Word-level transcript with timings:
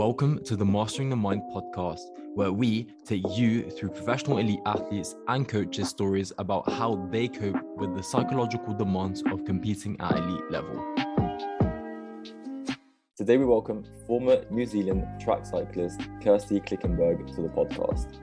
Welcome 0.00 0.42
to 0.44 0.56
the 0.56 0.64
Mastering 0.64 1.10
the 1.10 1.16
Mind 1.16 1.42
podcast, 1.54 2.00
where 2.34 2.50
we 2.50 2.86
take 3.04 3.22
you 3.36 3.70
through 3.70 3.90
professional 3.90 4.38
elite 4.38 4.62
athletes 4.64 5.14
and 5.28 5.46
coaches' 5.46 5.90
stories 5.90 6.32
about 6.38 6.72
how 6.72 7.06
they 7.12 7.28
cope 7.28 7.62
with 7.76 7.94
the 7.94 8.02
psychological 8.02 8.72
demands 8.72 9.22
of 9.30 9.44
competing 9.44 10.00
at 10.00 10.16
elite 10.16 10.50
level. 10.50 10.82
Today, 13.14 13.36
we 13.36 13.44
welcome 13.44 13.84
former 14.06 14.42
New 14.50 14.64
Zealand 14.64 15.06
track 15.20 15.44
cyclist 15.44 16.00
Kirsty 16.22 16.60
Klickenberg 16.60 17.36
to 17.36 17.42
the 17.42 17.48
podcast. 17.48 18.22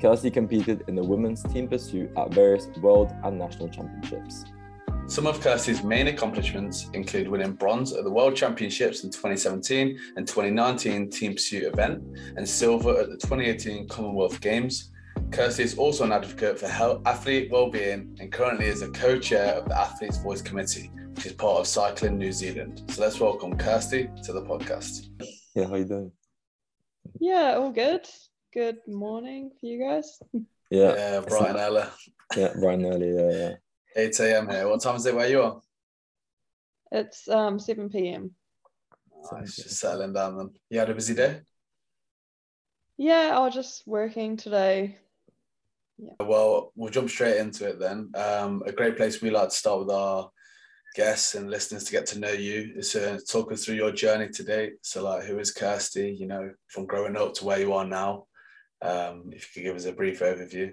Kirsty 0.00 0.30
competed 0.30 0.84
in 0.86 0.94
the 0.94 1.02
women's 1.02 1.42
team 1.42 1.66
pursuit 1.66 2.12
at 2.16 2.32
various 2.32 2.68
world 2.80 3.12
and 3.24 3.36
national 3.36 3.68
championships. 3.70 4.44
Some 5.08 5.26
of 5.26 5.40
Kirsty's 5.40 5.82
main 5.82 6.08
accomplishments 6.08 6.90
include 6.92 7.28
winning 7.28 7.54
bronze 7.54 7.94
at 7.94 8.04
the 8.04 8.10
World 8.10 8.36
Championships 8.36 9.04
in 9.04 9.10
2017 9.10 9.98
and 10.16 10.28
2019 10.28 11.08
Team 11.10 11.32
Pursuit 11.32 11.62
event, 11.64 12.02
and 12.36 12.46
silver 12.46 12.90
at 13.00 13.08
the 13.08 13.16
2018 13.16 13.88
Commonwealth 13.88 14.38
Games. 14.42 14.92
Kirsty 15.30 15.62
is 15.62 15.78
also 15.78 16.04
an 16.04 16.12
advocate 16.12 16.58
for 16.58 16.68
health, 16.68 17.00
athlete 17.06 17.50
well-being 17.50 18.16
and 18.20 18.30
currently 18.30 18.66
is 18.66 18.82
a 18.82 18.90
co-chair 18.90 19.54
of 19.54 19.68
the 19.68 19.78
Athletes 19.78 20.18
Voice 20.18 20.42
Committee, 20.42 20.90
which 21.14 21.24
is 21.26 21.32
part 21.32 21.58
of 21.60 21.66
Cycling 21.66 22.18
New 22.18 22.30
Zealand. 22.32 22.82
So 22.90 23.00
let's 23.02 23.18
welcome 23.18 23.56
Kirsty 23.56 24.10
to 24.24 24.32
the 24.34 24.42
podcast. 24.42 25.06
Yeah, 25.54 25.66
how 25.68 25.76
you 25.76 25.84
doing? 25.86 26.12
Yeah, 27.18 27.54
all 27.56 27.72
good. 27.72 28.06
Good 28.52 28.78
morning 28.86 29.50
for 29.58 29.66
you 29.66 29.82
guys. 29.82 30.20
Yeah, 30.70 30.94
Yeah, 30.94 31.20
bright 31.20 31.48
and 31.50 31.58
early. 31.58 31.84
yeah, 32.36 32.52
bright 32.60 32.74
and 32.78 32.84
early. 32.86 33.14
Yeah, 33.14 33.30
yeah. 33.48 33.54
8 33.98 34.20
a.m. 34.20 34.48
here. 34.48 34.68
What 34.68 34.80
time 34.80 34.94
is 34.94 35.06
it 35.06 35.14
where 35.14 35.28
you 35.28 35.42
are? 35.42 35.60
It's 36.92 37.28
um 37.28 37.58
7 37.58 37.90
p.m. 37.90 38.30
Nice, 39.32 39.56
just 39.56 39.78
settling 39.78 40.12
down 40.12 40.38
then. 40.38 40.50
You 40.70 40.78
had 40.78 40.90
a 40.90 40.94
busy 40.94 41.14
day? 41.14 41.40
Yeah, 42.96 43.32
I 43.36 43.40
was 43.40 43.54
just 43.54 43.82
working 43.86 44.36
today. 44.36 44.96
Yeah. 45.98 46.12
Well, 46.20 46.72
we'll 46.76 46.92
jump 46.92 47.10
straight 47.10 47.38
into 47.38 47.68
it 47.68 47.80
then. 47.80 48.12
Um, 48.14 48.62
a 48.66 48.72
great 48.72 48.96
place 48.96 49.20
we 49.20 49.30
like 49.30 49.48
to 49.48 49.54
start 49.54 49.80
with 49.80 49.90
our 49.90 50.30
guests 50.94 51.34
and 51.34 51.50
listeners 51.50 51.84
to 51.84 51.92
get 51.92 52.06
to 52.06 52.20
know 52.20 52.30
you 52.30 52.74
is 52.76 52.92
to 52.92 53.20
talk 53.28 53.50
us 53.50 53.64
through 53.64 53.74
your 53.74 53.90
journey 53.90 54.28
today. 54.28 54.72
So, 54.82 55.02
like, 55.02 55.24
who 55.24 55.40
is 55.40 55.50
Kirsty? 55.50 56.16
You 56.18 56.28
know, 56.28 56.52
from 56.68 56.86
growing 56.86 57.16
up 57.16 57.34
to 57.34 57.44
where 57.44 57.58
you 57.58 57.72
are 57.72 57.84
now. 57.84 58.26
Um, 58.80 59.30
if 59.32 59.56
you 59.56 59.62
could 59.62 59.68
give 59.68 59.76
us 59.76 59.86
a 59.86 59.92
brief 59.92 60.20
overview. 60.20 60.72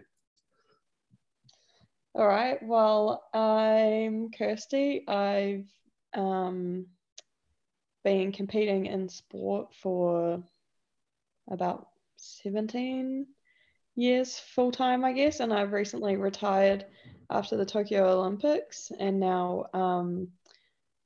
All 2.18 2.26
right. 2.26 2.58
Well, 2.64 3.26
I'm 3.34 4.32
Kirsty. 4.32 5.06
I've 5.06 5.68
um 6.14 6.86
been 8.06 8.32
competing 8.32 8.86
in 8.86 9.10
sport 9.10 9.74
for 9.74 10.42
about 11.52 11.90
17 12.16 13.28
years 13.98 14.40
full 14.40 14.72
time, 14.72 15.04
I 15.04 15.12
guess, 15.12 15.42
and 15.42 15.54
I've 15.54 15.74
recently 15.74 16.16
retired 16.16 16.86
after 17.30 17.58
the 17.58 17.66
Tokyo 17.66 18.08
Olympics, 18.08 18.94
and 18.98 19.20
now 19.20 19.66
um, 19.74 20.30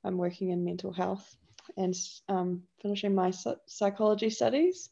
I'm 0.04 0.16
working 0.16 0.50
in 0.50 0.64
mental 0.64 0.92
health 0.92 1.36
and 1.76 1.92
um, 2.28 2.62
finishing 2.80 3.16
my 3.16 3.32
psychology 3.66 4.30
studies. 4.30 4.90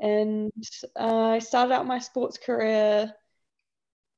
And 0.00 0.52
uh, 0.94 1.30
I 1.30 1.40
started 1.40 1.74
out 1.74 1.84
my 1.84 1.98
sports 1.98 2.38
career, 2.38 3.12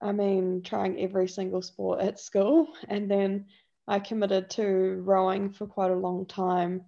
I 0.03 0.13
mean, 0.13 0.63
trying 0.63 1.01
every 1.01 1.29
single 1.29 1.63
sport 1.63 2.01
at 2.01 2.21
school, 2.21 2.69
and 2.89 3.11
then 3.11 3.47
I 3.87 4.01
committed 4.01 4.51
to 4.51 5.03
rowing 5.05 5.53
for 5.53 5.67
quite 5.67 5.91
a 5.91 5.97
long 5.97 6.27
time. 6.27 6.85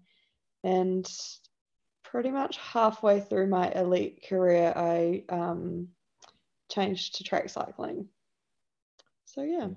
And 0.65 1.07
pretty 2.05 2.31
much 2.31 2.57
halfway 2.59 3.21
through 3.21 3.49
my 3.49 3.71
elite 3.73 4.25
career, 4.29 4.73
I 4.77 5.25
um, 5.29 5.89
changed 6.71 7.17
to 7.17 7.25
track 7.25 7.49
cycling. 7.51 8.09
So 9.25 9.43
yeah, 9.43 9.69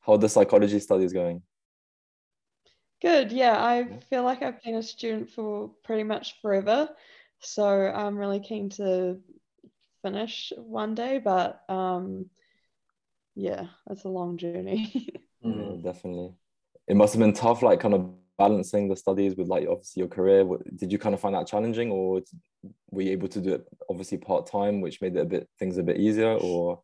How 0.00 0.12
are 0.14 0.18
the 0.18 0.28
psychology 0.28 0.78
studies 0.80 1.12
going? 1.12 1.42
good. 3.02 3.32
Yeah, 3.32 3.56
I 3.62 3.98
feel 4.10 4.22
like 4.22 4.42
I've 4.42 4.62
been 4.62 4.76
a 4.76 4.82
student 4.82 5.30
for 5.30 5.70
pretty 5.84 6.04
much 6.04 6.40
forever. 6.40 6.88
So 7.40 7.66
I'm 7.66 8.16
really 8.18 8.40
keen 8.40 8.68
to 8.70 9.20
finish 10.02 10.52
one 10.56 10.94
day, 10.94 11.18
but 11.18 11.62
um, 11.68 12.26
yeah, 13.34 13.66
it's 13.88 14.04
a 14.04 14.08
long 14.08 14.36
journey. 14.36 15.08
Yeah, 15.42 15.76
definitely. 15.82 16.34
It 16.86 16.96
must 16.96 17.14
have 17.14 17.20
been 17.20 17.32
tough, 17.32 17.62
like 17.62 17.80
kind 17.80 17.94
of 17.94 18.10
balancing 18.38 18.88
the 18.88 18.96
studies 18.96 19.36
with 19.36 19.48
like 19.48 19.66
obviously 19.68 20.00
your 20.00 20.08
career. 20.08 20.44
Did 20.76 20.92
you 20.92 20.98
kind 20.98 21.14
of 21.14 21.20
find 21.20 21.34
that 21.34 21.46
challenging, 21.46 21.90
or 21.90 22.20
were 22.90 23.02
you 23.02 23.12
able 23.12 23.28
to 23.28 23.40
do 23.40 23.54
it 23.54 23.66
obviously 23.88 24.18
part 24.18 24.46
time, 24.46 24.80
which 24.80 25.00
made 25.00 25.16
it 25.16 25.20
a 25.20 25.24
bit 25.24 25.48
things 25.58 25.78
a 25.78 25.82
bit 25.82 25.98
easier? 25.98 26.34
Or 26.34 26.82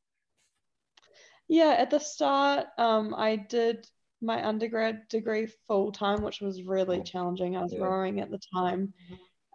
Yeah, 1.49 1.75
at 1.79 1.91
the 1.91 1.99
start, 1.99 2.67
um, 2.79 3.15
I 3.15 3.37
did 3.37 3.87
my 4.21 4.45
undergrad 4.47 5.09
degree 5.09 5.47
full 5.67 5.93
time, 5.93 6.23
which 6.23 6.41
was 6.41 6.63
really 6.63 6.99
Oh, 6.99 7.03
challenging. 7.03 7.57
I 7.57 7.63
was 7.63 7.73
yeah. 7.73 7.81
rowing 7.81 8.21
at 8.21 8.31
the 8.31 8.41
time. 8.55 8.95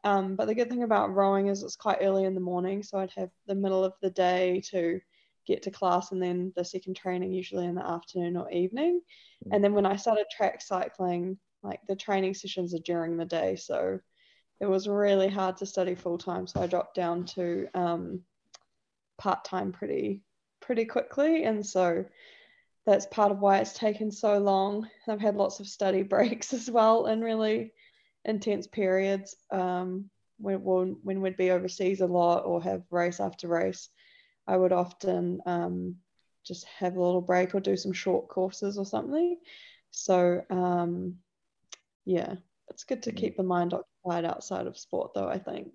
Um, 0.04 0.36
but 0.36 0.48
the 0.48 0.56
good 0.56 0.70
thing 0.70 0.84
about 0.84 1.14
rowing 1.14 1.48
is 1.48 1.62
it's 1.64 1.76
quite 1.76 2.00
early 2.02 2.26
in 2.26 2.34
the 2.34 2.42
morning, 2.42 2.82
so 2.82 2.98
I'd 2.98 3.14
have 3.16 3.30
the 3.46 3.56
middle 3.56 3.84
of 3.84 3.94
the 4.02 4.10
day 4.10 4.62
to 4.72 5.00
get 5.46 5.64
to 5.64 5.72
class 5.72 6.12
and 6.12 6.22
then 6.22 6.54
the 6.56 6.66
second 6.66 6.96
training 6.96 7.34
usually 7.34 7.66
in 7.66 7.76
the 7.76 7.86
afternoon 7.86 8.38
or 8.38 8.50
evening. 8.52 9.02
Mm. 9.46 9.56
And 9.56 9.64
then 9.64 9.74
when 9.74 9.86
I 9.86 9.96
started 9.96 10.26
track 10.32 10.62
cycling, 10.62 11.38
like 11.64 11.80
the 11.88 11.96
training 11.96 12.34
sessions 12.34 12.74
are 12.74 12.80
during 12.80 13.18
the 13.18 13.26
day, 13.26 13.56
so 13.56 14.00
it 14.60 14.66
was 14.66 14.88
really 14.88 15.30
hard 15.30 15.58
to 15.58 15.66
study 15.66 15.96
full 15.96 16.18
time. 16.18 16.48
So 16.48 16.62
I 16.62 16.68
dropped 16.68 16.96
down 16.96 17.26
to 17.26 17.68
um, 17.74 18.22
part 19.18 19.44
time 19.46 19.72
pretty 19.72 20.22
pretty 20.62 20.86
quickly, 20.86 21.44
and 21.44 21.66
so 21.66 22.06
that's 22.86 23.06
part 23.08 23.32
of 23.32 23.40
why 23.40 23.60
it's 23.60 23.74
taken 23.74 24.12
so 24.12 24.40
long. 24.40 24.88
I've 25.08 25.22
had 25.22 25.36
lots 25.36 25.60
of 25.60 25.68
study 25.68 26.02
breaks 26.16 26.54
as 26.54 26.70
well 26.70 27.06
and 27.06 27.24
really 27.24 27.74
intense 28.26 28.68
periods 28.68 29.36
um, 29.52 30.10
when, 30.38 30.64
when, 30.64 30.98
when 31.04 31.22
we'd 31.22 31.38
be 31.38 31.52
overseas 31.52 32.02
a 32.02 32.08
lot 32.08 32.46
or 32.46 32.62
have 32.62 32.84
race 32.92 33.20
after 33.20 33.48
race. 33.48 33.90
I 34.48 34.58
would 34.58 34.74
often 34.74 35.40
um, 35.46 35.96
just 36.46 36.66
have 36.80 36.96
a 36.96 37.02
little 37.04 37.22
break 37.22 37.54
or 37.54 37.60
do 37.60 37.78
some 37.78 37.94
short 37.94 38.28
courses 38.28 38.78
or 38.78 38.86
something. 38.86 39.38
So, 39.92 40.42
um, 40.50 41.16
yeah, 42.06 42.36
it's 42.70 42.84
good 42.84 43.04
to 43.04 43.12
Mm. 43.12 43.18
keep 43.18 43.38
the 43.38 43.44
mind 43.44 43.74
occupied 43.74 44.26
outside 44.26 44.68
of 44.68 44.78
sport, 44.78 45.12
though, 45.14 45.28
I 45.28 45.38
think. 45.38 45.68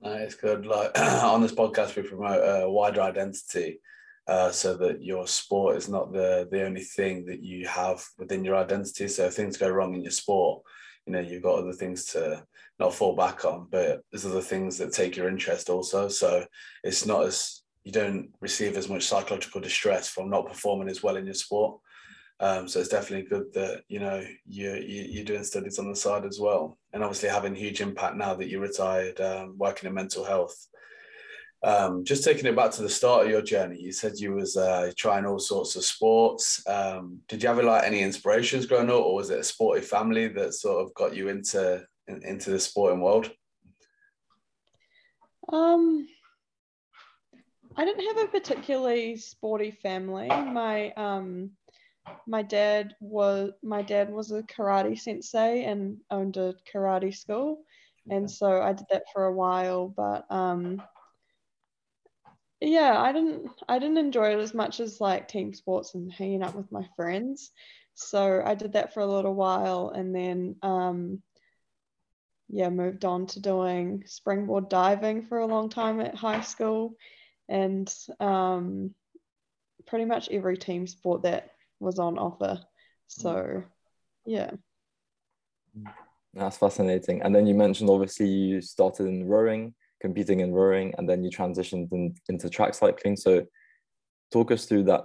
No, 0.00 0.12
it's 0.12 0.36
good. 0.36 0.66
Like 0.66 0.98
on 1.24 1.42
this 1.42 1.54
podcast, 1.54 1.96
we 1.96 2.02
promote 2.02 2.42
a 2.42 2.70
wider 2.70 3.00
identity, 3.00 3.80
uh, 4.28 4.50
so 4.52 4.76
that 4.76 5.02
your 5.02 5.26
sport 5.26 5.76
is 5.76 5.88
not 5.88 6.12
the 6.12 6.46
the 6.50 6.64
only 6.64 6.82
thing 6.82 7.24
that 7.26 7.42
you 7.42 7.66
have 7.66 8.04
within 8.18 8.44
your 8.44 8.56
identity. 8.56 9.08
So 9.08 9.24
if 9.24 9.34
things 9.34 9.56
go 9.56 9.68
wrong 9.68 9.94
in 9.94 10.02
your 10.02 10.12
sport, 10.12 10.62
you 11.08 11.14
know 11.14 11.20
you've 11.20 11.42
got 11.42 11.58
other 11.58 11.72
things 11.72 12.04
to 12.04 12.44
not 12.78 12.94
fall 12.94 13.16
back 13.16 13.46
on, 13.46 13.66
but 13.70 14.02
there's 14.12 14.26
other 14.26 14.42
things 14.42 14.76
that 14.76 14.92
take 14.92 15.16
your 15.16 15.28
interest 15.28 15.70
also. 15.70 16.08
So 16.08 16.44
it's 16.84 17.06
not 17.06 17.24
as 17.24 17.62
you 17.82 17.92
don't 17.92 18.28
receive 18.42 18.76
as 18.76 18.90
much 18.90 19.06
psychological 19.06 19.62
distress 19.62 20.06
from 20.06 20.28
not 20.28 20.46
performing 20.46 20.90
as 20.90 21.02
well 21.02 21.16
in 21.16 21.24
your 21.24 21.34
sport. 21.34 21.80
Um, 22.40 22.68
so 22.68 22.78
it's 22.78 22.90
definitely 22.90 23.26
good 23.26 23.54
that 23.54 23.84
you 23.88 24.00
know 24.00 24.22
you, 24.46 24.74
you 24.74 25.02
you're 25.08 25.24
doing 25.24 25.44
studies 25.44 25.78
on 25.78 25.88
the 25.88 25.96
side 25.96 26.26
as 26.26 26.38
well, 26.38 26.76
and 26.92 27.02
obviously 27.02 27.30
having 27.30 27.54
huge 27.54 27.80
impact 27.80 28.16
now 28.16 28.34
that 28.34 28.48
you're 28.48 28.60
retired, 28.60 29.18
um, 29.18 29.54
working 29.56 29.88
in 29.88 29.94
mental 29.94 30.24
health. 30.24 30.68
Um, 31.64 32.04
just 32.04 32.22
taking 32.22 32.46
it 32.46 32.54
back 32.54 32.70
to 32.72 32.82
the 32.82 32.88
start 32.88 33.24
of 33.24 33.30
your 33.30 33.42
journey, 33.42 33.80
you 33.80 33.90
said 33.90 34.18
you 34.18 34.32
was 34.32 34.56
uh, 34.56 34.92
trying 34.96 35.26
all 35.26 35.40
sorts 35.40 35.74
of 35.74 35.84
sports. 35.84 36.62
Um, 36.68 37.18
did 37.26 37.42
you 37.42 37.48
have 37.48 37.62
like 37.62 37.84
any 37.84 38.00
inspirations 38.00 38.66
growing 38.66 38.90
up, 38.90 39.02
or 39.02 39.16
was 39.16 39.30
it 39.30 39.40
a 39.40 39.44
sporty 39.44 39.80
family 39.80 40.28
that 40.28 40.54
sort 40.54 40.84
of 40.84 40.94
got 40.94 41.16
you 41.16 41.28
into 41.28 41.84
in, 42.06 42.22
into 42.24 42.50
the 42.50 42.60
sporting 42.60 43.00
world? 43.00 43.30
Um, 45.52 46.06
I 47.76 47.84
didn't 47.84 48.06
have 48.06 48.24
a 48.24 48.30
particularly 48.30 49.16
sporty 49.16 49.70
family. 49.70 50.28
My 50.28 50.92
um, 50.92 51.50
my 52.26 52.42
dad 52.42 52.94
was 53.00 53.52
my 53.62 53.82
dad 53.82 54.10
was 54.10 54.30
a 54.30 54.42
karate 54.42 54.98
sensei 54.98 55.64
and 55.64 55.98
owned 56.10 56.36
a 56.36 56.54
karate 56.72 57.16
school, 57.16 57.64
and 58.10 58.30
so 58.30 58.62
I 58.62 58.72
did 58.72 58.86
that 58.90 59.04
for 59.12 59.24
a 59.26 59.32
while. 59.32 59.88
But 59.88 60.24
um, 60.30 60.82
yeah, 62.60 63.00
I 63.00 63.12
didn't 63.12 63.50
I 63.68 63.78
didn't 63.78 63.98
enjoy 63.98 64.32
it 64.32 64.40
as 64.40 64.54
much 64.54 64.80
as 64.80 65.00
like 65.00 65.28
team 65.28 65.54
sports 65.54 65.94
and 65.94 66.12
hanging 66.12 66.42
out 66.42 66.54
with 66.54 66.70
my 66.72 66.86
friends. 66.96 67.50
So 67.94 68.42
I 68.44 68.54
did 68.54 68.74
that 68.74 68.94
for 68.94 69.00
a 69.00 69.06
little 69.06 69.34
while, 69.34 69.90
and 69.90 70.14
then 70.14 70.56
um, 70.62 71.22
yeah, 72.48 72.70
moved 72.70 73.04
on 73.04 73.26
to 73.26 73.40
doing 73.40 74.04
springboard 74.06 74.68
diving 74.68 75.26
for 75.26 75.38
a 75.38 75.46
long 75.46 75.68
time 75.68 76.00
at 76.00 76.14
high 76.14 76.40
school, 76.40 76.94
and 77.48 77.92
um, 78.20 78.94
pretty 79.86 80.04
much 80.04 80.28
every 80.30 80.56
team 80.56 80.86
sport 80.86 81.22
that 81.22 81.50
was 81.80 81.98
on 81.98 82.18
offer. 82.18 82.60
So, 83.06 83.64
yeah. 84.26 84.50
That's 86.34 86.58
fascinating. 86.58 87.22
And 87.22 87.34
then 87.34 87.46
you 87.46 87.54
mentioned 87.54 87.90
obviously 87.90 88.28
you 88.28 88.60
started 88.60 89.06
in 89.06 89.26
rowing, 89.26 89.74
competing 90.00 90.40
in 90.40 90.52
rowing, 90.52 90.94
and 90.98 91.08
then 91.08 91.22
you 91.22 91.30
transitioned 91.30 91.90
in, 91.92 92.14
into 92.28 92.48
track 92.48 92.74
cycling. 92.74 93.16
So 93.16 93.46
talk 94.32 94.50
us 94.50 94.66
through 94.66 94.84
that 94.84 95.04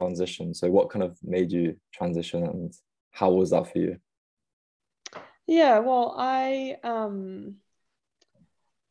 transition. 0.00 0.54
So 0.54 0.70
what 0.70 0.90
kind 0.90 1.02
of 1.02 1.16
made 1.22 1.52
you 1.52 1.76
transition 1.92 2.44
and 2.44 2.72
how 3.12 3.30
was 3.30 3.50
that 3.50 3.72
for 3.72 3.78
you? 3.78 3.98
Yeah, 5.46 5.78
well, 5.80 6.14
I 6.16 6.76
um 6.82 7.56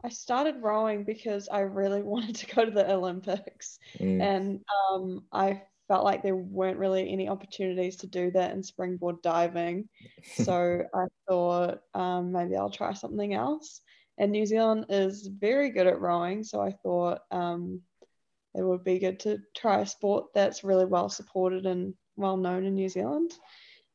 I 0.03 0.09
started 0.09 0.61
rowing 0.61 1.03
because 1.03 1.47
I 1.49 1.59
really 1.61 2.01
wanted 2.13 2.35
to 2.37 2.55
go 2.55 2.65
to 2.65 2.71
the 2.71 2.91
Olympics, 2.91 3.79
mm. 3.99 4.21
and 4.21 4.59
um, 4.91 5.23
I 5.31 5.63
felt 5.87 6.05
like 6.05 6.23
there 6.23 6.35
weren't 6.35 6.77
really 6.77 7.11
any 7.11 7.27
opportunities 7.27 7.97
to 7.97 8.07
do 8.07 8.31
that 8.31 8.51
in 8.51 8.63
springboard 8.63 9.21
diving. 9.21 9.89
so 10.35 10.83
I 10.93 11.05
thought 11.27 11.79
um, 11.93 12.31
maybe 12.31 12.55
I'll 12.55 12.69
try 12.69 12.93
something 12.93 13.33
else. 13.33 13.81
And 14.17 14.31
New 14.31 14.45
Zealand 14.45 14.85
is 14.89 15.27
very 15.27 15.69
good 15.71 15.87
at 15.87 15.99
rowing, 15.99 16.43
so 16.43 16.61
I 16.61 16.71
thought 16.71 17.21
um, 17.31 17.81
it 18.53 18.61
would 18.61 18.83
be 18.83 18.99
good 18.99 19.19
to 19.21 19.39
try 19.55 19.81
a 19.81 19.85
sport 19.85 20.27
that's 20.33 20.63
really 20.63 20.85
well 20.85 21.09
supported 21.09 21.65
and 21.65 21.93
well 22.15 22.37
known 22.37 22.65
in 22.65 22.75
New 22.75 22.89
Zealand. 22.89 23.31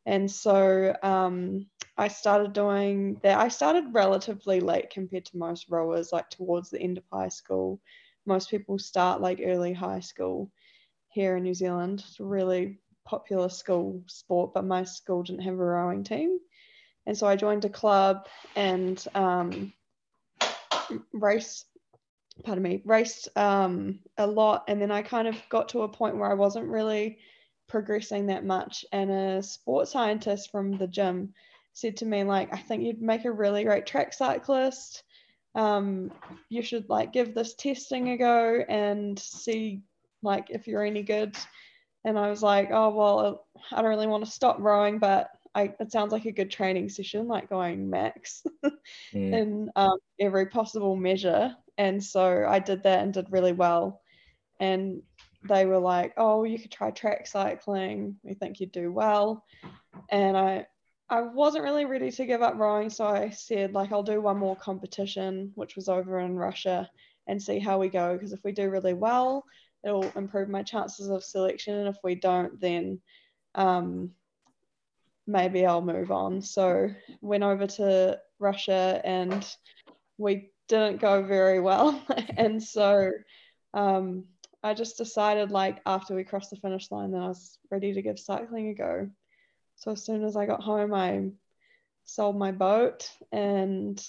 And 0.07 0.31
so 0.31 0.97
um, 1.03 1.67
I 1.97 2.09
started 2.09 2.53
doing 2.53 3.21
that. 3.23 3.39
I 3.39 3.49
started 3.49 3.93
relatively 3.93 4.61
late 4.61 4.91
compared 4.91 5.27
to 5.27 5.37
most 5.37 5.67
rowers, 5.69 6.13
like 6.13 6.31
towards 6.31 6.71
the 6.71 6.81
end 6.81 6.99
of 6.99 7.05
high 7.13 7.29
school. 7.29 7.81
Most 8.27 8.51
people 8.51 8.79
start 8.79 9.21
like 9.21 9.41
early 9.45 9.73
high 9.73 10.01
school 10.01 10.51
here 11.09 11.37
in 11.37 11.43
New 11.43 11.55
Zealand. 11.55 12.05
It's 12.07 12.21
a 12.21 12.25
really 12.25 12.79
popular 13.05 13.49
school 13.49 14.03
sport, 14.07 14.53
but 14.55 14.65
my 14.65 14.85
school 14.85 15.23
didn't 15.23 15.43
have 15.43 15.55
a 15.55 15.57
rowing 15.57 16.05
team. 16.05 16.39
And 17.07 17.17
so 17.17 17.27
I 17.27 17.37
joined 17.37 17.65
a 17.65 17.71
club 17.71 18.27
and 18.55 19.03
um, 19.15 19.73
race, 21.13 21.65
pardon 22.45 22.63
me, 22.63 22.83
raced 22.85 23.29
um, 23.37 24.01
a 24.17 24.27
lot. 24.27 24.65
And 24.69 24.81
then 24.81 24.91
I 24.91 25.03
kind 25.03 25.29
of 25.29 25.37
got 25.49 25.69
to 25.71 25.83
a 25.83 25.89
point 25.89 26.17
where 26.17 26.31
I 26.31 26.35
wasn't 26.35 26.67
really 26.69 27.19
progressing 27.69 28.27
that 28.27 28.45
much. 28.45 28.85
And 28.93 29.11
a 29.11 29.43
sports 29.43 29.93
scientist 29.93 30.51
from 30.51 30.79
the 30.79 30.87
gym 30.87 31.35
said 31.73 31.97
to 31.99 32.07
me, 32.07 32.25
like, 32.25 32.53
I 32.53 32.59
think 32.59 32.83
you'd 32.83 33.03
make 33.03 33.25
a 33.25 33.33
really 33.33 33.65
great 33.65 33.87
track 33.87 34.13
cyclist. 34.13 35.05
Um, 35.55 36.13
you 36.49 36.63
should 36.63 36.89
like 36.89 37.13
give 37.13 37.35
this 37.35 37.55
testing 37.55 38.11
a 38.11 38.17
go 38.17 38.65
and 38.69 39.19
see 39.19 39.83
like 40.23 40.51
if 40.51 40.67
you're 40.67 40.85
any 40.85 41.03
good. 41.03 41.37
And 42.05 42.19
I 42.19 42.31
was 42.31 42.43
like, 42.43 42.71
oh 42.73 42.91
well, 42.91 43.47
I 43.73 43.83
don't 43.83 43.91
really 43.91 44.07
want 44.07 44.25
to 44.25 44.31
stop 44.31 44.59
rowing, 44.61 44.99
but 44.99 45.31
I, 45.55 45.75
it 45.81 45.93
sounds 45.93 46.13
like 46.13 46.25
a 46.25 46.33
good 46.33 46.51
training 46.51 46.89
session, 46.89 47.29
like 47.29 47.49
going 47.49 47.89
max 47.91 48.43
mm. 48.65 48.73
in 49.13 49.71
um, 49.77 49.99
every 50.21 50.47
possible 50.47 50.97
measure. 50.97 51.55
And 51.77 52.03
so 52.03 52.45
I 52.49 52.59
did 52.59 52.83
that 52.83 53.03
and 53.03 53.13
did 53.13 53.31
really 53.31 53.53
well. 53.53 54.01
And 54.61 55.03
they 55.49 55.67
were 55.67 55.79
like, 55.79 56.15
"Oh, 56.17 56.45
you 56.45 56.59
could 56.59 56.73
try 56.73 56.91
track 56.91 57.27
cycling. 57.27 58.17
We 58.23 58.35
think 58.35 58.61
you'd 58.61 58.73
do 58.73 58.93
well." 58.93 59.45
And 60.11 60.37
I 60.37 60.67
I 61.11 61.23
wasn't 61.23 61.65
really 61.65 61.85
ready 61.85 62.11
to 62.11 62.27
give 62.27 62.43
up 62.43 62.57
rowing, 62.57 62.91
so 62.91 63.07
I 63.07 63.31
said 63.31 63.73
like 63.73 63.93
I'll 63.93 64.03
do 64.03 64.21
one 64.21 64.39
more 64.39 64.57
competition, 64.57 65.53
which 65.55 65.77
was 65.77 65.89
over 65.89 66.19
in 66.21 66.37
Russia, 66.37 66.91
and 67.27 67.43
see 67.43 67.59
how 67.59 67.79
we 67.79 67.89
go. 67.89 68.15
Because 68.15 68.33
if 68.33 68.43
we 68.45 68.53
do 68.53 68.69
really 68.69 68.95
well, 68.95 69.45
it'll 69.85 70.11
improve 70.17 70.49
my 70.49 70.63
chances 70.63 71.09
of 71.09 71.25
selection, 71.25 71.75
and 71.77 71.89
if 71.89 71.97
we 72.03 72.17
don't, 72.17 72.61
then 72.61 73.01
um, 73.55 74.11
maybe 75.29 75.67
I'll 75.67 75.83
move 75.83 76.11
on. 76.11 76.41
So 76.43 76.89
went 77.21 77.45
over 77.45 77.67
to 77.67 78.19
Russia, 78.41 79.01
and 79.05 79.47
we 80.17 80.51
didn't 80.67 81.01
go 81.01 81.23
very 81.23 81.61
well, 81.61 82.03
and 82.37 82.61
so 82.61 83.13
um, 83.75 84.25
I 84.65 84.75
just 84.75 84.97
decided 84.97 85.53
like 85.53 85.81
after 85.87 86.15
we 86.15 86.25
crossed 86.25 86.51
the 86.51 86.57
finish 86.57 86.91
line 86.91 87.13
that 87.13 87.23
I 87.23 87.29
was 87.29 87.59
ready 87.71 87.93
to 87.93 88.03
give 88.03 88.19
cycling 88.19 88.71
a 88.71 88.75
go. 88.75 89.11
So 89.77 89.93
as 89.93 90.05
soon 90.05 90.25
as 90.25 90.37
I 90.37 90.47
got 90.47 90.63
home, 90.63 90.93
I 90.93 91.31
sold 92.05 92.37
my 92.37 92.51
boat 92.51 93.09
and 93.31 94.03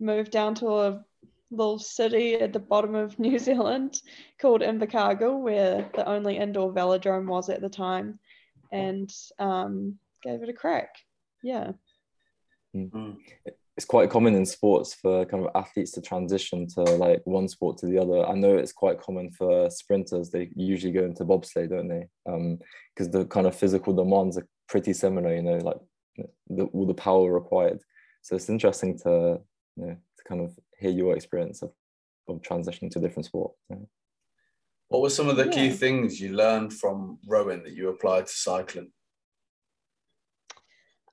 moved 0.00 0.32
down 0.32 0.54
to 0.56 0.68
a 0.68 1.04
little 1.50 1.78
city 1.78 2.34
at 2.36 2.52
the 2.52 2.58
bottom 2.58 2.94
of 2.94 3.18
New 3.18 3.38
Zealand 3.38 4.00
called 4.40 4.62
Invercargill, 4.62 5.40
where 5.40 5.90
the 5.94 6.08
only 6.08 6.38
indoor 6.38 6.72
velodrome 6.72 7.26
was 7.26 7.50
at 7.50 7.60
the 7.60 7.68
time, 7.68 8.18
and 8.72 9.12
um, 9.38 9.98
gave 10.22 10.42
it 10.42 10.48
a 10.48 10.52
crack. 10.52 10.90
Yeah. 11.42 11.72
Mm 12.74 13.16
it's 13.76 13.86
quite 13.86 14.10
common 14.10 14.34
in 14.34 14.44
sports 14.44 14.94
for 14.94 15.24
kind 15.24 15.44
of 15.44 15.50
athletes 15.54 15.92
to 15.92 16.02
transition 16.02 16.66
to 16.66 16.82
like 16.82 17.22
one 17.24 17.48
sport 17.48 17.78
to 17.78 17.86
the 17.86 17.98
other. 17.98 18.26
I 18.26 18.34
know 18.34 18.54
it's 18.54 18.72
quite 18.72 19.00
common 19.00 19.30
for 19.30 19.70
sprinters. 19.70 20.30
They 20.30 20.50
usually 20.54 20.92
go 20.92 21.04
into 21.04 21.24
bobsleigh, 21.24 21.70
don't 21.70 21.88
they? 21.88 22.06
Because 22.24 23.06
um, 23.06 23.12
the 23.12 23.24
kind 23.24 23.46
of 23.46 23.56
physical 23.56 23.94
demands 23.94 24.36
are 24.36 24.46
pretty 24.68 24.92
similar. 24.92 25.34
You 25.34 25.42
know, 25.42 25.56
like 25.56 25.78
the, 26.48 26.64
all 26.64 26.86
the 26.86 26.94
power 26.94 27.32
required. 27.32 27.80
So 28.20 28.36
it's 28.36 28.50
interesting 28.50 28.98
to 29.00 29.40
you 29.76 29.86
know, 29.86 29.96
to 29.96 30.24
kind 30.28 30.42
of 30.42 30.56
hear 30.78 30.90
your 30.90 31.16
experience 31.16 31.62
of, 31.62 31.72
of 32.28 32.42
transitioning 32.42 32.90
to 32.90 32.98
a 32.98 33.02
different 33.02 33.26
sport. 33.26 33.52
Yeah. 33.70 33.76
What 34.88 35.00
were 35.00 35.10
some 35.10 35.30
of 35.30 35.36
the 35.36 35.46
yeah. 35.46 35.52
key 35.52 35.70
things 35.70 36.20
you 36.20 36.34
learned 36.34 36.74
from 36.74 37.18
rowing 37.26 37.62
that 37.62 37.72
you 37.72 37.88
applied 37.88 38.26
to 38.26 38.32
cycling? 38.32 38.92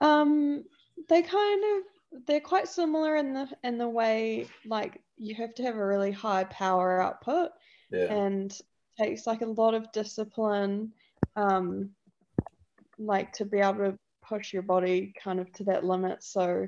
Um, 0.02 0.64
they 1.08 1.22
kind 1.22 1.64
of 1.64 2.26
they're 2.26 2.40
quite 2.40 2.68
similar 2.68 3.16
in 3.18 3.34
the 3.34 3.48
in 3.64 3.78
the 3.78 3.88
way 3.88 4.48
like 4.66 5.02
you 5.18 5.36
have 5.36 5.54
to 5.56 5.64
have 5.64 5.76
a 5.76 5.86
really 5.86 6.12
high 6.12 6.44
power 6.46 7.02
output 7.02 7.52
yeah. 7.92 8.12
and 8.12 8.58
takes 9.00 9.28
like 9.28 9.42
a 9.42 9.46
lot 9.46 9.74
of 9.74 9.92
discipline 9.92 10.92
um 11.36 11.90
like 12.98 13.32
to 13.32 13.46
be 13.46 13.60
able 13.60 13.76
to 13.76 14.00
push 14.24 14.54
your 14.54 14.62
body 14.62 15.14
kind 15.22 15.40
of 15.40 15.52
to 15.54 15.64
that 15.64 15.84
limit. 15.84 16.24
So 16.24 16.68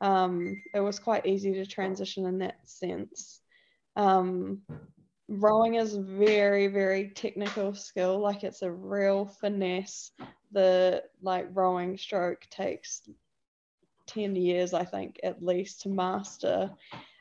um 0.00 0.60
it 0.74 0.80
was 0.80 0.98
quite 0.98 1.26
easy 1.26 1.52
to 1.54 1.66
transition 1.66 2.26
in 2.26 2.38
that 2.38 2.56
sense. 2.64 3.40
Um 3.96 4.62
rowing 5.28 5.76
is 5.76 5.94
very 5.94 6.66
very 6.66 7.10
technical 7.10 7.74
skill. 7.74 8.18
Like 8.18 8.44
it's 8.44 8.62
a 8.62 8.70
real 8.70 9.26
finesse 9.40 10.12
the 10.52 11.04
like 11.22 11.48
rowing 11.52 11.96
stroke 11.96 12.46
takes 12.50 13.08
10 14.06 14.36
years, 14.36 14.74
I 14.74 14.84
think, 14.84 15.20
at 15.22 15.42
least 15.42 15.82
to 15.82 15.88
master. 15.88 16.70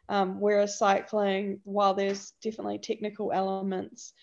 Um, 0.10 0.40
whereas 0.40 0.80
cycling, 0.80 1.60
while 1.64 1.94
there's 1.94 2.32
definitely 2.42 2.80
technical 2.80 3.32
elements, 3.32 4.14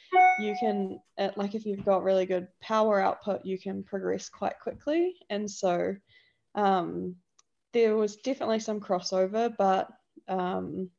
you 0.40 0.56
can, 0.58 1.00
like 1.36 1.54
if 1.54 1.64
you've 1.64 1.84
got 1.84 2.02
really 2.02 2.26
good 2.26 2.48
power 2.60 3.00
output, 3.00 3.46
you 3.46 3.56
can 3.56 3.84
progress 3.84 4.28
quite 4.28 4.58
quickly. 4.58 5.14
And 5.30 5.48
so 5.48 5.94
um, 6.56 7.14
there 7.72 7.96
was 7.96 8.16
definitely 8.16 8.58
some 8.58 8.80
crossover, 8.80 9.54
but 9.56 9.88
um, 10.26 10.90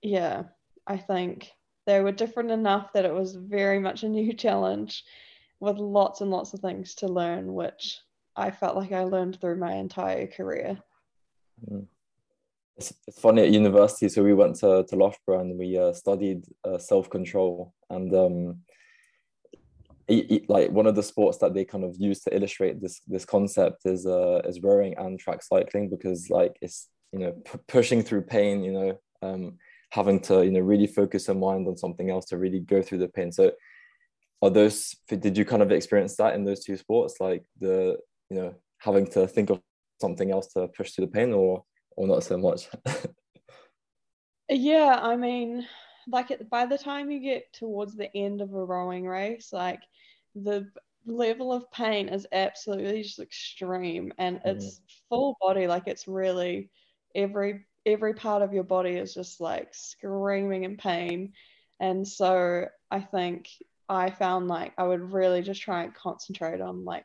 yeah, 0.00 0.44
I 0.86 0.96
think 0.96 1.50
they 1.86 2.00
were 2.00 2.12
different 2.12 2.50
enough 2.50 2.94
that 2.94 3.04
it 3.04 3.12
was 3.12 3.34
very 3.34 3.78
much 3.78 4.04
a 4.04 4.08
new 4.08 4.32
challenge 4.34 5.04
with 5.60 5.78
lots 5.78 6.20
and 6.20 6.30
lots 6.30 6.52
of 6.52 6.60
things 6.60 6.94
to 6.96 7.08
learn, 7.08 7.54
which 7.54 7.98
I 8.36 8.50
felt 8.50 8.76
like 8.76 8.92
I 8.92 9.04
learned 9.04 9.40
through 9.40 9.56
my 9.56 9.74
entire 9.74 10.26
career. 10.26 10.78
Mm. 11.70 11.86
It's, 12.76 12.92
it's 13.06 13.20
funny 13.20 13.42
at 13.42 13.50
university. 13.50 14.08
So 14.08 14.24
we 14.24 14.34
went 14.34 14.56
to, 14.56 14.84
to 14.88 14.96
Loughborough 14.96 15.40
and 15.40 15.56
we 15.58 15.78
uh, 15.78 15.92
studied 15.92 16.44
uh, 16.64 16.78
self 16.78 17.08
control. 17.08 17.72
And 17.88 18.12
um, 18.14 18.56
it, 20.08 20.30
it, 20.30 20.50
like 20.50 20.70
one 20.70 20.86
of 20.86 20.96
the 20.96 21.02
sports 21.02 21.38
that 21.38 21.54
they 21.54 21.64
kind 21.64 21.84
of 21.84 21.96
use 21.98 22.20
to 22.22 22.34
illustrate 22.34 22.80
this 22.80 23.00
this 23.06 23.24
concept 23.24 23.86
is 23.86 24.06
uh, 24.06 24.42
is 24.44 24.60
rowing 24.60 24.94
and 24.98 25.18
track 25.18 25.42
cycling 25.42 25.88
because 25.88 26.28
like 26.30 26.56
it's 26.60 26.88
you 27.12 27.20
know 27.20 27.32
p- 27.32 27.58
pushing 27.68 28.02
through 28.02 28.22
pain. 28.22 28.62
You 28.62 28.72
know, 28.72 29.00
um, 29.22 29.58
having 29.90 30.20
to 30.20 30.44
you 30.44 30.50
know 30.50 30.60
really 30.60 30.88
focus 30.88 31.28
your 31.28 31.36
mind 31.36 31.68
on 31.68 31.76
something 31.76 32.10
else 32.10 32.26
to 32.26 32.38
really 32.38 32.60
go 32.60 32.82
through 32.82 32.98
the 32.98 33.08
pain. 33.08 33.32
So 33.32 33.52
are 34.44 34.50
those 34.50 34.94
did 35.08 35.36
you 35.38 35.44
kind 35.44 35.62
of 35.62 35.72
experience 35.72 36.16
that 36.16 36.34
in 36.34 36.44
those 36.44 36.64
two 36.64 36.76
sports? 36.76 37.16
Like 37.18 37.44
the 37.60 37.98
you 38.30 38.36
know 38.36 38.54
having 38.78 39.06
to 39.12 39.26
think 39.26 39.50
of 39.50 39.60
something 40.00 40.30
else 40.30 40.48
to 40.48 40.68
push 40.68 40.92
through 40.92 41.06
the 41.06 41.12
pain 41.12 41.32
or 41.32 41.64
or 41.96 42.06
not 42.06 42.22
so 42.24 42.36
much? 42.36 42.68
Yeah 44.50 44.98
i 45.00 45.16
mean 45.16 45.66
like 46.06 46.30
it, 46.30 46.50
by 46.50 46.66
the 46.66 46.76
time 46.76 47.10
you 47.10 47.18
get 47.18 47.50
towards 47.54 47.96
the 47.96 48.14
end 48.14 48.42
of 48.42 48.52
a 48.52 48.64
rowing 48.64 49.06
race 49.06 49.54
like 49.54 49.80
the 50.34 50.70
level 51.06 51.50
of 51.50 51.70
pain 51.70 52.10
is 52.10 52.26
absolutely 52.30 53.02
just 53.02 53.20
extreme 53.20 54.12
and 54.18 54.36
mm. 54.36 54.42
it's 54.44 54.82
full 55.08 55.34
body 55.40 55.66
like 55.66 55.86
it's 55.86 56.06
really 56.06 56.68
every 57.14 57.64
every 57.86 58.12
part 58.12 58.42
of 58.42 58.52
your 58.52 58.64
body 58.64 58.90
is 58.90 59.14
just 59.14 59.40
like 59.40 59.68
screaming 59.72 60.64
in 60.64 60.76
pain. 60.76 61.32
And 61.80 62.06
so 62.06 62.66
i 62.90 63.00
think 63.00 63.48
i 63.88 64.10
found 64.10 64.48
like 64.48 64.72
i 64.78 64.84
would 64.84 65.12
really 65.12 65.42
just 65.42 65.62
try 65.62 65.82
and 65.82 65.94
concentrate 65.94 66.60
on 66.60 66.84
like 66.84 67.04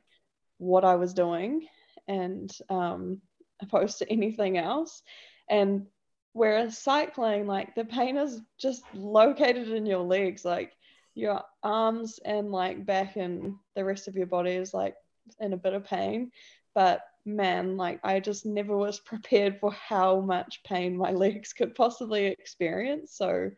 what 0.60 0.84
I 0.86 0.96
was 0.96 1.14
doing 1.14 1.68
and 2.08 2.56
um, 2.70 3.22
opposed 3.62 3.98
to 4.00 4.12
anything 4.12 4.58
else. 4.58 5.02
And 5.50 5.88
whereas 6.34 6.78
cycling, 6.78 7.48
like 7.48 7.74
the 7.74 7.86
pain 7.86 8.18
is 8.18 8.40
just 8.60 8.84
located 8.94 9.70
in 9.70 9.88
your 9.88 10.04
legs, 10.04 10.46
like 10.46 10.74
your 11.16 11.42
arms 11.64 12.20
and 12.24 12.52
like 12.52 12.86
back 12.86 13.16
and 13.16 13.56
the 13.76 13.84
rest 13.84 14.08
of 14.08 14.16
your 14.16 14.28
body 14.28 14.52
is 14.52 14.74
like 14.74 14.96
in 15.40 15.54
a 15.54 15.58
bit 15.58 15.74
of 15.74 15.86
pain. 15.86 16.32
But 16.76 17.02
man, 17.26 17.78
like 17.78 18.00
I 18.04 18.20
just 18.20 18.46
never 18.46 18.78
was 18.78 19.00
prepared 19.06 19.60
for 19.60 19.72
how 19.72 20.20
much 20.20 20.62
pain 20.64 20.96
my 20.96 21.12
legs 21.24 21.54
could 21.54 21.74
possibly 21.74 22.26
experience. 22.28 23.16
So, 23.16 23.52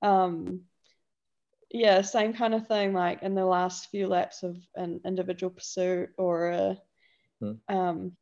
um, 0.00 0.62
yeah, 1.70 2.00
same 2.02 2.32
kind 2.32 2.54
of 2.54 2.66
thing. 2.66 2.92
Like 2.92 3.22
in 3.22 3.34
the 3.34 3.44
last 3.44 3.90
few 3.90 4.06
laps 4.06 4.42
of 4.42 4.56
an 4.74 5.00
individual 5.04 5.50
pursuit 5.50 6.10
or 6.16 6.48
a 6.50 6.78
hmm. 7.40 7.52
um, 7.68 8.12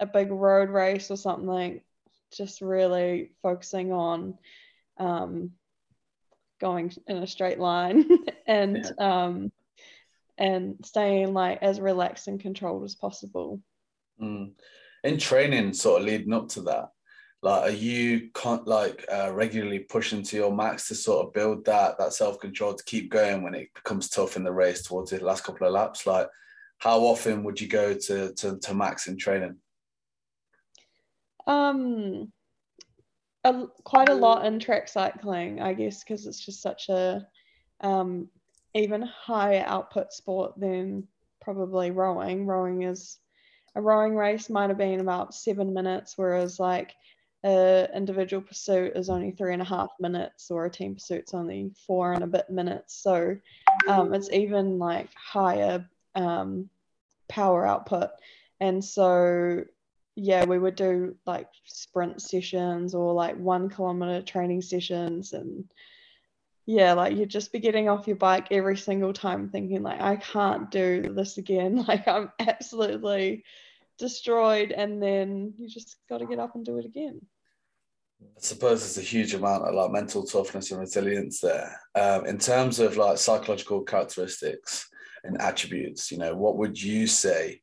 a 0.00 0.06
big 0.06 0.30
road 0.30 0.70
race 0.70 1.10
or 1.10 1.16
something, 1.16 1.80
just 2.32 2.60
really 2.60 3.32
focusing 3.42 3.92
on 3.92 4.38
um, 4.98 5.52
going 6.60 6.92
in 7.06 7.18
a 7.18 7.26
straight 7.26 7.58
line 7.58 8.08
and 8.46 8.92
yeah. 8.98 9.24
um, 9.24 9.52
and 10.38 10.76
staying 10.84 11.32
like 11.32 11.62
as 11.62 11.80
relaxed 11.80 12.28
and 12.28 12.40
controlled 12.40 12.84
as 12.84 12.94
possible. 12.94 13.60
Mm. 14.20 14.52
In 15.04 15.18
training, 15.18 15.74
sort 15.74 16.00
of 16.00 16.06
leading 16.06 16.32
up 16.32 16.48
to 16.50 16.62
that, 16.62 16.90
like 17.44 17.62
are 17.70 17.76
you 17.76 18.30
con- 18.32 18.64
like 18.64 19.04
uh, 19.12 19.30
regularly 19.30 19.80
pushing 19.80 20.22
to 20.22 20.34
your 20.34 20.56
max 20.56 20.88
to 20.88 20.94
sort 20.94 21.26
of 21.26 21.34
build 21.34 21.62
that 21.66 21.98
that 21.98 22.14
self 22.14 22.40
control 22.40 22.72
to 22.72 22.84
keep 22.84 23.10
going 23.10 23.42
when 23.42 23.54
it 23.54 23.68
becomes 23.74 24.08
tough 24.08 24.36
in 24.36 24.44
the 24.44 24.50
race 24.50 24.82
towards 24.82 25.10
the 25.10 25.22
last 25.22 25.44
couple 25.44 25.66
of 25.66 25.74
laps? 25.74 26.06
Like, 26.06 26.26
how 26.78 27.00
often 27.00 27.44
would 27.44 27.60
you 27.60 27.68
go 27.68 27.92
to 27.92 28.32
to, 28.32 28.58
to 28.58 28.74
max 28.74 29.08
in 29.08 29.18
training? 29.18 29.56
Um, 31.46 32.32
a, 33.44 33.66
quite 33.84 34.08
a 34.08 34.14
lot 34.14 34.46
in 34.46 34.58
track 34.58 34.88
cycling, 34.88 35.60
I 35.60 35.74
guess, 35.74 36.02
because 36.02 36.26
it's 36.26 36.42
just 36.42 36.62
such 36.62 36.88
a 36.88 37.26
um, 37.82 38.30
even 38.72 39.02
higher 39.02 39.64
output 39.66 40.14
sport 40.14 40.54
than 40.56 41.06
probably 41.42 41.90
rowing. 41.90 42.46
Rowing 42.46 42.84
is 42.84 43.18
a 43.74 43.82
rowing 43.82 44.16
race 44.16 44.48
might 44.48 44.70
have 44.70 44.78
been 44.78 45.00
about 45.00 45.34
seven 45.34 45.74
minutes, 45.74 46.14
whereas 46.16 46.58
like 46.58 46.94
a 47.44 47.88
individual 47.94 48.42
pursuit 48.42 48.92
is 48.96 49.10
only 49.10 49.30
three 49.30 49.52
and 49.52 49.62
a 49.62 49.66
half 49.66 49.90
minutes, 50.00 50.50
or 50.50 50.64
a 50.64 50.70
team 50.70 50.94
pursuit's 50.94 51.34
only 51.34 51.72
four 51.86 52.12
and 52.12 52.24
a 52.24 52.26
bit 52.26 52.48
minutes. 52.50 52.94
So 52.94 53.36
um, 53.86 54.14
it's 54.14 54.30
even 54.32 54.78
like 54.78 55.10
higher 55.14 55.86
um, 56.14 56.70
power 57.28 57.66
output, 57.66 58.10
and 58.60 58.84
so 58.84 59.64
yeah, 60.16 60.44
we 60.44 60.58
would 60.58 60.76
do 60.76 61.16
like 61.26 61.48
sprint 61.64 62.22
sessions 62.22 62.94
or 62.94 63.12
like 63.12 63.36
one 63.36 63.68
kilometer 63.68 64.22
training 64.22 64.62
sessions 64.62 65.32
and 65.32 65.64
yeah, 66.66 66.94
like 66.94 67.16
you'd 67.16 67.28
just 67.28 67.52
be 67.52 67.58
getting 67.58 67.88
off 67.88 68.06
your 68.06 68.16
bike 68.16 68.46
every 68.50 68.76
single 68.76 69.12
time 69.12 69.50
thinking 69.50 69.82
like 69.82 70.00
I 70.00 70.16
can't 70.16 70.70
do 70.70 71.12
this 71.14 71.36
again. 71.38 71.84
Like 71.88 72.08
I'm 72.08 72.30
absolutely 72.38 73.44
destroyed 73.98 74.72
and 74.72 75.02
then 75.02 75.54
you 75.58 75.68
just 75.68 75.96
got 76.08 76.18
to 76.18 76.26
get 76.26 76.38
up 76.38 76.54
and 76.54 76.64
do 76.64 76.78
it 76.78 76.84
again. 76.84 77.20
I 78.36 78.40
suppose 78.40 78.80
there's 78.80 78.98
a 78.98 79.08
huge 79.08 79.34
amount 79.34 79.64
of 79.64 79.74
like 79.74 79.90
mental 79.90 80.24
toughness 80.24 80.70
and 80.70 80.80
resilience 80.80 81.40
there. 81.40 81.80
Um, 81.94 82.26
in 82.26 82.38
terms 82.38 82.78
of 82.78 82.96
like 82.96 83.18
psychological 83.18 83.82
characteristics 83.82 84.88
and 85.24 85.40
attributes, 85.40 86.10
you 86.10 86.18
know, 86.18 86.34
what 86.34 86.56
would 86.56 86.80
you 86.80 87.06
say 87.06 87.60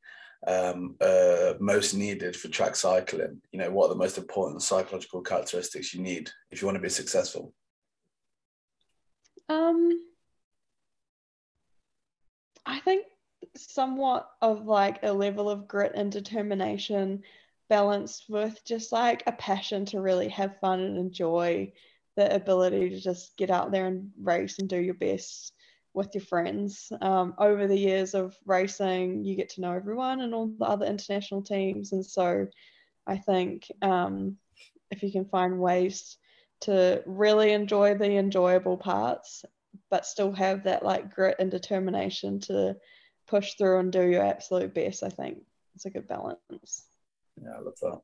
um, 0.47 0.95
uh, 1.01 1.53
most 1.59 1.93
needed 1.93 2.35
for 2.35 2.47
track 2.47 2.75
cycling? 2.75 3.41
You 3.51 3.59
know, 3.59 3.71
what 3.71 3.85
are 3.85 3.93
the 3.93 3.99
most 3.99 4.17
important 4.17 4.61
psychological 4.61 5.21
characteristics 5.21 5.93
you 5.93 6.01
need 6.01 6.29
if 6.49 6.61
you 6.61 6.67
want 6.67 6.75
to 6.75 6.81
be 6.81 6.89
successful? 6.89 7.53
Um, 9.49 9.89
I 12.65 12.79
think 12.79 13.05
somewhat 13.55 14.29
of 14.41 14.65
like 14.65 14.99
a 15.03 15.11
level 15.11 15.49
of 15.49 15.67
grit 15.67 15.91
and 15.95 16.11
determination 16.11 17.23
balanced 17.71 18.25
with 18.27 18.59
just 18.65 18.91
like 18.91 19.23
a 19.25 19.31
passion 19.31 19.85
to 19.85 20.01
really 20.01 20.27
have 20.27 20.59
fun 20.59 20.81
and 20.81 20.97
enjoy 20.97 21.71
the 22.17 22.35
ability 22.35 22.89
to 22.89 22.99
just 22.99 23.37
get 23.37 23.49
out 23.49 23.71
there 23.71 23.87
and 23.87 24.11
race 24.21 24.59
and 24.59 24.67
do 24.67 24.75
your 24.75 24.93
best 24.93 25.53
with 25.93 26.13
your 26.13 26.21
friends. 26.21 26.91
Um, 26.99 27.33
over 27.37 27.67
the 27.67 27.79
years 27.79 28.13
of 28.13 28.37
racing, 28.45 29.23
you 29.23 29.37
get 29.37 29.47
to 29.51 29.61
know 29.61 29.71
everyone 29.71 30.19
and 30.19 30.33
all 30.33 30.47
the 30.47 30.65
other 30.65 30.85
international 30.85 31.43
teams. 31.43 31.93
And 31.93 32.05
so 32.05 32.45
I 33.07 33.17
think 33.17 33.71
um, 33.81 34.35
if 34.91 35.01
you 35.01 35.09
can 35.09 35.23
find 35.23 35.57
ways 35.57 36.17
to 36.61 37.01
really 37.05 37.53
enjoy 37.53 37.95
the 37.95 38.17
enjoyable 38.17 38.75
parts, 38.75 39.45
but 39.89 40.05
still 40.05 40.33
have 40.33 40.65
that 40.65 40.83
like 40.83 41.15
grit 41.15 41.37
and 41.39 41.49
determination 41.49 42.41
to 42.41 42.75
push 43.27 43.53
through 43.53 43.79
and 43.79 43.93
do 43.93 44.05
your 44.05 44.25
absolute 44.25 44.73
best, 44.73 45.03
I 45.03 45.09
think 45.09 45.37
it's 45.73 45.85
a 45.85 45.89
good 45.89 46.09
balance. 46.09 46.90
Yeah, 47.43 47.55
I 47.57 47.59
love 47.59 47.79
that. 47.81 48.01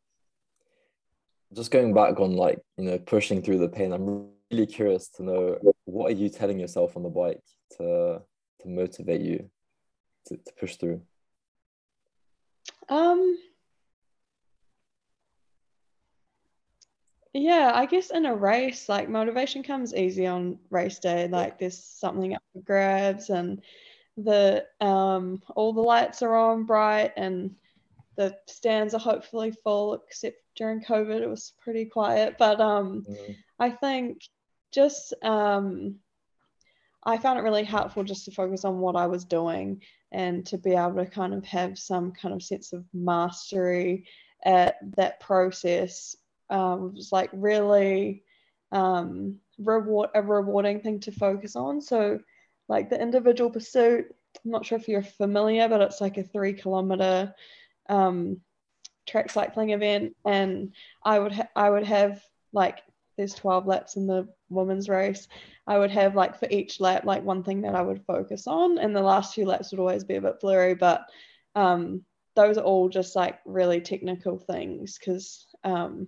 Just 1.53 1.71
going 1.71 1.93
back 1.93 2.19
on 2.19 2.33
like, 2.33 2.59
you 2.77 2.85
know, 2.85 2.97
pushing 2.97 3.41
through 3.41 3.59
the 3.59 3.69
pain, 3.69 3.93
I'm 3.93 4.29
really 4.51 4.65
curious 4.65 5.07
to 5.09 5.23
know 5.23 5.57
what 5.85 6.11
are 6.11 6.15
you 6.15 6.29
telling 6.29 6.59
yourself 6.59 6.97
on 6.97 7.03
the 7.03 7.09
bike 7.09 7.43
to 7.77 8.21
to 8.61 8.67
motivate 8.67 9.21
you 9.21 9.49
to, 10.25 10.37
to 10.37 10.53
push 10.59 10.75
through? 10.75 11.01
Um 12.89 13.37
yeah, 17.33 17.71
I 17.75 17.85
guess 17.85 18.09
in 18.09 18.25
a 18.25 18.35
race, 18.35 18.89
like 18.89 19.09
motivation 19.09 19.61
comes 19.61 19.93
easy 19.93 20.25
on 20.25 20.57
race 20.71 20.97
day. 20.99 21.27
Like 21.27 21.59
there's 21.59 21.77
something 21.77 22.33
up 22.33 22.41
for 22.53 22.61
grabs 22.61 23.29
and 23.29 23.61
the 24.17 24.65
um 24.81 25.41
all 25.55 25.73
the 25.73 25.81
lights 25.81 26.23
are 26.23 26.35
on 26.35 26.63
bright 26.63 27.13
and 27.15 27.55
the 28.17 28.35
stands 28.47 28.93
are 28.93 28.99
hopefully 28.99 29.51
full 29.63 29.93
except 29.93 30.37
during 30.55 30.81
covid 30.81 31.21
it 31.21 31.29
was 31.29 31.53
pretty 31.61 31.85
quiet 31.85 32.35
but 32.37 32.59
um 32.59 33.03
mm. 33.07 33.35
i 33.59 33.69
think 33.69 34.21
just 34.71 35.13
um 35.23 35.95
I 37.07 37.17
found 37.17 37.39
it 37.39 37.43
really 37.43 37.63
helpful 37.63 38.03
just 38.03 38.25
to 38.25 38.31
focus 38.31 38.65
on 38.65 38.79
what 38.79 38.97
I 38.97 39.07
was 39.07 39.23
doing 39.23 39.81
and 40.11 40.45
to 40.47 40.57
be 40.57 40.73
able 40.73 40.95
to 40.95 41.05
kind 41.05 41.33
of 41.33 41.45
have 41.45 41.79
some 41.79 42.11
kind 42.11 42.33
of 42.33 42.43
sense 42.43 42.73
of 42.73 42.83
mastery 42.93 44.05
at 44.43 44.75
that 44.97 45.21
process 45.21 46.17
um, 46.49 46.93
was 46.93 47.13
like 47.13 47.29
really 47.31 48.23
um, 48.73 49.37
reward 49.57 50.09
a 50.15 50.21
rewarding 50.21 50.81
thing 50.81 50.99
to 51.01 51.11
focus 51.13 51.55
on. 51.55 51.79
So 51.79 52.19
like 52.67 52.89
the 52.89 53.01
individual 53.01 53.49
pursuit, 53.49 54.13
I'm 54.43 54.51
not 54.51 54.65
sure 54.65 54.77
if 54.77 54.89
you're 54.89 55.01
familiar, 55.01 55.69
but 55.69 55.81
it's 55.81 56.01
like 56.01 56.17
a 56.17 56.23
three 56.23 56.53
kilometer 56.53 57.33
um, 57.89 58.41
track 59.05 59.31
cycling 59.31 59.71
event, 59.71 60.15
and 60.25 60.73
I 61.03 61.19
would 61.19 61.31
ha- 61.33 61.49
I 61.55 61.69
would 61.69 61.85
have 61.85 62.21
like 62.53 62.81
there's 63.17 63.33
12 63.33 63.65
laps 63.65 63.95
in 63.95 64.07
the 64.07 64.27
women's 64.49 64.87
race, 64.87 65.27
I 65.65 65.77
would 65.77 65.91
have 65.91 66.15
like 66.15 66.39
for 66.39 66.47
each 66.49 66.79
lap, 66.79 67.03
like 67.03 67.23
one 67.23 67.43
thing 67.43 67.61
that 67.61 67.75
I 67.75 67.81
would 67.81 68.05
focus 68.05 68.47
on. 68.47 68.77
And 68.77 68.95
the 68.95 69.01
last 69.01 69.33
few 69.33 69.45
laps 69.45 69.71
would 69.71 69.79
always 69.79 70.03
be 70.03 70.15
a 70.15 70.21
bit 70.21 70.39
blurry, 70.39 70.75
but 70.75 71.05
um, 71.55 72.03
those 72.35 72.57
are 72.57 72.63
all 72.63 72.89
just 72.89 73.15
like 73.15 73.39
really 73.45 73.81
technical 73.81 74.37
things 74.37 74.97
because 74.97 75.47
um, 75.63 76.07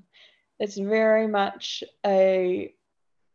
it's 0.59 0.77
very 0.77 1.27
much 1.27 1.83
a 2.05 2.73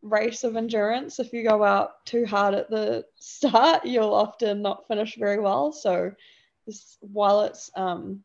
race 0.03 0.45
of 0.45 0.57
endurance. 0.57 1.19
If 1.19 1.33
you 1.33 1.43
go 1.43 1.65
out 1.65 2.05
too 2.07 2.25
hard 2.25 2.55
at 2.55 2.71
the 2.71 3.05
start, 3.19 3.85
you'll 3.85 4.15
often 4.15 4.63
not 4.63 4.87
finish 4.87 5.17
very 5.17 5.41
well. 5.41 5.73
So, 5.73 6.13
this, 6.67 6.97
while 7.01 7.43
it's 7.43 7.71
um, 7.77 8.23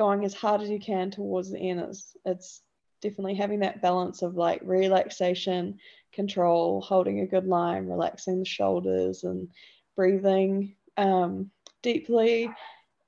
going 0.00 0.24
as 0.24 0.32
hard 0.32 0.62
as 0.62 0.70
you 0.70 0.80
can 0.80 1.10
towards 1.10 1.50
the 1.50 1.58
end, 1.58 1.78
it's, 1.78 2.16
it's 2.24 2.62
definitely 3.02 3.34
having 3.34 3.60
that 3.60 3.82
balance 3.82 4.22
of 4.22 4.34
like 4.34 4.62
relaxation, 4.64 5.78
control, 6.10 6.80
holding 6.80 7.20
a 7.20 7.26
good 7.26 7.46
line, 7.46 7.86
relaxing 7.86 8.38
the 8.38 8.46
shoulders, 8.46 9.24
and 9.24 9.46
breathing 9.96 10.74
um, 10.96 11.50
deeply. 11.82 12.50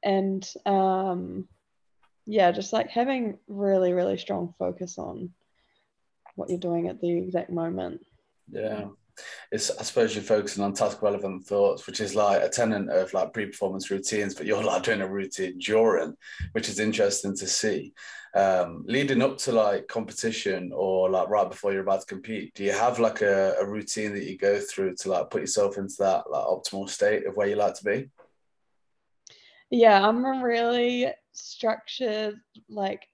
And 0.03 0.47
um, 0.67 1.49
yeah, 2.27 2.53
just 2.53 2.75
like 2.75 2.91
having 2.91 3.39
really, 3.49 3.95
really 3.95 4.19
strong 4.19 4.53
focus 4.59 4.99
on 4.99 5.31
what 6.35 6.51
you're 6.51 6.59
doing 6.59 6.89
at 6.89 7.01
the 7.01 7.17
exact 7.17 7.49
moment. 7.49 8.05
Yeah 8.51 8.89
it's 9.51 9.71
I 9.71 9.83
suppose 9.83 10.15
you're 10.15 10.25
focusing 10.25 10.65
on 10.65 10.73
task 10.73 11.03
relevant 11.03 11.45
thoughts, 11.45 11.87
which 11.87 12.01
is 12.01 12.15
like 12.15 12.43
a 12.43 12.49
tenant 12.49 12.91
of 12.91 13.13
like 13.13 13.33
pre-performance 13.33 13.91
routines, 13.91 14.35
but 14.35 14.47
you're 14.47 14.63
like 14.63 14.83
doing 14.83 15.01
a 15.01 15.09
routine 15.09 15.59
during, 15.59 16.15
which 16.53 16.69
is 16.69 16.81
interesting 16.81 17.37
to 17.37 17.47
see. 17.47 17.93
Um, 18.35 18.85
leading 18.87 19.21
up 19.21 19.37
to 19.39 19.53
like 19.53 19.89
competition 19.89 20.73
or 20.75 21.11
like 21.11 21.29
right 21.29 21.49
before 21.49 21.73
you're 21.73 21.83
about 21.83 22.01
to 22.01 22.07
compete, 22.07 22.55
do 22.55 22.65
you 22.65 22.73
have 22.73 22.99
like 22.99 23.21
a, 23.21 23.57
a 23.61 23.67
routine 23.67 24.15
that 24.15 24.25
you 24.25 24.39
go 24.39 24.59
through 24.59 24.95
to 24.97 25.11
like 25.11 25.31
put 25.31 25.43
yourself 25.43 25.77
into 25.77 25.97
that 25.99 26.31
like 26.31 26.45
optimal 26.45 26.89
state 26.89 27.27
of 27.27 27.37
where 27.37 27.49
you 27.49 27.57
like 27.57 27.75
to 27.75 27.85
be? 27.85 28.09
Yeah, 29.71 30.07
I'm 30.07 30.25
a 30.25 30.43
really 30.43 31.13
structured, 31.33 32.37
like 32.69 33.07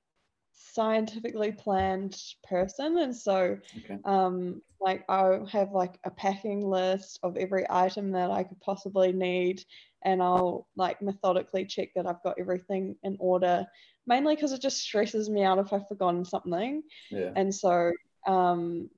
scientifically 0.72 1.52
planned 1.52 2.16
person 2.48 2.98
and 2.98 3.14
so 3.16 3.58
Okay. 3.78 3.98
um 4.04 4.60
like 4.80 5.04
i 5.08 5.38
have 5.50 5.72
like 5.72 5.98
a 6.04 6.10
packing 6.10 6.68
list 6.68 7.18
of 7.22 7.36
every 7.36 7.66
item 7.70 8.12
that 8.12 8.30
i 8.30 8.42
could 8.44 8.60
possibly 8.60 9.12
need 9.12 9.64
and 10.02 10.22
i'll 10.22 10.68
like 10.76 11.00
methodically 11.02 11.64
check 11.64 11.88
that 11.94 12.06
i've 12.06 12.22
got 12.22 12.38
everything 12.38 12.94
in 13.02 13.16
order 13.18 13.66
mainly 14.06 14.34
because 14.34 14.52
it 14.52 14.62
just 14.62 14.78
stresses 14.78 15.28
me 15.28 15.42
out 15.42 15.58
if 15.58 15.72
i've 15.72 15.88
forgotten 15.88 16.24
something 16.24 16.82
Yeah. 17.10 17.32
and 17.36 17.54
so 17.54 17.92
um 18.26 18.88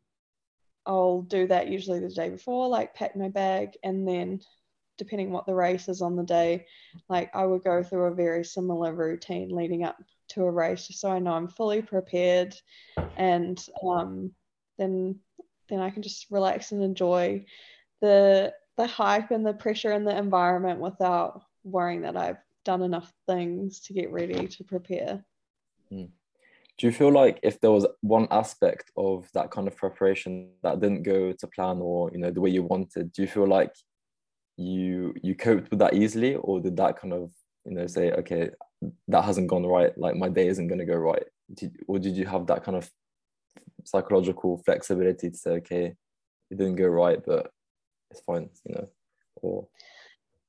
i'll 0.86 1.22
do 1.22 1.46
that 1.46 1.68
usually 1.68 2.00
the 2.00 2.08
day 2.08 2.30
before 2.30 2.68
like 2.68 2.94
pack 2.94 3.16
my 3.16 3.28
bag 3.28 3.76
and 3.84 4.06
then 4.06 4.40
depending 4.98 5.30
what 5.30 5.46
the 5.46 5.54
race 5.54 5.88
is 5.88 6.02
on 6.02 6.16
the 6.16 6.22
day 6.24 6.66
like 7.08 7.34
i 7.34 7.44
would 7.44 7.64
go 7.64 7.82
through 7.82 8.04
a 8.04 8.14
very 8.14 8.44
similar 8.44 8.92
routine 8.94 9.48
leading 9.50 9.84
up 9.84 9.96
to 10.30 10.42
a 10.44 10.50
race 10.50 10.86
just 10.86 11.00
so 11.00 11.10
i 11.10 11.18
know 11.18 11.32
i'm 11.32 11.48
fully 11.48 11.82
prepared 11.82 12.54
and 13.16 13.66
um 13.86 14.32
then 14.78 15.18
then 15.68 15.80
i 15.80 15.90
can 15.90 16.02
just 16.02 16.26
relax 16.30 16.72
and 16.72 16.82
enjoy 16.82 17.44
the 18.00 18.52
the 18.76 18.86
hype 18.86 19.30
and 19.30 19.44
the 19.44 19.52
pressure 19.52 19.92
and 19.92 20.06
the 20.06 20.16
environment 20.16 20.80
without 20.80 21.42
worrying 21.64 22.02
that 22.02 22.16
i've 22.16 22.38
done 22.64 22.82
enough 22.82 23.12
things 23.26 23.80
to 23.80 23.92
get 23.92 24.12
ready 24.12 24.46
to 24.46 24.64
prepare. 24.64 25.24
Do 25.90 26.86
you 26.86 26.92
feel 26.92 27.12
like 27.12 27.38
if 27.42 27.60
there 27.60 27.70
was 27.70 27.86
one 28.00 28.26
aspect 28.30 28.90
of 28.96 29.28
that 29.34 29.50
kind 29.50 29.68
of 29.68 29.76
preparation 29.76 30.50
that 30.62 30.80
didn't 30.80 31.02
go 31.02 31.32
to 31.32 31.46
plan 31.46 31.78
or 31.80 32.10
you 32.12 32.18
know 32.18 32.30
the 32.30 32.40
way 32.40 32.50
you 32.50 32.62
wanted, 32.62 33.12
do 33.12 33.22
you 33.22 33.28
feel 33.28 33.46
like 33.46 33.72
you 34.56 35.14
you 35.22 35.34
coped 35.34 35.70
with 35.70 35.78
that 35.80 35.94
easily, 35.94 36.36
or 36.36 36.60
did 36.60 36.76
that 36.76 36.98
kind 36.98 37.12
of 37.12 37.32
you 37.66 37.72
know 37.72 37.86
say 37.86 38.12
okay 38.12 38.50
that 39.08 39.24
hasn't 39.24 39.48
gone 39.48 39.66
right, 39.66 39.96
like 39.98 40.16
my 40.16 40.28
day 40.28 40.46
isn't 40.48 40.68
going 40.68 40.78
to 40.78 40.84
go 40.86 40.96
right, 40.96 41.24
did, 41.54 41.76
or 41.86 41.98
did 41.98 42.16
you 42.16 42.26
have 42.26 42.46
that 42.46 42.64
kind 42.64 42.76
of 42.76 42.90
psychological 43.84 44.58
flexibility 44.64 45.30
to 45.30 45.36
say 45.36 45.50
okay 45.52 45.94
it 46.50 46.58
didn't 46.58 46.76
go 46.76 46.86
right, 46.86 47.24
but 47.24 47.50
it's 48.10 48.20
fine, 48.20 48.50
you 48.64 48.74
know, 48.74 48.88
or 49.36 49.68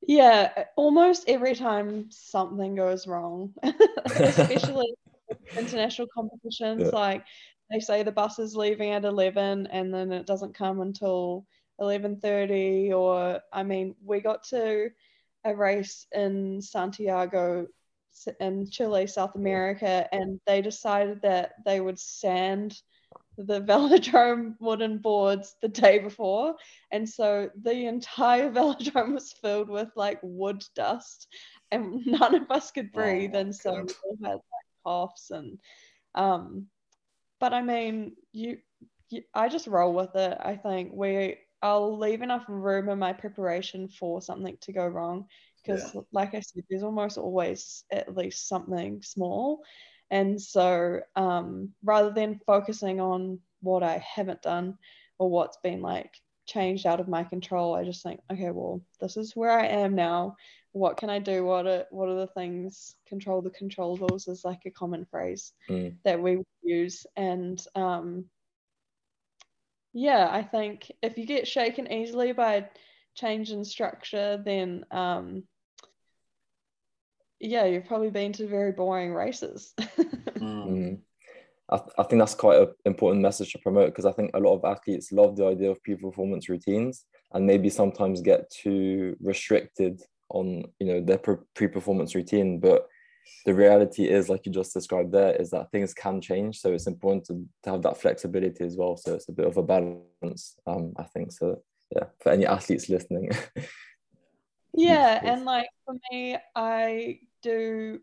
Yeah, 0.02 0.66
almost 0.76 1.30
every 1.30 1.56
time 1.56 2.10
something 2.10 2.76
goes 2.76 3.06
wrong, 3.08 3.54
especially 4.06 4.94
international 5.58 6.08
competitions, 6.14 6.82
Yeah. 6.82 7.00
like 7.00 7.24
they 7.70 7.80
say 7.80 8.04
the 8.04 8.12
bus 8.12 8.40
is 8.40 8.56
leaving 8.56 8.92
at 8.92 9.06
11 9.06 9.68
and 9.68 9.94
then 9.94 10.12
it 10.12 10.26
doesn't 10.26 10.56
come 10.56 10.82
until 10.82 11.46
11:30 11.80 12.92
or 12.94 13.42
I 13.54 13.64
mean, 13.64 13.96
we 14.04 14.20
got 14.22 14.44
to 14.46 14.90
a 15.44 15.56
race 15.56 16.08
in 16.12 16.62
Santiago 16.62 17.68
in 18.40 18.70
Chile, 18.70 19.08
South 19.08 19.36
America, 19.36 20.08
and 20.12 20.40
they 20.46 20.62
decided 20.62 21.22
that 21.22 21.54
they 21.66 21.80
would 21.80 22.00
sand 22.00 22.82
the 23.38 23.62
velodrome 23.62 24.56
wooden 24.60 24.98
boards 25.00 25.56
the 25.62 25.68
day 25.68 26.00
before. 26.00 26.56
And 26.92 27.08
so 27.08 27.50
the 27.62 27.86
entire 27.86 28.52
velodrome 28.54 29.14
was 29.14 29.34
filled 29.34 29.70
with 29.70 29.90
like 29.96 30.20
wood 30.22 30.64
dust 30.76 31.28
and 31.72 32.06
none 32.06 32.36
of 32.36 32.50
us 32.52 32.72
could 32.72 32.92
Oh 32.96 33.00
breathe 33.00 33.34
my 33.34 33.40
and 33.40 33.56
so 33.56 33.72
God. 33.72 33.88
we 33.88 33.94
all 34.04 34.18
had 34.24 34.34
like 34.34 34.42
coughs 34.84 35.32
and 35.32 35.58
um 36.16 36.68
but 37.40 37.54
i 37.54 37.62
mean 37.62 38.16
you, 38.34 38.58
you 39.10 39.22
i 39.34 39.48
just 39.48 39.68
roll 39.68 39.94
with 39.94 40.16
it 40.16 40.38
i 40.42 40.56
think. 40.56 40.92
We 40.94 41.38
i'll 41.62 41.98
leave 41.98 42.22
enough 42.22 42.46
room 42.48 42.90
in 42.90 43.00
my 43.00 43.14
preparation 43.14 43.88
for 43.88 44.22
something 44.22 44.58
to 44.62 44.74
go 44.74 44.86
wrong 44.88 45.26
because 45.64 45.96
like 46.12 46.34
i 46.34 46.40
said 46.40 46.64
there's 46.70 46.84
almost 46.84 47.18
always 47.18 47.84
at 47.92 48.16
least 48.16 48.48
something 48.48 49.02
small 49.02 49.64
and 50.12 50.40
so 50.40 51.00
um, 51.16 51.70
rather 51.84 52.12
than 52.12 52.42
focusing 52.46 53.00
on 53.00 53.40
what 53.62 53.82
I 53.82 53.98
haven't 54.00 54.42
done 54.42 54.78
or 55.18 55.30
what's 55.30 55.58
been 55.64 55.82
like 55.82 56.14
changed 56.46 56.86
out 56.86 57.00
of 57.00 57.08
my 57.08 57.24
control, 57.24 57.74
I 57.74 57.86
just 57.86 58.04
think, 58.04 58.20
okay, 58.30 58.52
well, 58.52 58.82
this 59.00 59.16
is 59.16 59.36
where 59.36 59.58
I 59.58 59.68
am 59.68 59.96
now. 59.96 60.36
What 60.74 60.98
can 60.98 61.10
I 61.10 61.20
do? 61.20 61.46
What 61.46 61.66
are 61.66 61.86
what 61.92 62.10
are 62.10 62.16
the 62.16 62.28
things? 62.28 62.96
Control 63.08 63.42
the 63.42 63.52
controllables 63.52 64.28
is 64.28 64.44
like 64.44 64.66
a 64.66 64.72
common 64.72 65.06
phrase 65.06 65.54
Mm. 65.70 65.96
that 66.04 66.22
we 66.22 66.44
use. 66.62 67.06
And 67.16 67.66
um, 67.76 68.26
yeah, 69.94 70.28
I 70.30 70.44
think 70.44 70.92
if 71.02 71.18
you 71.18 71.26
get 71.26 71.48
shaken 71.48 71.92
easily 71.92 72.34
by 72.34 72.68
change 73.16 73.52
in 73.52 73.64
structure, 73.64 74.42
then 74.44 74.86
um, 74.92 75.44
yeah, 77.42 77.66
you've 77.66 77.86
probably 77.86 78.12
been 78.12 78.32
to 78.34 78.48
very 78.48 78.72
boring 78.72 79.14
races. 79.14 79.74
Mm. 80.42 80.66
Mm. 80.66 81.00
I, 81.70 81.78
th- 81.78 81.90
I 82.00 82.04
think 82.04 82.20
that's 82.20 82.34
quite 82.34 82.60
an 82.60 82.70
important 82.86 83.22
message 83.22 83.52
to 83.52 83.60
promote 83.60 83.90
because 83.90 84.06
I 84.06 84.12
think 84.12 84.32
a 84.34 84.40
lot 84.40 84.56
of 84.56 84.66
athletes 84.66 85.12
love 85.12 85.36
the 85.36 85.46
idea 85.46 85.70
of 85.70 85.82
pre-performance 85.84 86.50
routines 86.50 87.06
and 87.32 87.46
maybe 87.46 87.70
sometimes 87.70 88.22
get 88.22 88.50
too 88.50 89.16
restricted 89.22 90.02
on 90.30 90.64
you 90.80 90.88
know 90.88 91.00
their 91.00 91.20
pre- 91.20 91.46
pre-performance 91.54 92.16
routine. 92.16 92.60
But 92.60 92.88
the 93.46 93.54
reality 93.54 94.10
is, 94.10 94.30
like 94.30 94.48
you 94.48 94.52
just 94.52 94.74
described 94.74 95.12
there, 95.12 95.36
is 95.36 95.52
that 95.52 95.70
things 95.72 95.94
can 95.94 96.22
change. 96.22 96.60
So 96.60 96.74
it's 96.74 96.88
important 96.88 97.26
to, 97.26 97.46
to 97.64 97.70
have 97.70 97.84
that 97.84 98.02
flexibility 98.02 98.64
as 98.64 98.76
well. 98.76 98.98
So 98.98 99.14
it's 99.14 99.30
a 99.30 99.34
bit 99.34 99.46
of 99.46 99.58
a 99.58 99.64
balance, 99.64 100.56
um, 100.66 100.94
I 100.98 101.04
think. 101.04 101.32
So 101.32 101.62
yeah, 101.96 102.06
for 102.20 102.32
any 102.32 102.48
athletes 102.48 102.90
listening. 102.90 103.30
Yeah, 104.74 105.20
and 105.24 105.46
like 105.46 105.68
for 105.86 105.96
me, 106.12 106.38
I 106.56 107.20
do 107.42 108.00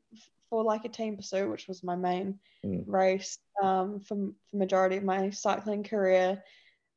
for 0.51 0.65
like 0.65 0.85
a 0.85 0.89
team 0.89 1.17
pursuit, 1.17 1.51
which 1.51 1.69
was 1.69 1.83
my 1.83 1.97
main 1.97 2.39
Mm. 2.65 2.85
race 2.89 3.39
um, 3.63 4.01
for 4.01 4.17
for 4.51 4.57
majority 4.57 4.97
of 4.97 5.05
my 5.05 5.31
cycling 5.31 5.85
career. 5.85 6.43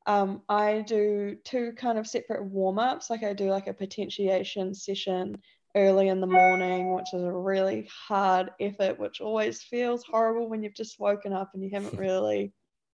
Um, 0.08 0.42
I 0.50 0.82
do 0.82 1.38
two 1.44 1.74
kind 1.74 2.00
of 2.00 2.08
separate 2.08 2.44
warm 2.46 2.80
ups. 2.80 3.10
Like 3.10 3.24
I 3.24 3.34
do 3.34 3.50
like 3.52 3.68
a 3.68 3.74
potentiation 3.74 4.74
session 4.74 5.36
early 5.76 6.08
in 6.08 6.20
the 6.20 6.28
morning, 6.28 6.94
which 6.96 7.14
is 7.14 7.22
a 7.22 7.32
really 7.32 7.88
hard 8.08 8.50
effort, 8.60 9.00
which 9.00 9.22
always 9.22 9.62
feels 9.62 10.04
horrible 10.04 10.50
when 10.50 10.64
you've 10.64 10.74
just 10.74 11.00
woken 11.00 11.34
up 11.34 11.52
and 11.54 11.64
you 11.64 11.70
haven't 11.72 12.00
really 12.00 12.52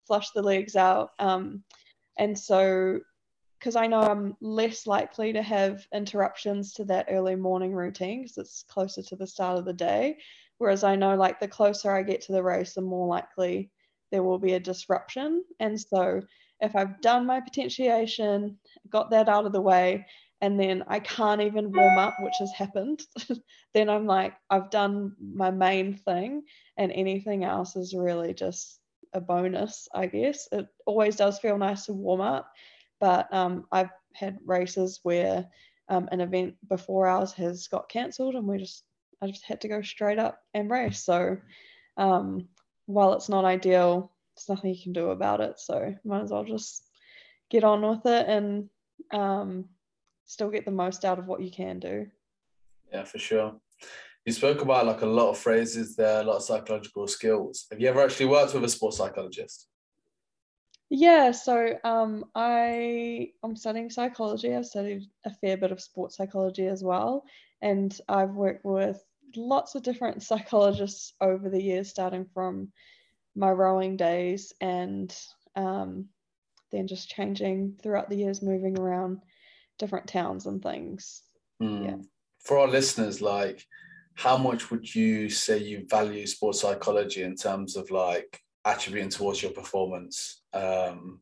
flushed 0.08 0.34
the 0.34 0.42
legs 0.42 0.76
out. 0.76 1.12
Um, 1.20 1.64
and 2.18 2.38
so 2.38 3.00
because 3.64 3.78
I 3.78 3.88
know 3.88 4.02
I'm 4.02 4.36
less 4.42 4.86
likely 4.86 5.32
to 5.32 5.42
have 5.42 5.88
interruptions 5.94 6.74
to 6.74 6.84
that 6.86 7.08
early 7.10 7.38
morning 7.38 7.72
routine 7.72 8.24
because 8.24 8.38
it's 8.38 8.66
closer 8.68 9.02
to 9.04 9.16
the 9.16 9.26
start 9.26 9.58
of 9.58 9.64
the 9.64 9.72
day. 9.72 10.18
Whereas 10.58 10.84
I 10.84 10.98
know 10.98 11.16
like 11.16 11.40
the 11.40 11.48
closer 11.48 11.90
I 11.90 12.04
get 12.04 12.20
to 12.24 12.34
the 12.34 12.44
race, 12.44 12.74
the 12.74 12.82
more 12.82 13.08
likely 13.08 13.72
there 14.12 14.22
will 14.22 14.38
be 14.38 14.56
a 14.56 14.60
disruption. 14.60 15.46
And 15.62 15.80
so 15.80 16.20
if 16.60 16.76
I've 16.76 17.00
done 17.00 17.26
my 17.26 17.40
potentiation, 17.40 18.58
got 18.90 19.12
that 19.12 19.30
out 19.30 19.46
of 19.46 19.54
the 19.54 19.62
way, 19.62 20.08
and 20.42 20.60
then 20.60 20.84
I 20.88 21.00
can't 21.00 21.40
even 21.40 21.72
warm 21.72 21.98
up, 21.98 22.16
which 22.20 22.36
has 22.40 22.52
happened, 22.52 23.04
then 23.74 23.90
I'm 23.90 24.06
like, 24.06 24.34
I've 24.50 24.72
done 24.72 25.16
my 25.22 25.52
main 25.52 25.94
thing, 25.94 26.44
and 26.76 26.92
anything 26.92 27.46
else 27.46 27.78
is 27.78 27.96
really 27.96 28.34
just 28.34 28.82
a 29.14 29.22
bonus, 29.22 29.88
I 29.94 30.08
guess. 30.08 30.50
It 30.52 30.68
always 30.86 31.16
does 31.16 31.40
feel 31.40 31.58
nice 31.58 31.86
to 31.86 31.94
warm 31.94 32.20
up, 32.20 32.52
but 33.04 33.28
um, 33.34 33.66
I've 33.70 33.90
had 34.14 34.38
races 34.46 35.02
where 35.04 35.46
um, 35.90 36.08
an 36.14 36.22
event 36.22 36.56
before 36.70 37.06
ours 37.06 37.34
has 37.34 37.68
got 37.68 37.90
cancelled, 37.90 38.36
and 38.36 38.48
we 38.48 38.60
just 38.60 38.86
I 39.22 39.28
just 39.28 39.44
had 39.44 39.60
to 39.60 39.68
go 39.68 39.82
straight 39.82 40.20
up 40.20 40.40
and 40.54 40.72
race. 40.72 41.04
So 41.04 41.36
um, 41.98 42.48
while 42.86 43.12
it's 43.12 43.28
not 43.28 43.44
ideal, 43.44 44.10
there's 44.38 44.48
nothing 44.48 44.74
you 44.74 44.82
can 44.82 44.94
do 44.94 45.10
about 45.10 45.42
it. 45.42 45.60
So 45.60 45.94
might 46.06 46.22
as 46.22 46.32
well 46.32 46.46
just 46.46 46.88
get 47.50 47.66
on 47.66 47.82
with 47.82 48.06
it 48.06 48.30
and 48.30 48.70
um, 49.12 49.66
still 50.24 50.50
get 50.50 50.64
the 50.64 50.72
most 50.72 51.04
out 51.04 51.20
of 51.20 51.28
what 51.28 51.44
you 51.44 51.52
can 51.52 51.80
do. 51.80 52.08
Yeah, 52.90 53.04
for 53.04 53.20
sure. 53.20 53.56
You 54.26 54.32
spoke 54.32 54.62
about 54.62 54.86
like 54.86 55.02
a 55.02 55.06
lot 55.06 55.30
of 55.30 55.38
phrases 55.38 55.98
there, 55.98 56.22
a 56.22 56.24
lot 56.24 56.38
of 56.38 56.44
psychological 56.44 57.06
skills. 57.10 57.66
Have 57.70 57.82
you 57.82 57.90
ever 57.90 58.02
actually 58.02 58.28
worked 58.28 58.54
with 58.54 58.64
a 58.64 58.70
sports 58.70 58.96
psychologist? 58.96 59.68
Yeah, 60.90 61.32
so 61.32 61.80
um, 61.84 62.26
I 62.36 63.32
I'm 63.42 63.56
studying 63.56 63.90
psychology. 63.90 64.56
I've 64.56 64.66
studied 64.66 65.04
a 65.26 65.34
fair 65.34 65.58
bit 65.58 65.72
of 65.72 65.82
sports 65.82 66.18
psychology 66.18 66.68
as 66.68 66.84
well, 66.84 67.26
and 67.62 67.98
I've 68.08 68.36
worked 68.36 68.66
with 68.66 69.04
lots 69.36 69.76
of 69.76 69.84
different 69.84 70.24
psychologists 70.30 71.14
over 71.20 71.50
the 71.50 71.62
years, 71.62 71.90
starting 71.90 72.26
from 72.34 72.72
my 73.36 73.50
rowing 73.50 73.98
days 73.98 74.54
and 74.62 75.16
um, 75.56 76.06
then 76.72 76.88
just 76.88 77.10
changing 77.10 77.76
throughout 77.82 78.10
the 78.10 78.18
years, 78.18 78.42
moving 78.42 78.78
around 78.78 79.20
different 79.80 80.08
towns 80.08 80.46
and 80.46 80.62
things. 80.62 81.24
Yeah. 81.60 81.68
Hmm. 81.68 82.02
For 82.40 82.60
our 82.60 82.68
listeners, 82.68 83.22
like, 83.22 83.66
how 84.16 84.38
much 84.38 84.70
would 84.70 84.94
you 84.94 85.30
say 85.30 85.58
you 85.58 85.86
value 85.90 86.28
sports 86.28 86.62
psychology 86.62 87.24
in 87.24 87.36
terms 87.36 87.76
of 87.76 87.90
like 87.90 88.40
attributing 88.66 89.10
towards 89.10 89.42
your 89.42 89.52
performance? 89.52 90.42
Um, 90.54 91.20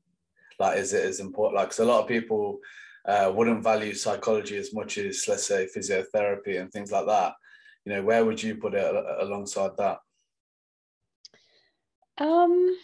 like, 0.59 0.77
is 0.77 0.93
it 0.93 1.05
as 1.05 1.19
important? 1.19 1.55
Like, 1.57 1.69
'cause 1.69 1.79
a 1.79 1.85
lot 1.85 2.01
of 2.01 2.07
people 2.07 2.59
uh, 3.05 3.31
wouldn't 3.35 3.63
value 3.63 3.93
psychology 3.95 4.57
as 4.57 4.73
much 4.73 4.99
as, 4.99 5.27
let's 5.27 5.47
say, 5.47 5.67
physiotherapy 5.75 6.61
and 6.61 6.71
things 6.71 6.91
like 6.91 7.07
that. 7.07 7.33
You 7.83 7.93
know, 7.93 8.03
where 8.03 8.23
would 8.23 8.41
you 8.41 8.55
put 8.57 8.75
it 8.75 8.95
alongside 9.19 9.71
that? 9.77 9.97
Um, 12.19 12.77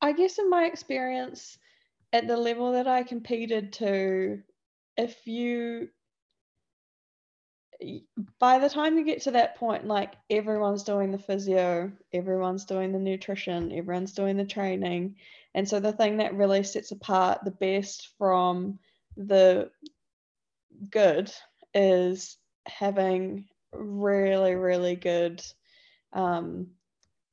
I 0.00 0.12
guess 0.12 0.38
in 0.38 0.48
my 0.48 0.64
experience, 0.64 1.58
at 2.12 2.26
the 2.26 2.36
level 2.38 2.72
that 2.72 2.86
I 2.86 3.02
competed 3.02 3.74
to, 3.74 4.42
if 4.96 5.26
you 5.26 5.90
by 8.38 8.58
the 8.58 8.68
time 8.68 8.98
you 8.98 9.04
get 9.04 9.22
to 9.22 9.32
that 9.32 9.56
point, 9.56 9.86
like 9.86 10.14
everyone's 10.28 10.82
doing 10.82 11.10
the 11.10 11.18
physio, 11.18 11.92
everyone's 12.12 12.64
doing 12.64 12.92
the 12.92 12.98
nutrition, 12.98 13.72
everyone's 13.72 14.12
doing 14.12 14.36
the 14.36 14.44
training. 14.44 15.16
And 15.54 15.68
so 15.68 15.80
the 15.80 15.92
thing 15.92 16.18
that 16.18 16.34
really 16.34 16.62
sets 16.62 16.92
apart 16.92 17.44
the 17.44 17.50
best 17.50 18.10
from 18.18 18.78
the 19.16 19.70
good 20.90 21.32
is 21.74 22.36
having 22.66 23.46
really, 23.72 24.54
really 24.54 24.96
good 24.96 25.42
um, 26.12 26.68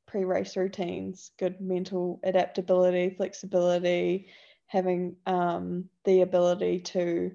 pre 0.07 0.23
race 0.23 0.55
routines, 0.55 1.31
good 1.38 1.60
mental 1.62 2.19
adaptability, 2.23 3.15
flexibility, 3.15 4.27
having 4.67 5.15
um, 5.25 5.89
the 6.03 6.21
ability 6.21 6.79
to 6.79 7.31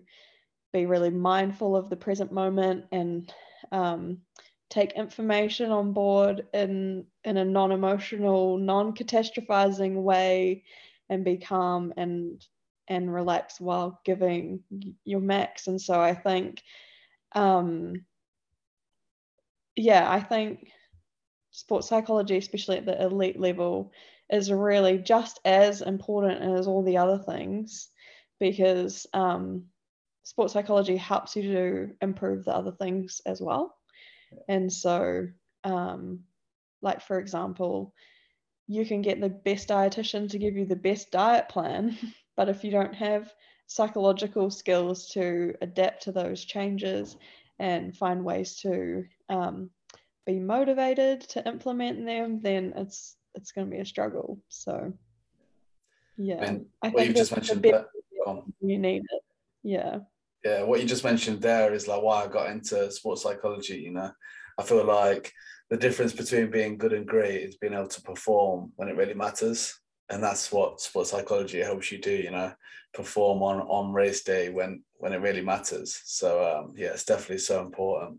be 0.73 0.87
really 0.87 1.11
mindful 1.11 1.77
of 1.77 1.91
the 1.91 1.97
present 1.97 2.33
moment 2.33 2.87
and 2.93 3.33
um, 3.71 4.19
take 4.71 4.93
information 4.93 5.71
on 5.71 5.93
board 5.93 6.47
in 6.55 7.05
in 7.25 7.37
a 7.37 7.45
non-emotional, 7.45 8.59
non-catastrophizing 8.59 10.03
way, 10.03 10.65
and 11.09 11.25
be 11.25 11.37
calm 11.37 11.93
and 11.97 12.45
and 12.89 13.13
relax 13.13 13.61
while 13.61 14.01
giving 14.05 14.61
your 15.05 15.21
max. 15.21 15.67
And 15.67 15.81
so 15.81 16.01
I 16.01 16.15
think, 16.15 16.63
um, 17.33 18.05
yeah, 19.77 20.11
I 20.11 20.21
think 20.21 20.71
sports 21.53 21.89
psychology, 21.89 22.37
especially 22.37 22.79
at 22.79 22.87
the 22.87 23.01
elite 23.01 23.39
level, 23.39 23.93
is 24.31 24.51
really 24.51 24.99
just 24.99 25.39
as 25.45 25.83
important 25.83 26.43
as 26.59 26.67
all 26.67 26.83
the 26.83 26.97
other 26.97 27.19
things 27.19 27.89
because 28.41 29.07
um, 29.13 29.67
sports 30.25 30.53
psychology 30.53 30.97
helps 30.97 31.37
you 31.37 31.43
to 31.43 31.91
improve 32.01 32.45
the 32.45 32.55
other 32.55 32.73
things 32.73 33.21
as 33.27 33.41
well. 33.41 33.77
And 34.49 34.73
so, 34.73 35.29
um, 35.65 36.21
like 36.81 37.03
for 37.03 37.19
example, 37.19 37.95
you 38.67 38.87
can 38.87 39.03
get 39.03 39.21
the 39.21 39.29
best 39.29 39.69
dietitian 39.69 40.31
to 40.31 40.39
give 40.39 40.57
you 40.57 40.65
the 40.65 40.77
best 40.77 41.11
diet 41.11 41.49
plan, 41.49 41.97
but 42.37 42.49
if 42.49 42.65
you 42.65 42.71
don't 42.71 42.95
have 42.95 43.33
psychological 43.67 44.51
skills 44.51 45.09
to 45.09 45.55
adapt 45.61 46.03
to 46.05 46.13
those 46.13 46.45
changes 46.45 47.17
and 47.59 47.97
find 47.97 48.25
ways 48.25 48.57
to 48.57 49.05
um, 49.29 49.71
be 50.27 50.39
motivated 50.39 51.21
to 51.23 51.47
implement 51.47 52.05
them, 52.05 52.41
then 52.41 52.73
it's 52.77 53.17
it's 53.35 53.53
going 53.53 53.67
to 53.67 53.71
be 53.71 53.81
a 53.81 53.85
struggle. 53.85 54.39
So, 54.49 54.93
yeah, 56.17 56.45
and 56.45 56.67
I 56.83 56.91
think 56.91 57.09
you 57.09 57.15
just 57.15 57.33
mentioned 57.33 57.63
that 57.63 57.87
you 58.61 58.79
need 58.79 59.03
it. 59.09 59.23
Yeah 59.63 60.01
yeah, 60.45 60.63
what 60.63 60.81
you 60.81 60.87
just 60.87 61.05
mentioned 61.05 61.41
there 61.41 61.73
is 61.73 61.87
like 61.87 62.03
why 62.03 62.25
I 62.25 62.29
got 62.29 62.51
into 62.51 62.91
sports 62.91 63.23
psychology. 63.23 63.79
You 63.79 63.93
know, 63.93 64.11
I 64.59 64.63
feel 64.63 64.85
like 64.85 65.33
the 65.71 65.77
difference 65.77 66.13
between 66.13 66.51
being 66.51 66.79
good 66.79 66.93
and 66.93 67.07
great 67.07 67.43
is 67.43 67.57
being 67.57 67.75
able 67.75 67.89
to 67.89 68.03
perform 68.03 68.73
when 68.77 68.89
it 68.89 68.97
really 68.97 69.15
matters, 69.15 69.79
and 70.09 70.23
that's 70.23 70.51
what 70.53 70.81
sports 70.81 71.11
psychology 71.11 71.61
helps 71.61 71.93
you 71.93 71.99
do. 71.99 72.13
You 72.13 72.31
know, 72.33 72.53
perform 72.93 73.43
on 73.43 73.61
on 73.61 73.93
race 73.93 74.23
day 74.23 74.51
when 74.51 74.83
when 74.95 75.13
it 75.13 75.21
really 75.21 75.43
matters. 75.43 76.01
So 76.05 76.45
um, 76.45 76.75
yeah, 76.77 76.89
it's 76.89 77.05
definitely 77.05 77.39
so 77.39 77.61
important. 77.61 78.19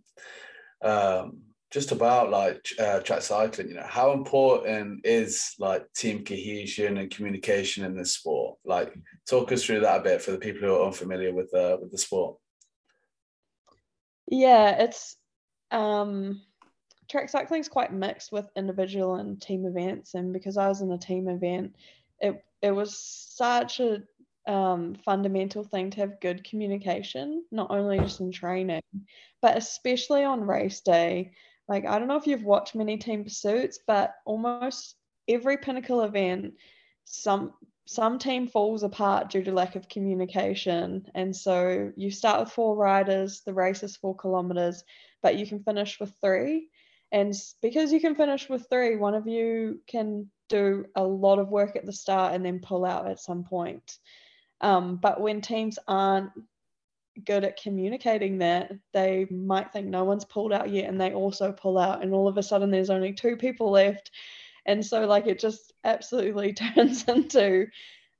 Um, 0.81 1.41
just 1.73 1.91
about 1.91 2.29
like 2.29 2.67
uh, 2.77 2.99
track 2.99 3.23
cycling, 3.23 3.67
you 3.67 3.73
know, 3.73 3.85
how 3.87 4.11
important 4.11 5.01
is 5.03 5.55
like 5.57 5.91
team 5.93 6.23
cohesion 6.23 6.99
and 6.99 7.09
communication 7.09 7.83
in 7.83 7.97
this 7.97 8.13
sport? 8.13 8.59
Like, 8.63 8.93
talk 9.27 9.51
us 9.51 9.65
through 9.65 9.79
that 9.79 10.01
a 10.01 10.03
bit 10.03 10.21
for 10.21 10.29
the 10.29 10.37
people 10.37 10.61
who 10.61 10.75
are 10.75 10.85
unfamiliar 10.85 11.33
with 11.33 11.49
the 11.49 11.79
with 11.81 11.91
the 11.91 11.97
sport. 11.97 12.37
Yeah, 14.27 14.83
it's 14.83 15.15
um, 15.71 16.43
track 17.09 17.29
cycling 17.29 17.61
is 17.61 17.69
quite 17.69 17.91
mixed 17.91 18.31
with 18.31 18.47
individual 18.55 19.15
and 19.15 19.41
team 19.41 19.65
events, 19.65 20.13
and 20.13 20.31
because 20.31 20.57
I 20.57 20.67
was 20.67 20.81
in 20.81 20.91
a 20.91 20.97
team 20.99 21.27
event, 21.27 21.75
it 22.19 22.45
it 22.61 22.71
was 22.71 22.95
such 22.95 23.79
a 23.79 24.03
um, 24.47 24.95
fundamental 25.03 25.63
thing 25.63 25.89
to 25.89 26.01
have 26.01 26.21
good 26.21 26.43
communication, 26.43 27.43
not 27.51 27.71
only 27.71 27.97
just 27.97 28.19
in 28.19 28.31
training, 28.31 28.83
but 29.41 29.57
especially 29.57 30.23
on 30.23 30.41
race 30.41 30.81
day 30.81 31.31
like 31.67 31.85
I 31.85 31.99
don't 31.99 32.07
know 32.07 32.17
if 32.17 32.27
you've 32.27 32.43
watched 32.43 32.75
many 32.75 32.97
team 32.97 33.23
pursuits, 33.23 33.79
but 33.85 34.13
almost 34.25 34.95
every 35.27 35.57
pinnacle 35.57 36.01
event, 36.01 36.53
some 37.05 37.53
some 37.85 38.17
team 38.17 38.47
falls 38.47 38.83
apart 38.83 39.29
due 39.29 39.43
to 39.43 39.51
lack 39.51 39.75
of 39.75 39.89
communication. 39.89 41.05
And 41.13 41.35
so 41.35 41.91
you 41.97 42.11
start 42.11 42.39
with 42.39 42.51
four 42.51 42.75
riders, 42.75 43.41
the 43.45 43.53
race 43.53 43.83
is 43.83 43.97
four 43.97 44.15
kilometers, 44.15 44.83
but 45.21 45.37
you 45.37 45.45
can 45.45 45.63
finish 45.63 45.99
with 45.99 46.13
three. 46.21 46.69
And 47.11 47.33
because 47.61 47.91
you 47.91 47.99
can 47.99 48.15
finish 48.15 48.49
with 48.49 48.67
three, 48.69 48.95
one 48.95 49.15
of 49.15 49.27
you 49.27 49.81
can 49.85 50.31
do 50.49 50.85
a 50.95 51.03
lot 51.03 51.39
of 51.39 51.49
work 51.49 51.75
at 51.75 51.85
the 51.85 51.93
start 51.93 52.33
and 52.33 52.45
then 52.45 52.59
pull 52.59 52.85
out 52.85 53.09
at 53.09 53.19
some 53.19 53.43
point. 53.43 53.97
Um, 54.61 54.95
but 54.95 55.19
when 55.19 55.41
teams 55.41 55.77
aren't 55.87 56.31
good 57.25 57.43
at 57.43 57.61
communicating 57.61 58.39
that, 58.39 58.71
they 58.91 59.27
might 59.29 59.71
think 59.71 59.87
no 59.87 60.03
one's 60.03 60.25
pulled 60.25 60.53
out 60.53 60.69
yet 60.69 60.89
and 60.89 60.99
they 60.99 61.13
also 61.13 61.51
pull 61.51 61.77
out, 61.77 62.03
and 62.03 62.13
all 62.13 62.27
of 62.27 62.37
a 62.37 62.43
sudden 62.43 62.71
there's 62.71 62.89
only 62.89 63.13
two 63.13 63.35
people 63.37 63.71
left. 63.71 64.11
And 64.65 64.85
so, 64.85 65.05
like, 65.05 65.27
it 65.27 65.39
just 65.39 65.73
absolutely 65.83 66.53
turns 66.75 67.03
into 67.07 67.67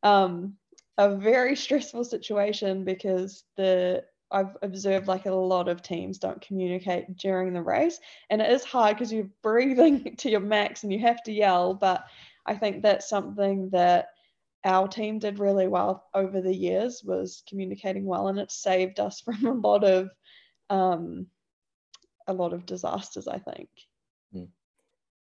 um, 0.03 0.56
a 0.97 1.15
very 1.15 1.56
stressful 1.56 2.03
situation 2.03 2.84
because 2.84 3.43
the 3.58 4.03
I've 4.32 4.58
observed 4.63 5.08
like 5.08 5.27
a 5.27 5.32
lot 5.32 5.69
of 5.69 5.84
teams 5.84 6.17
don't 6.17 6.41
communicate 6.41 7.17
during 7.17 7.53
the 7.53 7.62
race, 7.62 7.99
and 8.29 8.41
it 8.41 8.51
is 8.51 8.63
hard 8.63 8.95
because 8.95 9.13
you're 9.13 9.29
breathing 9.43 10.15
to 10.17 10.29
your 10.29 10.39
max 10.39 10.84
and 10.84 10.91
you 10.91 10.99
have 10.99 11.21
to 11.23 11.32
yell. 11.32 11.75
But 11.75 12.06
I 12.45 12.56
think 12.56 12.82
that's 12.82 13.08
something 13.08 13.69
that 13.69 14.08
our 14.65 14.88
team 14.88 15.19
did 15.19 15.39
really 15.39 15.67
well 15.67 16.06
over 16.13 16.41
the 16.41 16.54
years 16.54 17.04
was 17.04 17.43
communicating 17.47 18.06
well 18.06 18.28
and 18.28 18.39
it 18.39 18.52
saved 18.52 18.99
us 18.99 19.21
from 19.26 19.45
a 19.45 19.52
lot 19.52 19.84
of 19.84 20.10
um, 20.69 21.28
a 22.28 22.34
lot 22.34 22.54
of 22.54 22.65
disasters 22.65 23.28
i 23.28 23.38
think 23.38 23.69
hmm. 24.32 24.45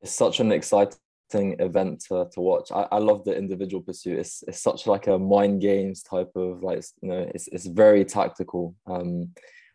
it's 0.01 0.12
such 0.12 0.39
an 0.39 0.51
exciting 0.51 0.97
event 1.34 2.04
to, 2.08 2.27
to 2.32 2.41
watch 2.41 2.71
I, 2.71 2.88
I 2.91 2.97
love 2.97 3.23
the 3.23 3.36
individual 3.36 3.82
pursuit 3.82 4.19
it's, 4.19 4.43
it's 4.47 4.62
such 4.62 4.86
like 4.86 5.08
a 5.08 5.17
mind 5.17 5.62
games 5.62 6.04
type 6.04 6.32
of 6.36 6.62
like 6.62 6.84
you 7.01 7.10
know 7.10 7.32
it's, 7.34 7.47
it's 7.47 7.65
very 7.65 8.06
tactical 8.06 8.75
um 8.86 9.30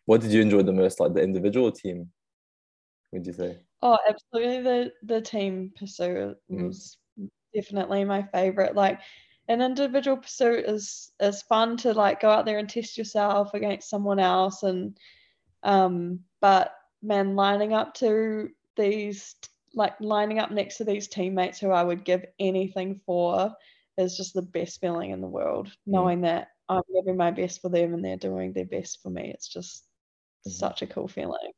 what 0.05 0.21
did 0.21 0.31
you 0.31 0.41
enjoy 0.41 0.63
the 0.63 0.71
most 0.71 0.99
like 0.99 1.13
the 1.13 1.23
individual 1.23 1.71
team 1.71 2.09
would 3.11 3.25
you 3.25 3.33
say 3.33 3.57
oh 3.81 3.97
absolutely 4.07 4.61
the 4.61 4.91
the 5.03 5.19
team 5.19 5.71
pursuit 5.77 6.37
hmm. 6.49 6.67
was 6.67 6.97
mm. 7.19 7.27
definitely 7.53 8.05
my 8.05 8.21
favorite 8.31 8.75
like 8.75 8.99
an 9.47 9.61
individual 9.61 10.17
pursuit 10.17 10.65
is 10.65 11.11
is 11.19 11.41
fun 11.43 11.77
to 11.77 11.93
like 11.93 12.21
go 12.21 12.29
out 12.29 12.45
there 12.45 12.57
and 12.57 12.69
test 12.69 12.97
yourself 12.97 13.53
against 13.53 13.89
someone 13.89 14.19
else 14.19 14.63
and 14.63 14.97
um 15.63 16.19
but 16.41 16.73
man 17.01 17.35
lining 17.35 17.73
up 17.73 17.93
to 17.93 18.49
these 18.75 19.35
like 19.73 19.93
lining 19.99 20.39
up 20.39 20.51
next 20.51 20.77
to 20.77 20.83
these 20.83 21.07
teammates 21.07 21.59
who 21.59 21.69
I 21.69 21.83
would 21.83 22.03
give 22.03 22.25
anything 22.39 22.99
for 23.05 23.53
is 23.97 24.17
just 24.17 24.33
the 24.33 24.41
best 24.41 24.79
feeling 24.81 25.11
in 25.11 25.21
the 25.21 25.27
world 25.27 25.67
mm. 25.67 25.73
knowing 25.87 26.21
that 26.21 26.49
I'm 26.69 26.83
giving 26.93 27.17
my 27.17 27.31
best 27.31 27.61
for 27.61 27.69
them 27.69 27.93
and 27.93 28.03
they're 28.03 28.17
doing 28.17 28.53
their 28.53 28.65
best 28.65 29.01
for 29.01 29.09
me 29.09 29.31
it's 29.33 29.47
just 29.47 29.83
mm-hmm. 29.83 30.51
such 30.51 30.81
a 30.81 30.87
cool 30.87 31.07
feeling 31.07 31.51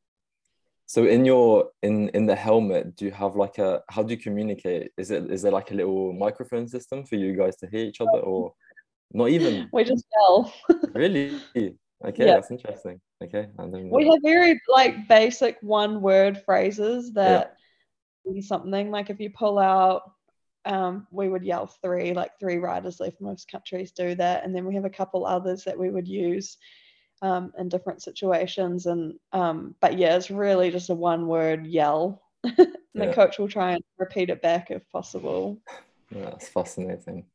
so 0.90 1.06
in 1.06 1.24
your 1.24 1.70
in 1.84 2.10
in 2.16 2.26
the 2.26 2.36
helmet, 2.36 2.96
do 2.96 3.06
you 3.06 3.12
have 3.12 3.36
like 3.36 3.60
a 3.60 3.84
how 3.90 4.02
do 4.02 4.12
you 4.12 4.20
communicate? 4.20 4.92
Is 4.98 5.12
it 5.12 5.30
is 5.30 5.44
there 5.44 5.52
like 5.52 5.70
a 5.70 5.76
little 5.76 6.14
microphone 6.14 6.68
system 6.68 7.06
for 7.06 7.16
you 7.16 7.38
guys 7.38 7.56
to 7.58 7.68
hear 7.68 7.86
each 7.86 8.02
other 8.02 8.20
or 8.22 8.54
not 9.14 9.30
even? 9.30 9.70
We 9.72 9.84
just 9.84 10.04
yell. 10.18 10.52
really? 10.96 11.40
Okay, 11.56 12.26
yeah. 12.26 12.34
that's 12.34 12.50
interesting. 12.50 13.00
Okay. 13.24 13.50
we 13.60 14.08
have 14.08 14.20
very 14.24 14.60
like 14.68 15.08
basic 15.08 15.60
one 15.62 16.02
word 16.02 16.42
phrases 16.44 17.14
that 17.14 17.56
yeah. 18.26 18.42
something 18.42 18.90
like 18.90 19.12
if 19.12 19.20
you 19.20 19.30
pull 19.30 19.60
out 19.60 20.02
um, 20.66 21.06
we 21.12 21.30
would 21.30 21.44
yell 21.44 21.68
three, 21.68 22.16
like 22.16 22.32
three 22.40 22.58
riders 22.58 23.00
left. 23.00 23.22
Most 23.22 23.48
countries 23.52 23.92
do 23.92 24.16
that. 24.16 24.44
And 24.44 24.56
then 24.56 24.66
we 24.66 24.74
have 24.74 24.86
a 24.86 24.90
couple 24.90 25.24
others 25.24 25.64
that 25.66 25.78
we 25.78 25.92
would 25.92 26.08
use 26.08 26.58
um, 27.22 27.52
in 27.58 27.70
different 27.70 28.02
situations. 28.02 28.86
And 28.86 29.16
um, 29.34 29.76
but 29.80 29.98
yeah, 29.98 30.16
it's 30.16 30.32
really 30.32 30.72
just 30.72 30.90
a 30.90 30.96
one 30.96 31.28
word 31.28 31.68
yell. 31.68 32.22
and 32.44 32.56
yeah. 32.94 33.08
the 33.08 33.14
coach 33.14 33.38
will 33.38 33.50
try 33.50 33.74
and 33.74 33.84
repeat 33.98 34.30
it 34.30 34.42
back 34.42 34.72
if 34.72 34.90
possible. 34.92 35.60
Yeah, 36.10 36.26
that's 36.26 36.48
fascinating. 36.48 37.26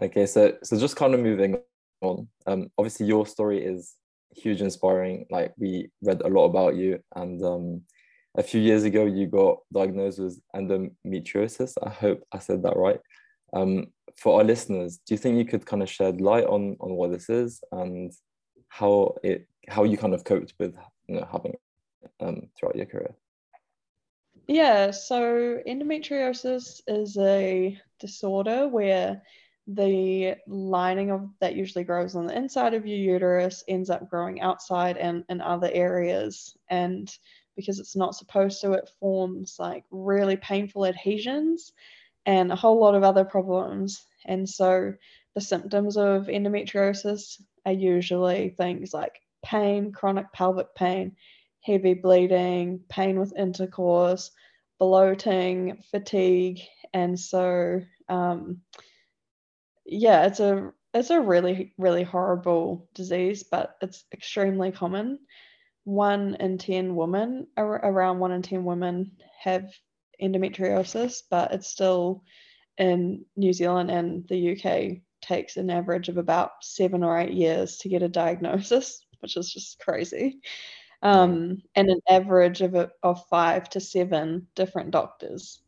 Okay, 0.00 0.26
so 0.26 0.56
so 0.62 0.78
just 0.78 0.96
kind 0.96 1.14
of 1.14 1.20
moving 1.20 1.58
on. 2.00 2.28
Um, 2.46 2.70
obviously 2.78 3.06
your 3.06 3.26
story 3.26 3.64
is 3.64 3.94
huge 4.34 4.62
inspiring. 4.62 5.26
Like 5.30 5.52
we 5.58 5.90
read 6.02 6.22
a 6.22 6.28
lot 6.28 6.46
about 6.46 6.76
you 6.76 7.00
and 7.14 7.42
um 7.44 7.82
a 8.36 8.42
few 8.42 8.60
years 8.60 8.84
ago 8.84 9.04
you 9.04 9.26
got 9.26 9.58
diagnosed 9.72 10.18
with 10.18 10.40
endometriosis. 10.56 11.74
I 11.82 11.90
hope 11.90 12.22
I 12.32 12.38
said 12.38 12.62
that 12.62 12.76
right. 12.76 13.00
Um, 13.52 13.88
for 14.16 14.38
our 14.38 14.44
listeners, 14.44 14.98
do 15.06 15.12
you 15.12 15.18
think 15.18 15.36
you 15.36 15.44
could 15.44 15.66
kind 15.66 15.82
of 15.82 15.90
shed 15.90 16.20
light 16.20 16.46
on 16.46 16.76
on 16.80 16.92
what 16.92 17.12
this 17.12 17.28
is 17.28 17.62
and 17.72 18.10
how 18.72 19.14
it 19.22 19.46
how 19.68 19.84
you 19.84 19.98
kind 19.98 20.14
of 20.14 20.24
coped 20.24 20.54
with 20.58 20.74
you 21.06 21.16
know 21.16 21.28
having 21.30 21.54
um, 22.20 22.48
throughout 22.56 22.76
your 22.76 22.86
career? 22.86 23.14
Yeah, 24.48 24.90
so 24.90 25.60
endometriosis 25.68 26.80
is 26.86 27.16
a 27.18 27.78
disorder 28.00 28.68
where 28.68 29.22
the 29.66 30.36
lining 30.48 31.10
of 31.10 31.28
that 31.40 31.54
usually 31.54 31.84
grows 31.84 32.16
on 32.16 32.26
the 32.26 32.36
inside 32.36 32.72
of 32.72 32.86
your 32.86 32.98
uterus 32.98 33.62
ends 33.68 33.90
up 33.90 34.08
growing 34.08 34.40
outside 34.40 34.96
and 34.96 35.24
in 35.28 35.40
other 35.40 35.70
areas 35.72 36.56
and 36.68 37.14
because 37.54 37.78
it's 37.78 37.94
not 37.94 38.16
supposed 38.16 38.60
to 38.60 38.72
it 38.72 38.90
forms 38.98 39.56
like 39.60 39.84
really 39.92 40.36
painful 40.36 40.84
adhesions 40.84 41.72
and 42.26 42.50
a 42.50 42.56
whole 42.56 42.80
lot 42.80 42.96
of 42.96 43.04
other 43.04 43.24
problems 43.24 44.04
and 44.26 44.48
so 44.48 44.92
the 45.36 45.40
symptoms 45.40 45.96
of 45.96 46.26
endometriosis 46.26 47.40
are 47.66 47.72
usually 47.72 48.50
things 48.50 48.92
like 48.92 49.20
pain 49.44 49.92
chronic 49.92 50.32
pelvic 50.32 50.74
pain 50.74 51.16
heavy 51.62 51.94
bleeding 51.94 52.80
pain 52.88 53.18
with 53.18 53.36
intercourse 53.36 54.30
bloating 54.78 55.82
fatigue 55.90 56.60
and 56.92 57.18
so 57.18 57.80
um, 58.08 58.60
yeah, 59.84 60.26
it's 60.26 60.40
a 60.40 60.72
it's 60.94 61.10
a 61.10 61.20
really 61.20 61.74
really 61.78 62.02
horrible 62.02 62.88
disease, 62.94 63.42
but 63.42 63.76
it's 63.80 64.04
extremely 64.12 64.70
common. 64.72 65.18
One 65.84 66.36
in 66.38 66.58
ten 66.58 66.94
women, 66.94 67.48
around 67.56 68.18
one 68.18 68.32
in 68.32 68.42
ten 68.42 68.64
women, 68.64 69.12
have 69.40 69.70
endometriosis, 70.22 71.22
but 71.30 71.52
it's 71.52 71.68
still 71.68 72.22
in 72.78 73.24
New 73.36 73.52
Zealand 73.52 73.90
and 73.90 74.26
the 74.28 74.52
UK 74.52 75.02
takes 75.32 75.56
an 75.56 75.70
average 75.70 76.08
of 76.08 76.18
about 76.18 76.50
seven 76.62 77.02
or 77.02 77.18
eight 77.18 77.32
years 77.32 77.78
to 77.78 77.88
get 77.88 78.02
a 78.02 78.08
diagnosis, 78.08 79.04
which 79.20 79.36
is 79.36 79.52
just 79.52 79.78
crazy. 79.78 80.40
Um, 81.02 81.62
and 81.74 81.90
an 81.90 82.00
average 82.08 82.60
of, 82.60 82.74
a, 82.74 82.90
of 83.02 83.26
five 83.28 83.68
to 83.70 83.80
seven 83.80 84.46
different 84.54 84.92
doctors. 84.92 85.60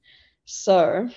So 0.44 1.09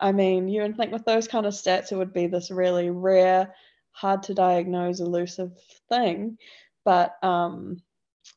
I 0.00 0.12
mean, 0.12 0.48
you 0.48 0.62
would 0.62 0.76
think 0.76 0.92
with 0.92 1.04
those 1.04 1.28
kind 1.28 1.46
of 1.46 1.54
stats, 1.54 1.92
it 1.92 1.96
would 1.96 2.12
be 2.12 2.26
this 2.26 2.50
really 2.50 2.90
rare, 2.90 3.54
hard 3.92 4.22
to 4.24 4.34
diagnose, 4.34 5.00
elusive 5.00 5.52
thing. 5.88 6.38
But 6.84 7.12
um, 7.22 7.82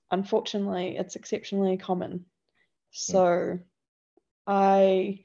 unfortunately, 0.10 0.98
it's 0.98 1.16
exceptionally 1.16 1.78
common. 1.78 2.26
So 2.92 3.60
I, 4.48 5.20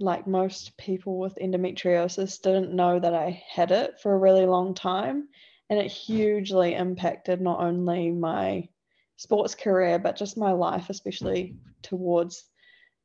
like 0.00 0.26
most 0.26 0.76
people 0.76 1.18
with 1.18 1.36
endometriosis, 1.36 2.40
didn't 2.40 2.72
know 2.72 2.98
that 2.98 3.14
I 3.14 3.42
had 3.50 3.70
it 3.72 4.00
for 4.00 4.14
a 4.14 4.18
really 4.18 4.46
long 4.46 4.74
time. 4.74 5.28
And 5.70 5.78
it 5.78 5.90
hugely 5.90 6.74
impacted 6.74 7.40
not 7.40 7.60
only 7.60 8.10
my 8.10 8.68
sports 9.16 9.54
career, 9.54 9.98
but 9.98 10.16
just 10.16 10.38
my 10.38 10.52
life, 10.52 10.88
especially 10.88 11.56
towards 11.82 12.44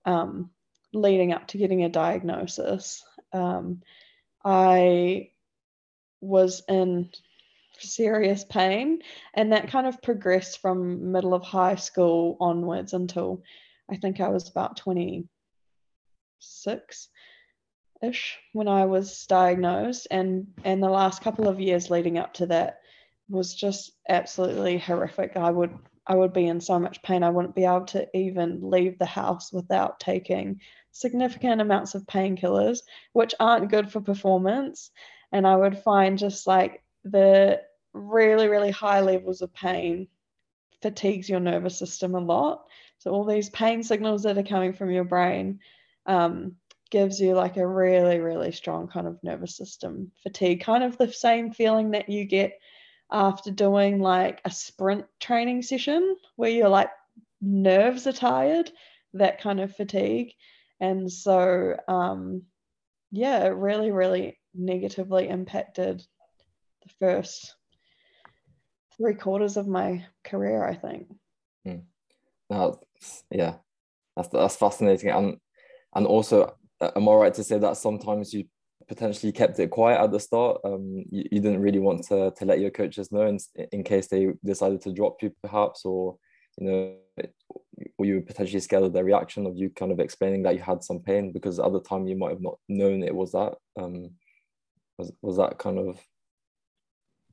um, 0.06 0.52
leading 0.94 1.34
up 1.34 1.48
to 1.48 1.58
getting 1.58 1.84
a 1.84 1.90
diagnosis, 1.90 3.04
um, 3.34 3.82
I 4.46 5.32
was 6.22 6.64
in 6.70 7.10
serious 7.80 8.46
pain, 8.46 9.02
and 9.34 9.52
that 9.52 9.70
kind 9.70 9.88
of 9.88 10.02
progressed 10.02 10.60
from 10.60 11.12
middle 11.12 11.34
of 11.34 11.44
high 11.44 11.76
school 11.76 12.38
onwards 12.40 12.94
until 12.94 13.44
I 13.90 13.98
think 13.98 14.22
I 14.22 14.30
was 14.30 14.50
about 14.50 14.78
26 16.64 17.10
ish 18.02 18.38
when 18.52 18.68
I 18.68 18.86
was 18.86 19.26
diagnosed, 19.28 20.08
and 20.12 20.48
and 20.64 20.84
the 20.84 20.90
last 20.90 21.22
couple 21.22 21.48
of 21.48 21.60
years 21.60 21.90
leading 21.90 22.18
up 22.18 22.34
to 22.36 22.48
that 22.48 22.80
was 23.30 23.56
just 23.56 23.92
absolutely 24.10 24.78
horrific. 24.78 25.38
I 25.38 25.50
would 25.50 25.78
I 26.06 26.16
would 26.16 26.34
be 26.34 26.48
in 26.48 26.60
so 26.60 26.80
much 26.80 27.02
pain. 27.02 27.24
I 27.24 27.30
wouldn't 27.30 27.56
be 27.56 27.64
able 27.64 27.86
to 27.88 28.08
even 28.16 28.70
leave 28.70 29.00
the 29.00 29.06
house 29.06 29.54
without 29.54 30.00
taking 30.00 30.60
significant 30.92 31.62
amounts 31.62 31.96
of 31.96 32.06
painkillers, 32.06 32.80
which 33.14 33.34
aren't 33.40 33.72
good 33.72 33.90
for 33.90 34.02
performance. 34.02 34.92
And 35.32 35.48
I 35.48 35.56
would 35.56 35.78
find 35.78 36.18
just 36.18 36.46
like 36.46 36.84
the 37.06 37.62
really, 37.94 38.48
really 38.48 38.72
high 38.72 39.00
levels 39.00 39.42
of 39.42 39.54
pain 39.54 40.08
fatigues 40.82 41.30
your 41.30 41.40
nervous 41.40 41.80
system 41.80 42.16
a 42.16 42.20
lot. 42.20 42.66
So 42.98 43.12
all 43.12 43.26
these 43.26 43.50
pain 43.50 43.82
signals 43.82 44.24
that 44.24 44.38
are 44.38 44.44
coming 44.44 44.74
from 44.74 44.92
your 44.92 45.06
brain 45.06 45.60
um, 46.06 46.56
gives 46.92 47.20
you 47.20 47.34
like 47.34 47.58
a 47.58 47.68
really, 47.68 48.20
really 48.20 48.52
strong 48.52 48.88
kind 48.88 49.08
of 49.08 49.18
nervous 49.24 49.58
system 49.58 50.12
fatigue, 50.22 50.62
kind 50.62 50.84
of 50.84 50.98
the 50.98 51.12
same 51.12 51.52
feeling 51.52 51.92
that 51.92 52.10
you 52.10 52.26
get 52.26 52.60
after 53.12 53.52
doing 53.52 54.00
like 54.00 54.42
a 54.46 54.52
sprint 54.52 55.06
training 55.20 55.62
session 55.62 56.16
where 56.36 56.50
you're 56.50 56.70
like 56.70 56.90
nerves 57.42 58.08
are 58.08 58.14
tired, 58.14 58.72
that 59.14 59.42
kind 59.42 59.60
of 59.60 59.76
fatigue. 59.76 60.34
And 60.80 61.12
so, 61.12 61.76
um, 61.88 62.44
yeah, 63.12 63.46
it 63.46 63.56
really, 63.56 63.92
really 63.92 64.40
negatively 64.54 65.30
impacted 65.30 66.04
the 66.84 66.90
first 67.00 67.56
three 68.98 69.16
quarters 69.16 69.58
of 69.58 69.68
my 69.68 70.06
career, 70.24 70.64
I 70.64 70.76
think. 70.76 71.08
Mm. 71.66 71.84
No, 72.50 72.80
yeah, 73.32 73.56
that's 74.16 74.30
that's 74.30 74.56
fascinating, 74.56 75.10
and 75.10 75.38
and 75.96 76.06
also, 76.06 76.56
uh, 76.82 76.92
am 76.96 77.10
I 77.10 77.14
right 77.14 77.34
to 77.34 77.44
say 77.44 77.60
that 77.60 77.78
sometimes 77.78 78.34
you 78.34 78.46
potentially 78.88 79.32
kept 79.32 79.60
it 79.60 79.70
quiet 79.70 80.02
at 80.02 80.12
the 80.12 80.20
start? 80.20 80.62
Um, 80.64 81.04
you, 81.10 81.24
you 81.32 81.40
didn't 81.40 81.62
really 81.62 81.80
want 81.80 82.04
to 82.06 82.32
to 82.32 82.46
let 82.46 82.60
your 82.60 82.72
coaches 82.72 83.12
know 83.12 83.26
in, 83.28 83.40
in 83.72 83.84
case 83.84 84.08
they 84.08 84.30
decided 84.44 84.82
to 84.82 84.94
drop 84.94 85.22
you, 85.22 85.34
perhaps, 85.42 85.86
or 85.86 86.18
you 86.58 86.68
know, 86.68 86.96
were 87.98 88.06
you 88.06 88.22
potentially 88.22 88.60
scared 88.60 88.84
of 88.84 88.94
their 88.94 89.04
reaction 89.04 89.46
of 89.46 89.58
you 89.58 89.70
kind 89.70 89.92
of 89.92 90.00
explaining 90.00 90.44
that 90.44 90.56
you 90.56 90.62
had 90.62 90.84
some 90.84 91.00
pain 91.00 91.32
because 91.32 91.60
at 91.60 91.72
the 91.72 91.82
time 91.82 92.08
you 92.08 92.16
might 92.16 92.32
have 92.32 92.42
not 92.42 92.58
known 92.70 93.04
it 93.04 93.16
was 93.16 93.32
that? 93.32 93.54
Um 93.80 94.12
was 94.98 95.12
was 95.22 95.38
that 95.38 95.58
kind 95.58 95.80
of 95.80 96.00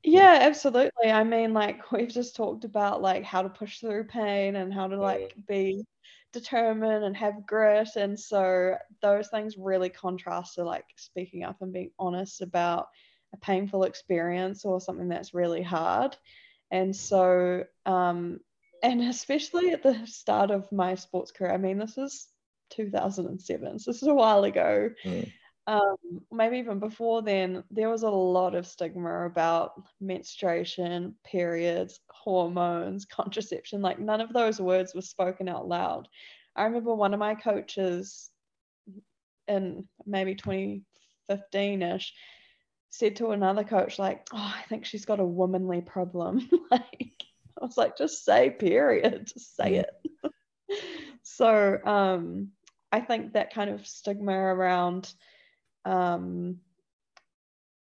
yeah 0.03 0.39
absolutely. 0.41 1.11
I 1.11 1.23
mean 1.23 1.53
like 1.53 1.91
we've 1.91 2.09
just 2.09 2.35
talked 2.35 2.63
about 2.65 3.01
like 3.01 3.23
how 3.23 3.41
to 3.41 3.49
push 3.49 3.79
through 3.79 4.05
pain 4.05 4.55
and 4.55 4.73
how 4.73 4.87
to 4.87 4.97
like 4.97 5.35
be 5.47 5.83
determined 6.33 7.03
and 7.03 7.17
have 7.17 7.45
grit 7.45 7.89
and 7.95 8.19
so 8.19 8.75
those 9.01 9.27
things 9.29 9.57
really 9.57 9.89
contrast 9.89 10.55
to 10.55 10.63
like 10.63 10.85
speaking 10.95 11.43
up 11.43 11.57
and 11.61 11.73
being 11.73 11.91
honest 11.99 12.41
about 12.41 12.87
a 13.33 13.37
painful 13.37 13.83
experience 13.83 14.65
or 14.65 14.79
something 14.79 15.09
that's 15.09 15.33
really 15.33 15.61
hard 15.61 16.15
and 16.71 16.95
so 16.95 17.63
um 17.85 18.39
and 18.83 19.01
especially 19.01 19.71
at 19.71 19.83
the 19.83 20.05
start 20.05 20.51
of 20.51 20.71
my 20.71 20.95
sports 20.95 21.31
career. 21.31 21.51
I 21.51 21.57
mean, 21.57 21.77
this 21.77 21.97
is 21.97 22.27
2007, 22.71 23.79
so 23.79 23.91
this 23.91 24.01
is 24.01 24.07
a 24.07 24.13
while 24.13 24.43
ago. 24.43 24.89
Mm. 25.05 25.31
Um, 25.67 25.95
maybe 26.31 26.57
even 26.57 26.79
before 26.79 27.21
then, 27.21 27.63
there 27.69 27.89
was 27.89 28.03
a 28.03 28.09
lot 28.09 28.55
of 28.55 28.67
stigma 28.67 29.25
about 29.25 29.81
menstruation, 29.99 31.15
periods, 31.23 31.99
hormones, 32.09 33.05
contraception. 33.11 33.81
Like 33.81 33.99
none 33.99 34.21
of 34.21 34.33
those 34.33 34.59
words 34.59 34.93
were 34.93 35.01
spoken 35.01 35.47
out 35.47 35.67
loud. 35.67 36.07
I 36.55 36.63
remember 36.63 36.93
one 36.93 37.13
of 37.13 37.19
my 37.19 37.35
coaches 37.35 38.29
in 39.47 39.87
maybe 40.05 40.35
2015 40.35 41.81
ish 41.81 42.13
said 42.89 43.15
to 43.17 43.31
another 43.31 43.63
coach, 43.63 43.97
like, 43.97 44.27
Oh, 44.33 44.53
I 44.57 44.63
think 44.67 44.85
she's 44.85 45.05
got 45.05 45.19
a 45.19 45.25
womanly 45.25 45.81
problem. 45.81 46.49
like, 46.71 47.13
I 47.61 47.65
was 47.65 47.77
like, 47.77 47.97
just 47.97 48.25
say 48.25 48.49
period, 48.49 49.27
just 49.33 49.55
say 49.55 49.75
it. 49.75 49.89
so 51.23 51.77
um, 51.85 52.49
I 52.91 52.99
think 52.99 53.33
that 53.33 53.53
kind 53.53 53.69
of 53.69 53.87
stigma 53.87 54.33
around 54.33 55.13
um, 55.85 56.59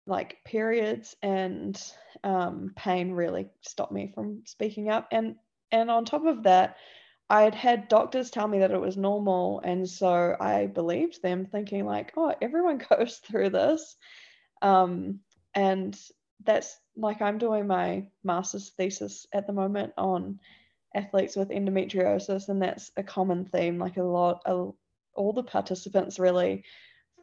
like 0.05 0.37
periods 0.45 1.15
and 1.21 1.81
um, 2.23 2.71
pain 2.75 3.11
really 3.11 3.47
stopped 3.61 3.91
me 3.91 4.11
from 4.13 4.43
speaking 4.45 4.89
up. 4.89 5.07
And 5.11 5.35
and 5.71 5.91
on 5.91 6.05
top 6.05 6.25
of 6.25 6.43
that, 6.43 6.77
I 7.29 7.43
had 7.43 7.55
had 7.55 7.87
doctors 7.89 8.29
tell 8.29 8.47
me 8.47 8.59
that 8.59 8.71
it 8.71 8.79
was 8.79 8.95
normal, 8.95 9.59
and 9.63 9.87
so 9.87 10.35
I 10.39 10.67
believed 10.67 11.21
them, 11.21 11.45
thinking 11.45 11.85
like, 11.85 12.13
oh, 12.15 12.33
everyone 12.41 12.77
goes 12.89 13.17
through 13.17 13.49
this. 13.49 13.97
Um, 14.61 15.19
and 15.53 15.99
that's 16.43 16.79
like 16.95 17.21
I'm 17.21 17.37
doing 17.37 17.67
my 17.67 18.07
master's 18.23 18.69
thesis 18.69 19.27
at 19.33 19.45
the 19.45 19.53
moment 19.53 19.93
on 19.97 20.39
athletes 20.95 21.35
with 21.35 21.49
endometriosis, 21.49 22.47
and 22.47 22.61
that's 22.61 22.91
a 22.95 23.03
common 23.03 23.45
theme. 23.45 23.77
Like 23.77 23.97
a 23.97 24.03
lot, 24.03 24.41
of 24.45 24.75
all 25.13 25.33
the 25.33 25.43
participants 25.43 26.19
really 26.19 26.63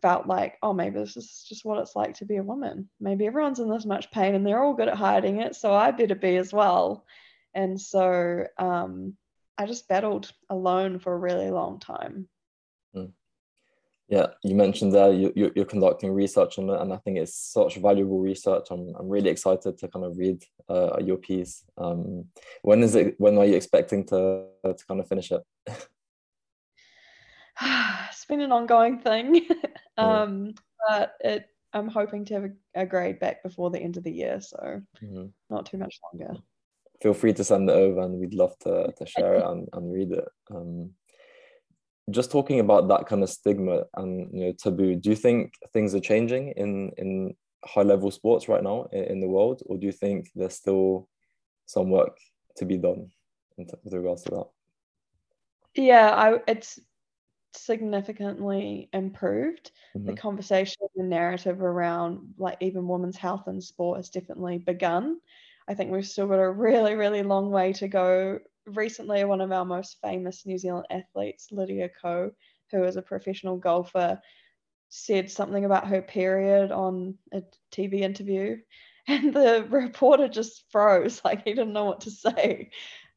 felt 0.04 0.26
like, 0.26 0.58
oh, 0.62 0.74
maybe 0.74 0.98
this 0.98 1.16
is 1.16 1.46
just 1.48 1.64
what 1.64 1.78
it's 1.78 1.96
like 1.96 2.12
to 2.16 2.26
be 2.26 2.36
a 2.36 2.42
woman. 2.42 2.90
Maybe 3.00 3.26
everyone's 3.26 3.58
in 3.58 3.70
this 3.70 3.86
much 3.86 4.10
pain 4.10 4.34
and 4.34 4.46
they're 4.46 4.62
all 4.62 4.74
good 4.74 4.88
at 4.88 4.98
hiding 4.98 5.40
it, 5.40 5.56
so 5.56 5.72
I 5.72 5.92
better 5.92 6.14
be 6.14 6.36
as 6.36 6.52
well. 6.52 7.06
And 7.54 7.80
so, 7.80 8.46
um, 8.58 9.16
I 9.56 9.64
just 9.64 9.88
battled 9.88 10.30
alone 10.50 10.98
for 10.98 11.14
a 11.14 11.18
really 11.18 11.50
long 11.50 11.80
time. 11.80 12.28
Mm. 12.94 13.12
Yeah, 14.08 14.26
you 14.42 14.54
mentioned 14.54 14.92
there 14.92 15.10
you, 15.10 15.32
you, 15.34 15.52
you're 15.56 15.64
conducting 15.64 16.12
research 16.12 16.58
on 16.58 16.68
it, 16.68 16.82
and 16.82 16.92
I 16.92 16.98
think 16.98 17.16
it's 17.16 17.34
such 17.34 17.76
valuable 17.76 18.20
research. 18.20 18.66
I'm, 18.70 18.94
I'm 18.98 19.08
really 19.08 19.30
excited 19.30 19.78
to 19.78 19.88
kind 19.88 20.04
of 20.04 20.18
read 20.18 20.44
uh, 20.68 20.98
your 21.02 21.16
piece. 21.16 21.64
Um, 21.78 22.26
when 22.60 22.82
is 22.82 22.94
it? 22.94 23.14
When 23.16 23.38
are 23.38 23.46
you 23.46 23.56
expecting 23.56 24.04
to 24.08 24.44
to 24.64 24.86
kind 24.86 25.00
of 25.00 25.08
finish 25.08 25.32
it? 25.32 25.42
it's 28.10 28.24
been 28.26 28.40
an 28.40 28.52
ongoing 28.52 28.98
thing, 28.98 29.46
um, 29.96 30.54
but 30.88 31.14
it. 31.20 31.48
I'm 31.72 31.88
hoping 31.88 32.24
to 32.26 32.34
have 32.34 32.44
a, 32.44 32.82
a, 32.82 32.86
grade 32.86 33.18
back 33.18 33.42
before 33.42 33.68
the 33.68 33.80
end 33.80 33.96
of 33.96 34.04
the 34.04 34.12
year, 34.12 34.40
so 34.40 34.80
mm-hmm. 35.02 35.26
not 35.50 35.66
too 35.66 35.76
much 35.76 35.98
longer. 36.04 36.40
Feel 37.02 37.14
free 37.14 37.32
to 37.32 37.42
send 37.42 37.68
it 37.68 37.72
over, 37.72 38.00
and 38.02 38.20
we'd 38.20 38.34
love 38.34 38.56
to 38.60 38.92
to 38.96 39.06
share 39.06 39.34
it 39.34 39.44
and, 39.44 39.68
and 39.72 39.92
read 39.92 40.12
it. 40.12 40.28
Um, 40.54 40.90
just 42.10 42.30
talking 42.30 42.60
about 42.60 42.88
that 42.88 43.06
kind 43.06 43.22
of 43.22 43.30
stigma 43.30 43.84
and 43.96 44.30
you 44.32 44.46
know 44.46 44.52
taboo 44.52 44.94
do 44.94 45.10
you 45.10 45.16
think 45.16 45.54
things 45.72 45.94
are 45.94 46.00
changing 46.00 46.52
in 46.56 46.90
in 46.98 47.34
high 47.64 47.82
level 47.82 48.10
sports 48.10 48.48
right 48.48 48.62
now 48.62 48.86
in, 48.92 49.04
in 49.04 49.20
the 49.20 49.28
world 49.28 49.62
or 49.66 49.78
do 49.78 49.86
you 49.86 49.92
think 49.92 50.28
there's 50.34 50.54
still 50.54 51.08
some 51.66 51.90
work 51.90 52.16
to 52.56 52.66
be 52.66 52.76
done 52.76 53.08
in 53.56 53.66
t- 53.66 53.74
with 53.82 53.94
regards 53.94 54.22
to 54.22 54.30
that 54.30 55.82
yeah 55.82 56.10
i 56.14 56.38
it's 56.46 56.78
significantly 57.56 58.88
improved 58.92 59.70
mm-hmm. 59.96 60.06
the 60.06 60.14
conversation 60.14 60.76
the 60.96 61.02
narrative 61.02 61.62
around 61.62 62.34
like 62.38 62.58
even 62.60 62.88
women's 62.88 63.16
health 63.16 63.44
and 63.46 63.62
sport 63.62 63.98
has 63.98 64.10
definitely 64.10 64.58
begun 64.58 65.18
i 65.68 65.74
think 65.74 65.90
we've 65.90 66.06
still 66.06 66.26
got 66.26 66.40
a 66.40 66.50
really 66.50 66.94
really 66.94 67.22
long 67.22 67.50
way 67.50 67.72
to 67.72 67.88
go 67.88 68.38
recently 68.66 69.24
one 69.24 69.40
of 69.40 69.52
our 69.52 69.64
most 69.64 69.98
famous 70.02 70.46
New 70.46 70.58
Zealand 70.58 70.86
athletes, 70.90 71.48
Lydia 71.50 71.90
Ko, 72.00 72.32
who 72.70 72.84
is 72.84 72.96
a 72.96 73.02
professional 73.02 73.56
golfer, 73.56 74.20
said 74.88 75.30
something 75.30 75.64
about 75.64 75.88
her 75.88 76.02
period 76.02 76.70
on 76.70 77.16
a 77.32 77.42
TV 77.72 78.00
interview, 78.00 78.58
and 79.08 79.34
the 79.34 79.66
reporter 79.68 80.28
just 80.28 80.64
froze, 80.70 81.20
like 81.24 81.44
he 81.44 81.52
didn't 81.52 81.72
know 81.72 81.84
what 81.84 82.02
to 82.02 82.10
say. 82.10 82.70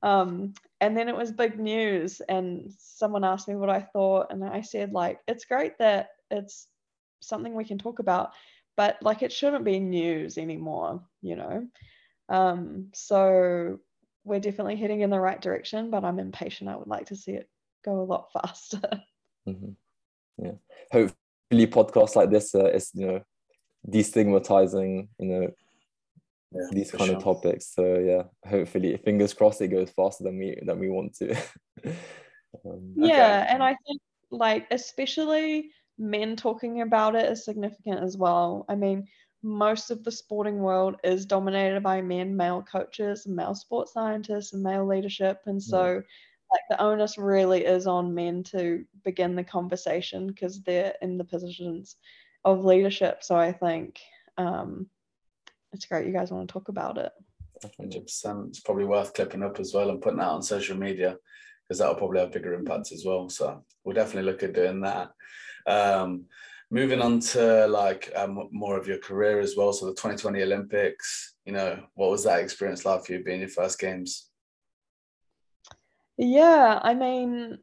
Um, 0.03 0.53
and 0.79 0.95
then 0.95 1.09
it 1.09 1.15
was 1.15 1.31
big 1.31 1.59
news, 1.59 2.21
and 2.21 2.71
someone 2.77 3.23
asked 3.23 3.47
me 3.47 3.55
what 3.55 3.69
I 3.69 3.81
thought, 3.81 4.27
and 4.31 4.43
I 4.43 4.61
said, 4.61 4.93
like, 4.93 5.19
it's 5.27 5.45
great 5.45 5.77
that 5.79 6.09
it's 6.29 6.67
something 7.19 7.53
we 7.53 7.65
can 7.65 7.77
talk 7.77 7.99
about, 7.99 8.31
but 8.75 8.97
like, 9.01 9.23
it 9.23 9.31
shouldn't 9.31 9.65
be 9.65 9.79
news 9.79 10.37
anymore, 10.37 11.01
you 11.21 11.35
know. 11.35 11.67
Um, 12.29 12.89
so 12.93 13.79
we're 14.23 14.39
definitely 14.39 14.75
heading 14.75 15.01
in 15.01 15.09
the 15.09 15.19
right 15.19 15.41
direction, 15.41 15.89
but 15.89 16.03
I'm 16.03 16.19
impatient. 16.19 16.69
I 16.69 16.75
would 16.75 16.87
like 16.87 17.07
to 17.07 17.15
see 17.15 17.31
it 17.31 17.49
go 17.83 18.01
a 18.01 18.03
lot 18.03 18.27
faster. 18.33 18.81
Mm-hmm. 19.47 19.71
Yeah. 20.37 20.51
Hopefully, 20.91 21.67
podcasts 21.67 22.15
like 22.15 22.29
this 22.29 22.53
uh, 22.53 22.65
is 22.65 22.91
you 22.93 23.07
know 23.07 23.21
destigmatizing 23.89 25.07
you 25.17 25.27
know 25.27 25.51
yeah, 26.51 26.67
these 26.71 26.91
kind 26.91 27.07
sure. 27.07 27.17
of 27.17 27.23
topics. 27.23 27.73
So 27.73 27.99
yeah, 27.99 28.23
hopefully, 28.49 28.97
fingers 28.97 29.33
crossed, 29.33 29.61
it 29.61 29.69
goes 29.69 29.89
faster 29.91 30.23
than 30.23 30.37
we 30.37 30.57
than 30.65 30.79
we 30.79 30.89
want 30.89 31.15
to. 31.15 31.31
um, 31.85 32.93
yeah, 32.95 33.43
okay. 33.43 33.47
and 33.49 33.63
I 33.63 33.75
think 33.85 34.01
like 34.31 34.67
especially 34.71 35.71
men 35.97 36.35
talking 36.35 36.81
about 36.81 37.15
it 37.15 37.29
is 37.29 37.45
significant 37.45 38.03
as 38.03 38.17
well. 38.17 38.65
I 38.69 38.75
mean, 38.75 39.07
most 39.43 39.91
of 39.91 40.03
the 40.03 40.11
sporting 40.11 40.59
world 40.59 40.95
is 41.03 41.25
dominated 41.25 41.81
by 41.83 42.01
men, 42.01 42.35
male 42.35 42.63
coaches, 42.69 43.27
male 43.27 43.55
sports 43.55 43.93
scientists, 43.93 44.53
and 44.53 44.63
male 44.63 44.85
leadership. 44.85 45.41
And 45.45 45.61
so, 45.61 45.77
mm. 45.77 46.03
like, 46.51 46.61
the 46.69 46.81
onus 46.81 47.17
really 47.17 47.65
is 47.65 47.87
on 47.87 48.13
men 48.13 48.43
to 48.43 48.85
begin 49.03 49.35
the 49.35 49.43
conversation 49.43 50.27
because 50.27 50.61
they're 50.61 50.95
in 51.01 51.17
the 51.17 51.23
positions 51.23 51.95
of 52.45 52.65
leadership. 52.65 53.23
So, 53.23 53.35
I 53.35 53.51
think 53.51 53.99
um, 54.37 54.87
it's 55.73 55.85
great 55.85 56.07
you 56.07 56.13
guys 56.13 56.31
want 56.31 56.47
to 56.47 56.53
talk 56.53 56.69
about 56.69 56.97
it. 56.97 57.11
100%. 57.63 58.49
It's 58.49 58.59
probably 58.59 58.85
worth 58.85 59.13
clipping 59.13 59.43
up 59.43 59.59
as 59.59 59.73
well 59.73 59.89
and 59.89 60.01
putting 60.01 60.19
that 60.19 60.27
on 60.27 60.43
social 60.43 60.77
media 60.77 61.17
because 61.63 61.79
that'll 61.79 61.95
probably 61.95 62.19
have 62.19 62.31
bigger 62.31 62.53
impacts 62.53 62.91
as 62.91 63.03
well. 63.05 63.29
So, 63.29 63.63
we'll 63.83 63.95
definitely 63.95 64.29
look 64.29 64.43
at 64.43 64.53
doing 64.53 64.81
that. 64.81 65.11
Um, 65.65 66.25
moving 66.69 67.01
on 67.01 67.19
to 67.19 67.67
like 67.67 68.11
um, 68.15 68.49
more 68.51 68.77
of 68.77 68.87
your 68.87 68.97
career 68.97 69.39
as 69.39 69.55
well. 69.55 69.71
So 69.71 69.85
the 69.85 69.93
2020 69.93 70.43
Olympics, 70.43 71.35
you 71.45 71.53
know, 71.53 71.81
what 71.95 72.11
was 72.11 72.23
that 72.25 72.41
experience 72.41 72.85
like 72.85 73.05
for 73.05 73.13
you 73.13 73.23
being 73.23 73.39
your 73.39 73.49
first 73.49 73.79
games? 73.79 74.29
Yeah, 76.17 76.79
I 76.81 76.93
mean, 76.93 77.59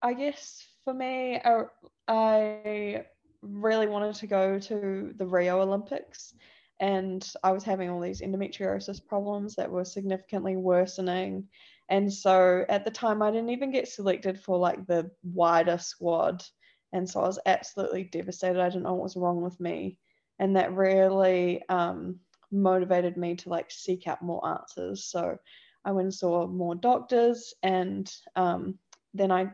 I 0.00 0.14
guess 0.14 0.64
for 0.84 0.94
me, 0.94 1.40
I, 1.44 1.64
I 2.08 3.04
really 3.42 3.88
wanted 3.88 4.14
to 4.16 4.26
go 4.26 4.58
to 4.58 5.12
the 5.16 5.26
Rio 5.26 5.60
Olympics. 5.60 6.34
And 6.82 7.26
I 7.42 7.52
was 7.52 7.64
having 7.64 7.88
all 7.88 8.00
these 8.00 8.20
endometriosis 8.20 9.06
problems 9.06 9.54
that 9.54 9.70
were 9.70 9.84
significantly 9.84 10.56
worsening. 10.56 11.48
And 11.88 12.12
so 12.12 12.66
at 12.68 12.84
the 12.84 12.90
time, 12.90 13.22
I 13.22 13.30
didn't 13.30 13.50
even 13.50 13.70
get 13.70 13.88
selected 13.88 14.38
for 14.38 14.58
like 14.58 14.86
the 14.86 15.10
wider 15.22 15.78
squad 15.78 16.44
and 16.92 17.08
so 17.08 17.20
I 17.20 17.26
was 17.26 17.38
absolutely 17.46 18.04
devastated. 18.04 18.60
I 18.60 18.68
didn't 18.68 18.82
know 18.82 18.94
what 18.94 19.04
was 19.04 19.16
wrong 19.16 19.40
with 19.40 19.58
me. 19.60 19.98
And 20.38 20.56
that 20.56 20.74
really 20.74 21.62
um, 21.68 22.20
motivated 22.50 23.16
me 23.16 23.34
to 23.36 23.48
like 23.48 23.70
seek 23.70 24.06
out 24.06 24.22
more 24.22 24.46
answers. 24.46 25.04
So 25.04 25.38
I 25.84 25.92
went 25.92 26.06
and 26.06 26.14
saw 26.14 26.46
more 26.46 26.74
doctors 26.74 27.54
and 27.62 28.12
um, 28.36 28.78
then 29.14 29.30
I 29.30 29.52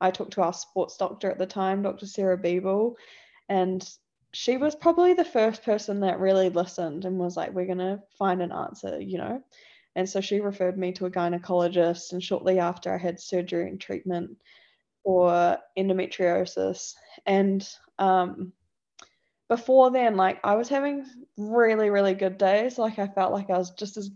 I 0.00 0.10
talked 0.10 0.32
to 0.32 0.42
our 0.42 0.52
sports 0.52 0.96
doctor 0.96 1.30
at 1.30 1.38
the 1.38 1.46
time, 1.46 1.82
Dr. 1.82 2.06
Sarah 2.06 2.36
Beable, 2.36 2.96
and 3.48 3.88
she 4.32 4.56
was 4.56 4.74
probably 4.74 5.14
the 5.14 5.24
first 5.24 5.62
person 5.62 6.00
that 6.00 6.20
really 6.20 6.48
listened 6.48 7.04
and 7.04 7.18
was 7.18 7.36
like, 7.36 7.52
we're 7.52 7.66
going 7.66 7.78
to 7.78 8.02
find 8.18 8.42
an 8.42 8.52
answer, 8.52 9.00
you 9.00 9.18
know? 9.18 9.42
And 9.94 10.08
so 10.08 10.20
she 10.20 10.40
referred 10.40 10.78
me 10.78 10.92
to 10.92 11.06
a 11.06 11.10
gynecologist. 11.10 12.12
And 12.12 12.22
shortly 12.22 12.58
after 12.58 12.94
I 12.94 12.98
had 12.98 13.20
surgery 13.20 13.68
and 13.68 13.80
treatment, 13.80 14.38
for 15.04 15.58
endometriosis. 15.76 16.94
And 17.26 17.68
um, 17.98 18.52
before 19.48 19.90
then, 19.90 20.16
like 20.16 20.40
I 20.44 20.54
was 20.54 20.68
having 20.68 21.04
really, 21.36 21.90
really 21.90 22.14
good 22.14 22.38
days. 22.38 22.78
Like 22.78 22.98
I 22.98 23.08
felt 23.08 23.32
like 23.32 23.50
I 23.50 23.58
was 23.58 23.70
just 23.72 23.96
as 23.96 24.10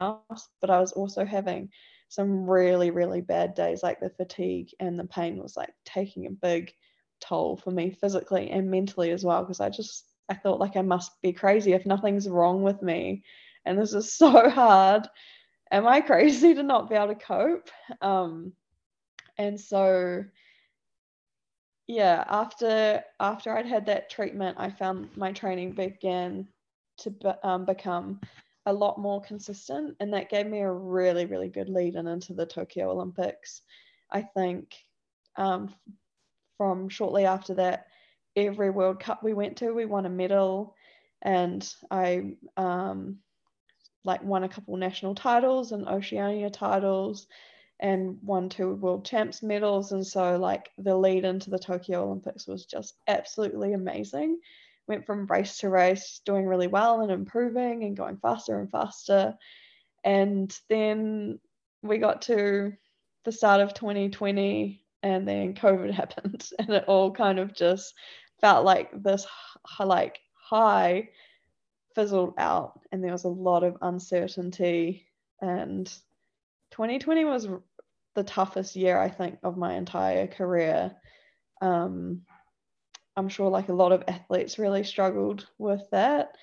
but 0.00 0.70
I 0.70 0.80
was 0.80 0.92
also 0.92 1.26
having 1.26 1.68
some 2.08 2.48
really, 2.48 2.90
really 2.90 3.20
bad 3.20 3.54
days. 3.54 3.82
Like 3.82 4.00
the 4.00 4.10
fatigue 4.10 4.70
and 4.80 4.98
the 4.98 5.04
pain 5.04 5.36
was 5.36 5.56
like 5.56 5.74
taking 5.84 6.26
a 6.26 6.30
big 6.30 6.72
toll 7.20 7.56
for 7.56 7.70
me 7.70 7.90
physically 7.90 8.50
and 8.50 8.70
mentally 8.70 9.10
as 9.10 9.24
well. 9.24 9.42
Because 9.42 9.60
I 9.60 9.70
just 9.70 10.06
I 10.28 10.34
thought 10.34 10.60
like 10.60 10.76
I 10.76 10.82
must 10.82 11.20
be 11.22 11.32
crazy 11.32 11.72
if 11.72 11.86
nothing's 11.86 12.28
wrong 12.28 12.62
with 12.62 12.82
me. 12.82 13.22
And 13.64 13.78
this 13.78 13.94
is 13.94 14.12
so 14.16 14.48
hard. 14.50 15.08
Am 15.70 15.86
I 15.86 16.00
crazy 16.00 16.54
to 16.54 16.62
not 16.62 16.88
be 16.88 16.96
able 16.96 17.08
to 17.08 17.14
cope? 17.14 17.70
Um, 18.00 18.52
and 19.38 19.58
so 19.58 20.24
yeah 21.86 22.24
after 22.28 23.02
after 23.18 23.56
i'd 23.56 23.66
had 23.66 23.86
that 23.86 24.10
treatment 24.10 24.56
i 24.60 24.70
found 24.70 25.08
my 25.16 25.32
training 25.32 25.72
began 25.72 26.46
to 26.96 27.10
be, 27.10 27.28
um, 27.42 27.64
become 27.64 28.20
a 28.66 28.72
lot 28.72 29.00
more 29.00 29.20
consistent 29.22 29.96
and 29.98 30.12
that 30.12 30.30
gave 30.30 30.46
me 30.46 30.60
a 30.60 30.70
really 30.70 31.24
really 31.24 31.48
good 31.48 31.68
lead 31.68 31.96
in 31.96 32.06
into 32.06 32.32
the 32.34 32.46
tokyo 32.46 32.90
olympics 32.90 33.62
i 34.12 34.20
think 34.20 34.74
um, 35.36 35.74
from 36.60 36.90
shortly 36.90 37.24
after 37.24 37.54
that 37.54 37.86
every 38.36 38.68
world 38.68 39.00
cup 39.00 39.22
we 39.22 39.32
went 39.32 39.56
to 39.56 39.72
we 39.72 39.86
won 39.86 40.04
a 40.04 40.10
medal 40.10 40.74
and 41.22 41.74
i 41.90 42.34
um, 42.58 43.16
like 44.04 44.22
won 44.22 44.44
a 44.44 44.48
couple 44.48 44.76
national 44.76 45.14
titles 45.14 45.72
and 45.72 45.88
oceania 45.88 46.50
titles 46.50 47.26
and 47.80 48.18
won 48.22 48.48
two 48.48 48.74
world 48.74 49.04
champs 49.04 49.42
medals. 49.42 49.92
And 49.92 50.06
so, 50.06 50.36
like, 50.36 50.70
the 50.78 50.96
lead 50.96 51.24
into 51.24 51.50
the 51.50 51.58
Tokyo 51.58 52.04
Olympics 52.04 52.46
was 52.46 52.66
just 52.66 52.94
absolutely 53.08 53.72
amazing. 53.72 54.38
Went 54.86 55.06
from 55.06 55.26
race 55.26 55.58
to 55.58 55.70
race, 55.70 56.20
doing 56.24 56.46
really 56.46 56.66
well 56.66 57.00
and 57.00 57.10
improving 57.10 57.84
and 57.84 57.96
going 57.96 58.18
faster 58.18 58.60
and 58.60 58.70
faster. 58.70 59.34
And 60.04 60.54
then 60.68 61.40
we 61.82 61.98
got 61.98 62.22
to 62.22 62.72
the 63.24 63.32
start 63.32 63.62
of 63.62 63.74
2020, 63.74 64.79
and 65.02 65.26
then 65.26 65.54
COVID 65.54 65.90
happened, 65.94 66.48
and 66.58 66.70
it 66.70 66.84
all 66.86 67.10
kind 67.10 67.38
of 67.38 67.54
just 67.54 67.94
felt 68.40 68.64
like 68.64 68.90
this, 69.02 69.26
like, 69.78 70.20
high 70.34 71.08
fizzled 71.94 72.34
out, 72.38 72.80
and 72.92 73.02
there 73.02 73.12
was 73.12 73.24
a 73.24 73.28
lot 73.28 73.62
of 73.64 73.76
uncertainty 73.82 75.06
and 75.40 75.86
2020 76.70 77.24
was 77.24 77.48
the 78.14 78.24
toughest 78.24 78.76
year 78.76 78.98
I 78.98 79.08
think 79.08 79.38
of 79.42 79.56
my 79.56 79.74
entire 79.74 80.26
career. 80.26 80.94
Um, 81.60 82.22
I'm 83.16 83.28
sure 83.28 83.50
like 83.50 83.68
a 83.68 83.74
lot 83.74 83.92
of 83.92 84.04
athletes 84.08 84.58
really 84.58 84.84
struggled 84.84 85.46
with 85.58 85.82
that, 85.90 86.36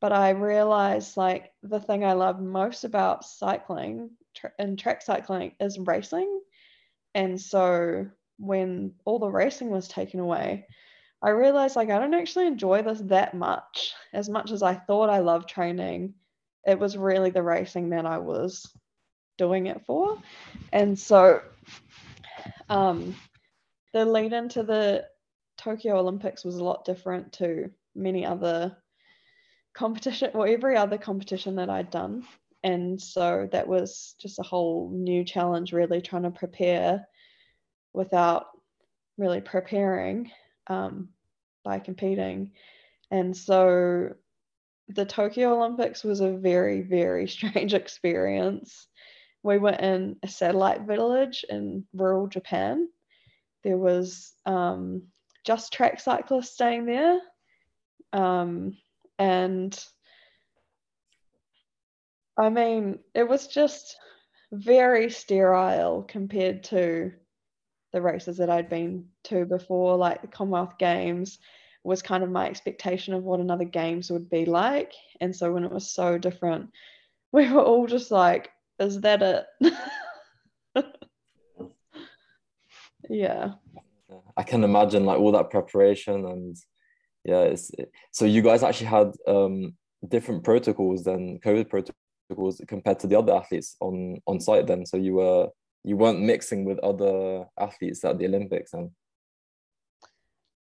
but 0.00 0.12
I 0.12 0.30
realized 0.30 1.16
like 1.16 1.52
the 1.62 1.80
thing 1.80 2.04
I 2.04 2.12
love 2.12 2.40
most 2.40 2.84
about 2.84 3.24
cycling 3.24 4.10
and 4.58 4.78
track 4.78 5.02
cycling 5.02 5.52
is 5.60 5.78
racing. 5.78 6.40
And 7.14 7.40
so 7.40 8.06
when 8.38 8.94
all 9.04 9.18
the 9.18 9.28
racing 9.28 9.70
was 9.70 9.88
taken 9.88 10.20
away, 10.20 10.66
I 11.22 11.30
realized 11.30 11.76
like 11.76 11.90
I 11.90 11.98
don't 11.98 12.14
actually 12.14 12.46
enjoy 12.46 12.82
this 12.82 13.00
that 13.04 13.34
much 13.34 13.94
as 14.12 14.28
much 14.28 14.50
as 14.50 14.62
I 14.62 14.74
thought 14.74 15.08
I 15.08 15.20
loved 15.20 15.48
training. 15.48 16.14
It 16.66 16.78
was 16.78 16.96
really 16.96 17.30
the 17.30 17.42
racing 17.42 17.90
that 17.90 18.06
I 18.06 18.18
was 18.18 18.70
doing 19.38 19.66
it 19.66 19.84
for. 19.86 20.18
And 20.72 20.98
so 20.98 21.40
um, 22.68 23.14
the 23.92 24.04
lead 24.04 24.32
into 24.32 24.62
the 24.62 25.06
Tokyo 25.56 25.98
Olympics 25.98 26.44
was 26.44 26.56
a 26.56 26.64
lot 26.64 26.84
different 26.84 27.32
to 27.34 27.70
many 27.94 28.26
other 28.26 28.76
competition 29.72 30.30
or 30.34 30.46
every 30.46 30.76
other 30.76 30.98
competition 30.98 31.56
that 31.56 31.70
I'd 31.70 31.90
done. 31.90 32.24
And 32.64 33.00
so 33.00 33.46
that 33.52 33.68
was 33.68 34.14
just 34.18 34.38
a 34.38 34.42
whole 34.42 34.90
new 34.90 35.22
challenge, 35.22 35.74
really 35.74 36.00
trying 36.00 36.22
to 36.22 36.30
prepare 36.30 37.06
without 37.92 38.46
really 39.18 39.42
preparing 39.42 40.30
um, 40.66 41.10
by 41.62 41.78
competing. 41.78 42.52
And 43.10 43.36
so 43.36 44.14
the 44.88 45.04
Tokyo 45.04 45.54
Olympics 45.54 46.02
was 46.02 46.20
a 46.20 46.32
very, 46.32 46.80
very 46.80 47.28
strange 47.36 47.74
experience. 47.74 48.88
We 49.42 49.58
were 49.58 49.70
in 49.70 50.16
a 50.22 50.28
satellite 50.28 50.82
village 50.86 51.44
in 51.46 51.84
rural 51.92 52.28
Japan. 52.28 52.88
There 53.62 53.76
was 53.76 54.32
um, 54.46 55.02
just 55.44 55.70
track 55.70 56.00
cyclists 56.00 56.52
staying 56.52 56.86
there. 56.86 57.20
Um, 58.14 58.78
and 59.18 59.78
I 62.36 62.48
mean, 62.50 62.98
it 63.14 63.28
was 63.28 63.46
just 63.46 63.96
very 64.52 65.10
sterile 65.10 66.02
compared 66.02 66.64
to 66.64 67.12
the 67.92 68.02
races 68.02 68.38
that 68.38 68.50
I'd 68.50 68.68
been 68.68 69.06
to 69.24 69.44
before, 69.44 69.96
like 69.96 70.22
the 70.22 70.28
Commonwealth 70.28 70.78
Games 70.78 71.38
was 71.84 72.02
kind 72.02 72.24
of 72.24 72.30
my 72.30 72.48
expectation 72.48 73.14
of 73.14 73.22
what 73.22 73.40
another 73.40 73.64
games 73.64 74.10
would 74.10 74.28
be 74.30 74.46
like. 74.46 74.92
And 75.20 75.34
so 75.34 75.52
when 75.52 75.64
it 75.64 75.70
was 75.70 75.90
so 75.90 76.18
different, 76.18 76.70
we 77.32 77.50
were 77.50 77.62
all 77.62 77.86
just 77.86 78.10
like, 78.10 78.50
is 78.78 79.00
that 79.02 79.22
it? 79.22 79.46
yeah. 83.08 83.52
I 84.36 84.42
can 84.42 84.64
imagine 84.64 85.04
like 85.04 85.18
all 85.18 85.32
that 85.32 85.50
preparation 85.50 86.24
and 86.26 86.56
yeah 87.24 87.40
it's 87.40 87.70
so 88.10 88.24
you 88.24 88.42
guys 88.42 88.62
actually 88.62 88.86
had 88.86 89.12
um 89.26 89.74
different 90.08 90.44
protocols 90.44 91.04
than 91.04 91.38
covid 91.38 91.68
protocols 91.68 92.03
compared 92.66 92.98
to 93.00 93.06
the 93.06 93.18
other 93.18 93.32
athletes 93.32 93.76
on 93.80 94.20
on 94.26 94.40
site 94.40 94.66
then 94.66 94.84
so 94.86 94.96
you 94.96 95.14
were 95.14 95.48
you 95.84 95.96
weren't 95.96 96.20
mixing 96.20 96.64
with 96.64 96.78
other 96.80 97.46
athletes 97.58 98.04
at 98.04 98.18
the 98.18 98.26
olympics 98.26 98.72
and 98.72 98.90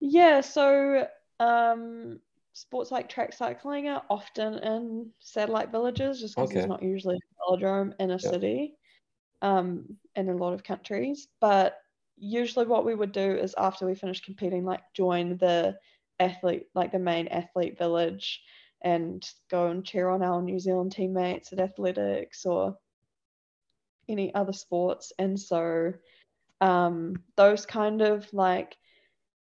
yeah 0.00 0.40
so 0.40 1.06
um 1.40 2.18
sports 2.52 2.90
like 2.90 3.08
track 3.08 3.32
cycling 3.32 3.88
are 3.88 4.02
often 4.10 4.54
in 4.54 5.10
satellite 5.20 5.70
villages 5.70 6.20
just 6.20 6.34
because 6.34 6.50
okay. 6.50 6.58
there's 6.58 6.68
not 6.68 6.82
usually 6.82 7.16
a 7.16 7.52
velodrome 7.52 7.92
in 7.98 8.10
a 8.10 8.18
yeah. 8.22 8.30
city 8.30 8.74
um 9.40 9.84
in 10.16 10.28
a 10.28 10.36
lot 10.36 10.52
of 10.52 10.62
countries 10.62 11.28
but 11.40 11.78
usually 12.18 12.66
what 12.66 12.84
we 12.84 12.94
would 12.94 13.12
do 13.12 13.32
is 13.32 13.54
after 13.56 13.86
we 13.86 13.94
finish 13.94 14.20
competing 14.20 14.64
like 14.64 14.80
join 14.94 15.36
the 15.38 15.76
athlete, 16.20 16.66
like 16.74 16.92
the 16.92 16.98
main 16.98 17.28
athlete 17.28 17.78
village, 17.78 18.40
and 18.82 19.28
go 19.50 19.68
and 19.68 19.84
cheer 19.84 20.08
on 20.08 20.22
our 20.22 20.42
New 20.42 20.58
Zealand 20.58 20.92
teammates 20.92 21.52
at 21.52 21.60
athletics 21.60 22.44
or 22.44 22.76
any 24.08 24.34
other 24.34 24.52
sports. 24.52 25.12
And 25.18 25.38
so 25.38 25.94
um, 26.60 27.22
those 27.36 27.66
kind 27.66 28.02
of 28.02 28.32
like 28.32 28.76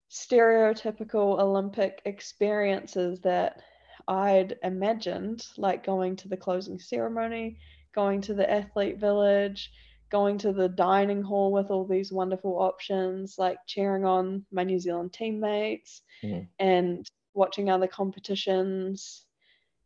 stereotypical 0.09 1.39
Olympic 1.39 2.01
experiences 2.05 3.19
that 3.21 3.61
I'd 4.07 4.57
imagined, 4.63 5.45
like 5.57 5.85
going 5.85 6.15
to 6.17 6.27
the 6.27 6.37
closing 6.37 6.79
ceremony, 6.79 7.57
going 7.93 8.21
to 8.21 8.33
the 8.33 8.49
athlete 8.49 8.99
village, 8.99 9.71
going 10.09 10.37
to 10.39 10.51
the 10.51 10.69
dining 10.69 11.21
hall 11.21 11.51
with 11.51 11.71
all 11.71 11.85
these 11.85 12.11
wonderful 12.11 12.59
options, 12.59 13.35
like 13.37 13.57
cheering 13.65 14.05
on 14.05 14.45
my 14.51 14.63
New 14.63 14.79
Zealand 14.79 15.13
teammates 15.13 16.01
mm. 16.23 16.47
and 16.59 17.09
watching 17.33 17.69
other 17.69 17.87
competitions 17.87 19.25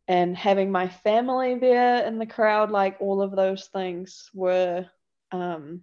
and 0.08 0.36
having 0.36 0.70
my 0.70 0.88
family 0.88 1.58
there 1.58 2.04
in 2.04 2.18
the 2.18 2.26
crowd, 2.26 2.70
like 2.70 2.96
all 3.00 3.22
of 3.22 3.34
those 3.34 3.66
things 3.66 4.30
were 4.34 4.86
um, 5.32 5.82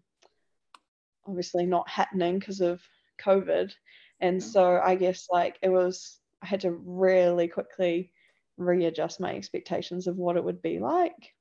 obviously 1.27 1.65
not 1.65 1.89
happening 1.89 2.39
because 2.39 2.61
of 2.61 2.81
COVID. 3.21 3.73
And 4.21 4.39
mm. 4.39 4.43
so 4.43 4.79
I 4.83 4.95
guess 4.95 5.27
like 5.31 5.57
it 5.61 5.69
was, 5.69 6.19
I 6.41 6.47
had 6.47 6.61
to 6.61 6.71
really 6.71 7.47
quickly 7.47 8.11
readjust 8.57 9.19
my 9.19 9.35
expectations 9.35 10.07
of 10.07 10.15
what 10.15 10.37
it 10.37 10.43
would 10.43 10.61
be 10.61 10.79
like. 10.79 11.33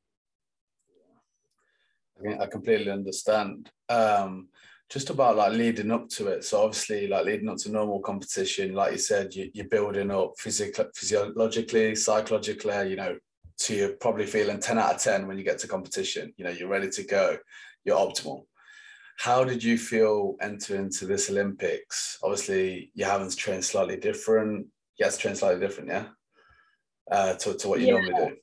I 2.40 2.46
completely 2.46 2.90
understand. 2.90 3.70
Um, 3.88 4.48
just 4.92 5.08
about 5.08 5.36
like 5.36 5.52
leading 5.52 5.90
up 5.90 6.06
to 6.10 6.26
it. 6.26 6.44
So 6.44 6.62
obviously, 6.62 7.08
like 7.08 7.24
leading 7.24 7.48
up 7.48 7.56
to 7.58 7.72
normal 7.72 8.00
competition, 8.00 8.74
like 8.74 8.92
you 8.92 8.98
said, 8.98 9.34
you, 9.34 9.50
are 9.58 9.68
building 9.68 10.10
up 10.10 10.34
physically, 10.38 10.84
physiologically, 10.94 11.96
psychologically. 11.96 12.90
You 12.90 12.96
know, 12.96 13.16
to 13.60 13.74
you're 13.74 13.92
probably 13.94 14.26
feeling 14.26 14.60
ten 14.60 14.78
out 14.78 14.96
of 14.96 15.02
ten 15.02 15.26
when 15.26 15.38
you 15.38 15.44
get 15.44 15.58
to 15.60 15.68
competition. 15.68 16.34
You 16.36 16.44
know, 16.44 16.50
you're 16.50 16.68
ready 16.68 16.90
to 16.90 17.04
go. 17.04 17.38
You're 17.84 17.96
optimal. 17.96 18.44
How 19.18 19.44
did 19.44 19.64
you 19.64 19.78
feel 19.78 20.36
entering 20.42 20.82
into 20.82 21.06
this 21.06 21.30
Olympics? 21.30 22.18
Obviously, 22.22 22.90
you're 22.94 23.08
having 23.08 23.30
to 23.30 23.36
train 23.36 23.62
slightly 23.62 23.96
different. 23.96 24.66
You 24.98 25.06
have 25.06 25.14
to 25.14 25.20
train 25.20 25.36
slightly 25.36 25.60
different, 25.60 25.88
yeah, 25.88 26.06
uh, 27.10 27.34
to, 27.34 27.54
to 27.54 27.68
what 27.68 27.80
you 27.80 27.86
yeah. 27.86 27.92
normally 27.92 28.30
do. 28.30 28.36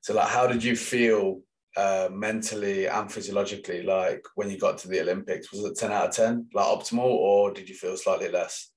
So, 0.00 0.14
like, 0.14 0.28
how 0.28 0.46
did 0.46 0.64
you 0.64 0.76
feel 0.76 1.42
uh, 1.76 2.08
mentally 2.10 2.86
and 2.86 3.10
physiologically, 3.10 3.82
like 3.82 4.24
when 4.34 4.50
you 4.50 4.58
got 4.58 4.78
to 4.78 4.88
the 4.88 5.00
Olympics? 5.00 5.52
Was 5.52 5.64
it 5.64 5.78
10 5.78 5.92
out 5.92 6.08
of 6.08 6.14
10, 6.14 6.48
like 6.52 6.66
optimal, 6.66 7.04
or 7.04 7.52
did 7.52 7.68
you 7.68 7.74
feel 7.74 7.96
slightly 7.96 8.28
less? 8.28 8.70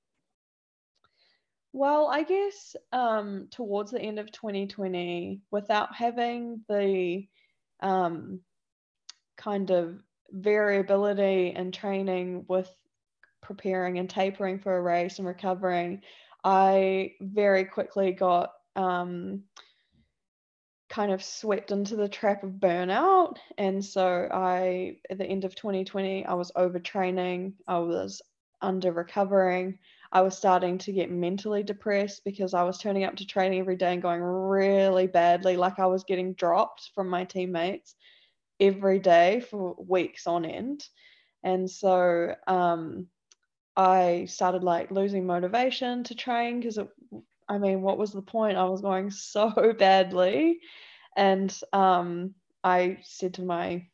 Well, 1.71 2.07
I 2.07 2.21
guess 2.21 2.75
um, 2.91 3.47
towards 3.49 3.91
the 3.91 4.01
end 4.01 4.19
of 4.19 4.31
2020, 4.31 5.41
without 5.49 5.95
having 5.95 6.63
the 6.69 7.27
um, 7.81 8.41
kind 9.37 9.71
of 9.71 9.99
variability 10.29 11.53
and 11.55 11.73
training 11.73 12.45
with 12.47 12.71
preparing 13.41 13.97
and 13.97 14.09
tapering 14.09 14.59
for 14.59 14.77
a 14.77 14.81
race 14.81 15.17
and 15.17 15.27
recovering, 15.27 16.01
I 16.43 17.13
very 17.19 17.65
quickly 17.65 18.11
got 18.11 18.51
um, 18.75 19.43
kind 20.93 21.11
of 21.11 21.23
swept 21.23 21.71
into 21.71 21.95
the 21.95 22.07
trap 22.07 22.43
of 22.43 22.51
burnout. 22.51 23.37
And 23.57 23.83
so 23.83 24.29
I, 24.31 24.97
at 25.09 25.17
the 25.17 25.25
end 25.25 25.43
of 25.43 25.55
2020, 25.55 26.23
I 26.23 26.33
was 26.35 26.51
overtraining, 26.55 27.53
I 27.67 27.79
was 27.79 28.21
under 28.61 28.91
recovering. 28.91 29.79
I 30.11 30.21
was 30.21 30.37
starting 30.37 30.77
to 30.77 30.91
get 30.91 31.09
mentally 31.09 31.63
depressed 31.63 32.23
because 32.23 32.53
I 32.53 32.61
was 32.61 32.77
turning 32.77 33.05
up 33.05 33.15
to 33.15 33.25
training 33.25 33.59
every 33.59 33.75
day 33.75 33.93
and 33.93 34.03
going 34.03 34.21
really 34.21 35.07
badly, 35.07 35.57
like 35.57 35.79
I 35.79 35.87
was 35.87 36.03
getting 36.03 36.35
dropped 36.35 36.91
from 36.93 37.09
my 37.09 37.23
teammates 37.23 37.95
every 38.59 38.99
day 38.99 39.39
for 39.39 39.75
weeks 39.79 40.27
on 40.27 40.45
end. 40.45 40.87
And 41.43 41.67
so 41.69 42.35
um, 42.45 43.07
I 43.75 44.25
started 44.29 44.63
like 44.63 44.91
losing 44.91 45.25
motivation 45.25 46.03
to 46.03 46.13
train 46.13 46.59
because 46.59 46.77
I 47.53 47.59
mean, 47.59 47.81
what 47.83 47.99
was 47.99 48.11
the 48.11 48.21
point? 48.21 48.57
I 48.57 48.63
was 48.65 48.81
going 48.81 49.11
so 49.11 49.73
badly. 49.77 50.59
And 51.15 51.55
um, 51.71 52.33
I 52.63 52.97
said 53.03 53.35
to 53.35 53.43
my 53.43 53.85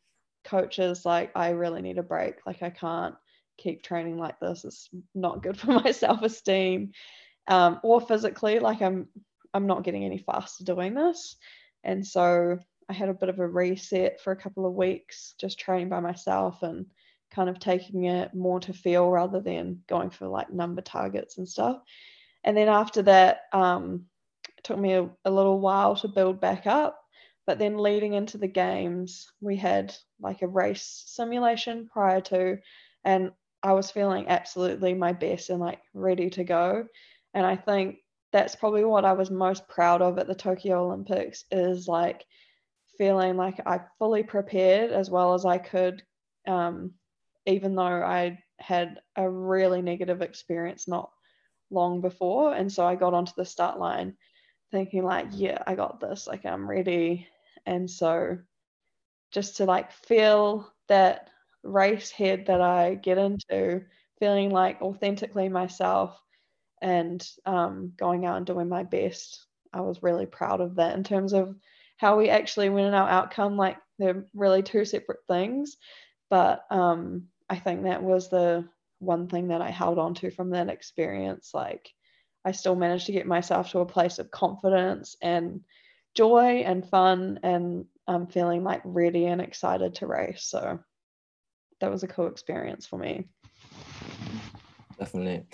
coaches, 0.44 1.04
like, 1.04 1.30
I 1.36 1.50
really 1.50 1.82
need 1.82 1.98
a 1.98 2.02
break. 2.02 2.36
Like, 2.46 2.62
I 2.62 2.70
can't 2.70 3.14
keep 3.58 3.82
training 3.82 4.16
like 4.16 4.40
this. 4.40 4.64
It's 4.64 4.88
not 5.14 5.42
good 5.42 5.60
for 5.60 5.72
my 5.72 5.90
self 5.90 6.22
esteem 6.22 6.92
um, 7.48 7.80
or 7.82 8.00
physically. 8.00 8.60
Like, 8.60 8.80
I'm, 8.80 9.08
I'm 9.52 9.66
not 9.66 9.84
getting 9.84 10.04
any 10.04 10.18
faster 10.18 10.64
doing 10.64 10.94
this. 10.94 11.36
And 11.84 12.06
so 12.06 12.58
I 12.88 12.92
had 12.94 13.10
a 13.10 13.14
bit 13.14 13.28
of 13.28 13.38
a 13.40 13.46
reset 13.46 14.22
for 14.22 14.32
a 14.32 14.40
couple 14.40 14.64
of 14.64 14.72
weeks, 14.72 15.34
just 15.38 15.60
training 15.60 15.90
by 15.90 16.00
myself 16.00 16.62
and 16.62 16.86
kind 17.30 17.50
of 17.50 17.60
taking 17.60 18.04
it 18.04 18.34
more 18.34 18.60
to 18.60 18.72
feel 18.72 19.10
rather 19.10 19.40
than 19.40 19.82
going 19.86 20.10
for 20.10 20.28
like 20.28 20.50
number 20.50 20.80
targets 20.80 21.36
and 21.36 21.46
stuff. 21.46 21.82
And 22.44 22.56
then 22.56 22.68
after 22.68 23.02
that, 23.02 23.42
um, 23.52 24.06
it 24.56 24.64
took 24.64 24.78
me 24.78 24.94
a, 24.94 25.08
a 25.24 25.30
little 25.30 25.60
while 25.60 25.96
to 25.96 26.08
build 26.08 26.40
back 26.40 26.66
up. 26.66 27.00
But 27.46 27.58
then 27.58 27.78
leading 27.78 28.14
into 28.14 28.38
the 28.38 28.48
games, 28.48 29.30
we 29.40 29.56
had 29.56 29.94
like 30.20 30.42
a 30.42 30.48
race 30.48 31.04
simulation 31.06 31.88
prior 31.92 32.20
to, 32.22 32.58
and 33.04 33.32
I 33.62 33.72
was 33.72 33.90
feeling 33.90 34.28
absolutely 34.28 34.94
my 34.94 35.12
best 35.12 35.50
and 35.50 35.60
like 35.60 35.80
ready 35.92 36.30
to 36.30 36.44
go. 36.44 36.86
And 37.34 37.44
I 37.44 37.56
think 37.56 37.98
that's 38.32 38.54
probably 38.54 38.84
what 38.84 39.04
I 39.04 39.12
was 39.14 39.30
most 39.30 39.66
proud 39.68 40.02
of 40.02 40.18
at 40.18 40.26
the 40.28 40.34
Tokyo 40.34 40.84
Olympics 40.84 41.44
is 41.50 41.88
like 41.88 42.24
feeling 42.98 43.36
like 43.36 43.60
I 43.66 43.80
fully 43.98 44.22
prepared 44.22 44.92
as 44.92 45.10
well 45.10 45.34
as 45.34 45.44
I 45.44 45.58
could, 45.58 46.02
um, 46.46 46.92
even 47.46 47.74
though 47.74 47.82
I 47.82 48.38
had 48.58 49.00
a 49.16 49.28
really 49.28 49.82
negative 49.82 50.22
experience 50.22 50.86
not 50.86 51.10
long 51.70 52.00
before. 52.00 52.54
And 52.54 52.72
so 52.72 52.86
I 52.86 52.94
got 52.94 53.14
onto 53.14 53.32
the 53.36 53.44
start 53.44 53.78
line 53.78 54.16
thinking 54.70 55.04
like, 55.04 55.28
yeah, 55.32 55.62
I 55.66 55.74
got 55.74 56.00
this, 56.00 56.26
like 56.26 56.46
I'm 56.46 56.68
ready. 56.68 57.26
And 57.66 57.90
so 57.90 58.38
just 59.32 59.56
to 59.58 59.64
like 59.64 59.92
feel 59.92 60.72
that 60.88 61.28
race 61.62 62.10
head 62.10 62.46
that 62.46 62.60
I 62.60 62.94
get 62.94 63.18
into, 63.18 63.82
feeling 64.18 64.50
like 64.50 64.82
authentically 64.82 65.48
myself 65.48 66.20
and 66.82 67.26
um, 67.46 67.92
going 67.96 68.24
out 68.26 68.36
and 68.38 68.46
doing 68.46 68.68
my 68.68 68.82
best. 68.82 69.46
I 69.72 69.82
was 69.82 70.02
really 70.02 70.26
proud 70.26 70.60
of 70.60 70.76
that 70.76 70.96
in 70.96 71.04
terms 71.04 71.32
of 71.32 71.54
how 71.96 72.16
we 72.16 72.28
actually 72.28 72.70
went 72.70 72.88
in 72.88 72.94
our 72.94 73.08
outcome. 73.08 73.56
Like 73.56 73.76
they're 73.98 74.24
really 74.34 74.62
two 74.62 74.84
separate 74.84 75.20
things, 75.28 75.76
but 76.28 76.64
um, 76.70 77.28
I 77.48 77.56
think 77.56 77.84
that 77.84 78.02
was 78.02 78.30
the 78.30 78.66
one 79.00 79.28
thing 79.28 79.48
that 79.48 79.62
I 79.62 79.70
held 79.70 79.98
on 79.98 80.14
to 80.14 80.30
from 80.30 80.50
that 80.50 80.68
experience. 80.68 81.50
Like 81.52 81.90
I 82.44 82.52
still 82.52 82.76
managed 82.76 83.06
to 83.06 83.12
get 83.12 83.26
myself 83.26 83.70
to 83.70 83.80
a 83.80 83.86
place 83.86 84.18
of 84.18 84.30
confidence 84.30 85.16
and 85.20 85.62
joy 86.14 86.62
and 86.64 86.86
fun 86.88 87.40
and 87.42 87.86
I'm 88.06 88.22
um, 88.22 88.26
feeling 88.26 88.64
like 88.64 88.82
ready 88.84 89.26
and 89.26 89.40
excited 89.40 89.94
to 89.96 90.06
race. 90.06 90.44
So 90.44 90.80
that 91.80 91.90
was 91.90 92.02
a 92.02 92.08
cool 92.08 92.26
experience 92.26 92.86
for 92.86 92.98
me. 92.98 93.28
Definitely. 94.98 95.46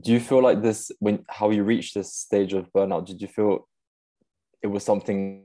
Do 0.00 0.12
you 0.12 0.20
feel 0.20 0.42
like 0.42 0.62
this 0.62 0.90
when 0.98 1.24
how 1.28 1.50
you 1.50 1.64
reached 1.64 1.94
this 1.94 2.14
stage 2.14 2.52
of 2.52 2.72
burnout? 2.72 3.06
Did 3.06 3.20
you 3.20 3.28
feel 3.28 3.68
it 4.62 4.66
was 4.66 4.84
something 4.84 5.44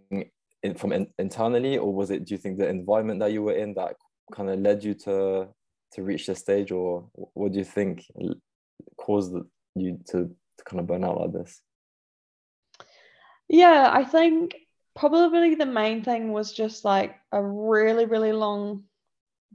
in, 0.64 0.76
from 0.76 0.92
in, 0.92 1.08
internally, 1.20 1.78
or 1.78 1.94
was 1.94 2.12
it? 2.12 2.26
Do 2.26 2.34
you 2.34 2.38
think 2.38 2.58
the 2.58 2.68
environment 2.68 3.20
that 3.20 3.32
you 3.32 3.44
were 3.44 3.54
in 3.54 3.74
that 3.76 3.96
kind 4.34 4.50
of 4.50 4.60
led 4.60 4.84
you 4.84 4.94
to 4.94 5.50
to 5.94 6.04
reach 6.04 6.28
this 6.28 6.40
stage, 6.40 6.72
or 6.72 7.10
what 7.14 7.52
do 7.52 7.60
you 7.60 7.66
think 7.66 8.06
caused 8.98 9.36
you 9.76 10.00
to, 10.08 10.30
to 10.58 10.64
kind 10.66 10.80
of 10.80 10.88
burn 10.88 11.04
out 11.04 11.20
like 11.20 11.34
this? 11.34 11.62
Yeah, 13.48 13.90
I 13.94 14.04
think 14.04 14.56
probably 14.96 15.56
the 15.56 15.66
main 15.66 16.04
thing 16.04 16.32
was 16.32 16.54
just 16.54 16.86
like 16.86 17.16
a 17.32 17.44
really, 17.44 18.06
really 18.06 18.32
long 18.32 18.84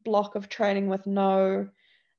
block 0.05 0.35
of 0.35 0.49
training 0.49 0.89
with 0.89 1.07
no 1.07 1.69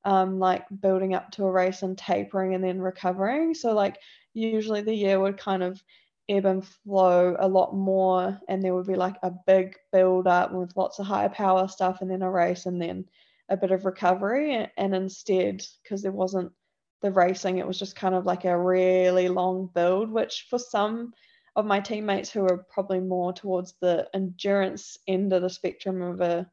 um, 0.04 0.38
like 0.38 0.64
building 0.80 1.14
up 1.14 1.30
to 1.32 1.44
a 1.44 1.50
race 1.50 1.82
and 1.82 1.96
tapering 1.96 2.54
and 2.54 2.64
then 2.64 2.80
recovering. 2.80 3.54
So 3.54 3.72
like 3.74 3.98
usually 4.34 4.80
the 4.80 4.94
year 4.94 5.20
would 5.20 5.38
kind 5.38 5.62
of 5.62 5.82
ebb 6.28 6.46
and 6.46 6.66
flow 6.66 7.36
a 7.38 7.48
lot 7.48 7.74
more 7.74 8.38
and 8.48 8.62
there 8.62 8.74
would 8.74 8.86
be 8.86 8.94
like 8.94 9.16
a 9.22 9.32
big 9.46 9.76
build 9.92 10.26
up 10.26 10.52
with 10.52 10.76
lots 10.76 10.98
of 10.98 11.06
higher 11.06 11.28
power 11.28 11.66
stuff 11.68 12.00
and 12.00 12.10
then 12.10 12.22
a 12.22 12.30
race 12.30 12.66
and 12.66 12.80
then 12.80 13.04
a 13.48 13.56
bit 13.56 13.70
of 13.70 13.84
recovery 13.84 14.68
and 14.76 14.94
instead 14.94 15.64
because 15.82 16.02
there 16.02 16.12
wasn't 16.12 16.52
the 17.00 17.10
racing 17.10 17.58
it 17.58 17.66
was 17.66 17.78
just 17.78 17.96
kind 17.96 18.14
of 18.14 18.26
like 18.26 18.44
a 18.44 18.58
really 18.58 19.28
long 19.28 19.70
build 19.74 20.10
which 20.10 20.46
for 20.50 20.58
some 20.58 21.12
of 21.56 21.66
my 21.66 21.80
teammates 21.80 22.30
who 22.30 22.44
are 22.44 22.66
probably 22.70 23.00
more 23.00 23.32
towards 23.32 23.74
the 23.80 24.08
endurance 24.14 24.98
end 25.08 25.32
of 25.32 25.42
the 25.42 25.50
spectrum 25.50 26.02
of 26.02 26.20
a 26.20 26.48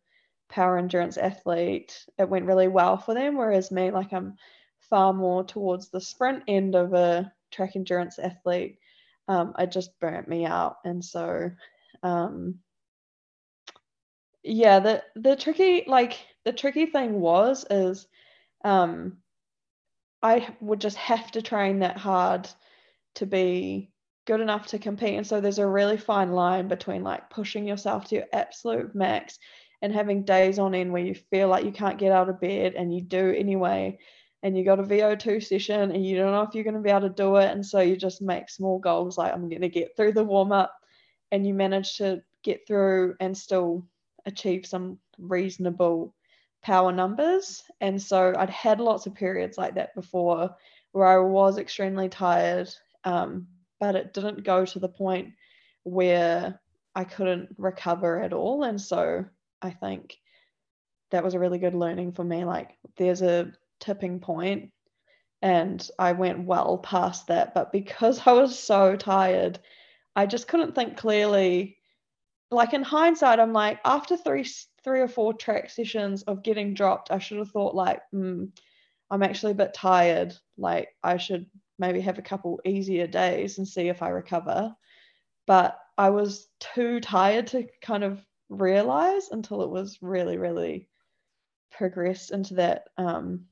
power 0.50 0.78
endurance 0.78 1.18
athlete, 1.18 2.06
it 2.18 2.30
went 2.30 2.46
really 2.46 2.68
well 2.68 2.98
for 2.98 3.14
them. 3.14 3.38
Whereas 3.38 3.72
me, 3.72 3.92
like 3.92 4.14
I'm 4.14 4.36
far 4.90 5.14
more 5.14 5.44
towards 5.44 5.90
the 5.90 6.02
sprint 6.02 6.44
end 6.48 6.76
of 6.76 6.94
a 6.94 7.32
track 7.52 7.76
endurance 7.76 8.20
athlete. 8.20 8.80
Um, 9.28 9.54
it 9.58 9.72
just 9.72 10.00
burnt 10.00 10.28
me 10.28 10.46
out. 10.46 10.78
And 10.86 11.04
so, 11.04 11.52
um, 12.04 12.60
yeah, 14.44 14.80
the 14.80 15.04
the 15.16 15.36
tricky 15.36 15.84
like 15.88 16.20
the 16.46 16.54
tricky 16.54 16.86
thing 16.86 17.20
was 17.20 17.66
is 17.70 18.08
um, 18.64 19.18
I 20.22 20.48
would 20.62 20.80
just 20.80 20.98
have 20.98 21.32
to 21.32 21.42
train 21.42 21.80
that 21.80 21.98
hard 21.98 22.48
to 23.16 23.26
be 23.26 23.92
good 24.26 24.42
enough 24.42 24.68
to 24.68 24.80
compete. 24.80 25.16
And 25.16 25.28
so 25.28 25.42
there's 25.42 25.60
a 25.60 25.68
really 25.68 25.98
fine 25.98 26.32
line 26.32 26.68
between 26.68 27.04
like 27.04 27.30
pushing 27.30 27.68
yourself 27.68 28.08
to 28.08 28.16
your 28.16 28.26
absolute 28.34 28.96
max 28.96 29.38
and 29.82 29.94
having 29.94 30.24
days 30.24 30.58
on 30.58 30.74
end 30.74 30.92
where 30.92 31.04
you 31.04 31.14
feel 31.14 31.48
like 31.48 31.66
you 31.66 31.72
can't 31.72 32.00
get 32.00 32.12
out 32.12 32.30
of 32.30 32.40
bed 32.40 32.74
and 32.76 32.94
you 32.94 33.02
do 33.02 33.32
anyway 33.32 33.98
and 34.42 34.58
you 34.58 34.64
got 34.64 34.80
a 34.80 34.84
VO2 34.84 35.44
session 35.44 35.92
and 35.92 36.06
you 36.06 36.18
don't 36.18 36.32
know 36.32 36.42
if 36.42 36.54
you're 36.54 36.64
going 36.64 36.76
to 36.76 36.82
be 36.82 36.90
able 36.90 37.02
to 37.02 37.10
do 37.10 37.36
it 37.36 37.52
and 37.52 37.66
so 37.66 37.80
you 37.80 37.96
just 37.96 38.22
make 38.22 38.50
small 38.50 38.80
goals 38.80 39.18
like 39.18 39.34
I'm 39.34 39.50
going 39.50 39.62
to 39.62 39.70
get 39.70 39.96
through 39.96 40.14
the 40.14 40.24
warm 40.24 40.52
up 40.52 40.74
and 41.32 41.46
you 41.46 41.54
manage 41.54 41.98
to 41.98 42.22
get 42.44 42.66
through 42.68 43.16
and 43.20 43.38
still 43.38 43.86
achieve 44.26 44.66
some 44.66 44.98
reasonable 45.20 46.14
power 46.66 46.92
numbers 46.92 47.64
and 47.82 48.02
so 48.02 48.34
I'd 48.38 48.50
had 48.50 48.80
lots 48.80 49.06
of 49.06 49.14
periods 49.14 49.58
like 49.58 49.76
that 49.76 49.94
before 49.94 50.56
where 50.92 51.08
I 51.08 51.18
was 51.20 51.58
extremely 51.58 52.10
tired 52.10 52.70
um, 53.04 53.48
but 53.80 53.96
it 53.96 54.14
didn't 54.14 54.44
go 54.44 54.66
to 54.66 54.80
the 54.80 54.90
point 54.90 55.34
where 55.84 56.60
I 56.96 57.04
couldn't 57.04 57.50
recover 57.58 58.22
at 58.22 58.34
all 58.34 58.64
and 58.64 58.82
so 58.82 59.26
I 59.62 59.72
think 59.72 60.18
that 61.12 61.24
was 61.24 61.34
a 61.34 61.40
really 61.40 61.58
good 61.58 61.74
learning 61.76 62.12
for 62.12 62.24
me. 62.24 62.44
Like, 62.46 62.78
there's 62.98 63.22
a 63.22 63.52
tipping 63.80 64.20
point, 64.20 64.72
and 65.42 65.88
I 66.00 66.14
went 66.14 66.46
well 66.46 66.78
past 66.78 67.28
that. 67.28 67.54
But 67.54 67.72
because 67.72 68.22
I 68.26 68.34
was 68.34 68.58
so 68.58 68.96
tired, 68.96 69.60
I 70.16 70.26
just 70.26 70.48
couldn't 70.48 70.76
think 70.76 70.98
clearly. 70.98 71.78
Like 72.52 72.74
in 72.74 72.84
hindsight, 72.84 73.40
I'm 73.40 73.54
like, 73.54 73.80
after 73.84 74.16
three, 74.16 74.46
three 74.86 75.02
or 75.02 75.08
four 75.08 75.34
track 75.34 75.72
sessions 75.72 76.22
of 76.24 76.44
getting 76.44 76.76
dropped, 76.76 77.10
I 77.12 77.18
should 77.18 77.40
have 77.40 77.50
thought 77.50 77.74
like, 77.74 78.02
mm, 78.14 78.52
I'm 79.10 79.24
actually 79.24 79.54
a 79.54 79.56
bit 79.56 79.74
tired. 79.74 80.36
Like, 80.58 80.90
I 81.04 81.18
should 81.18 81.48
maybe 81.80 82.00
have 82.02 82.20
a 82.20 82.22
couple 82.22 82.62
easier 82.64 83.08
days 83.08 83.58
and 83.58 83.68
see 83.68 83.90
if 83.90 84.04
I 84.04 84.10
recover. 84.10 84.76
But 85.48 85.80
I 85.98 86.12
was 86.12 86.48
too 86.60 87.00
tired 87.00 87.48
to 87.48 87.68
kind 87.82 88.04
of 88.04 88.24
realize 88.50 89.30
until 89.32 89.64
it 89.64 89.70
was 89.72 89.98
really, 90.02 90.38
really 90.38 90.88
progressed 91.72 92.30
into 92.30 92.54
that 92.54 92.86
um, 92.98 93.46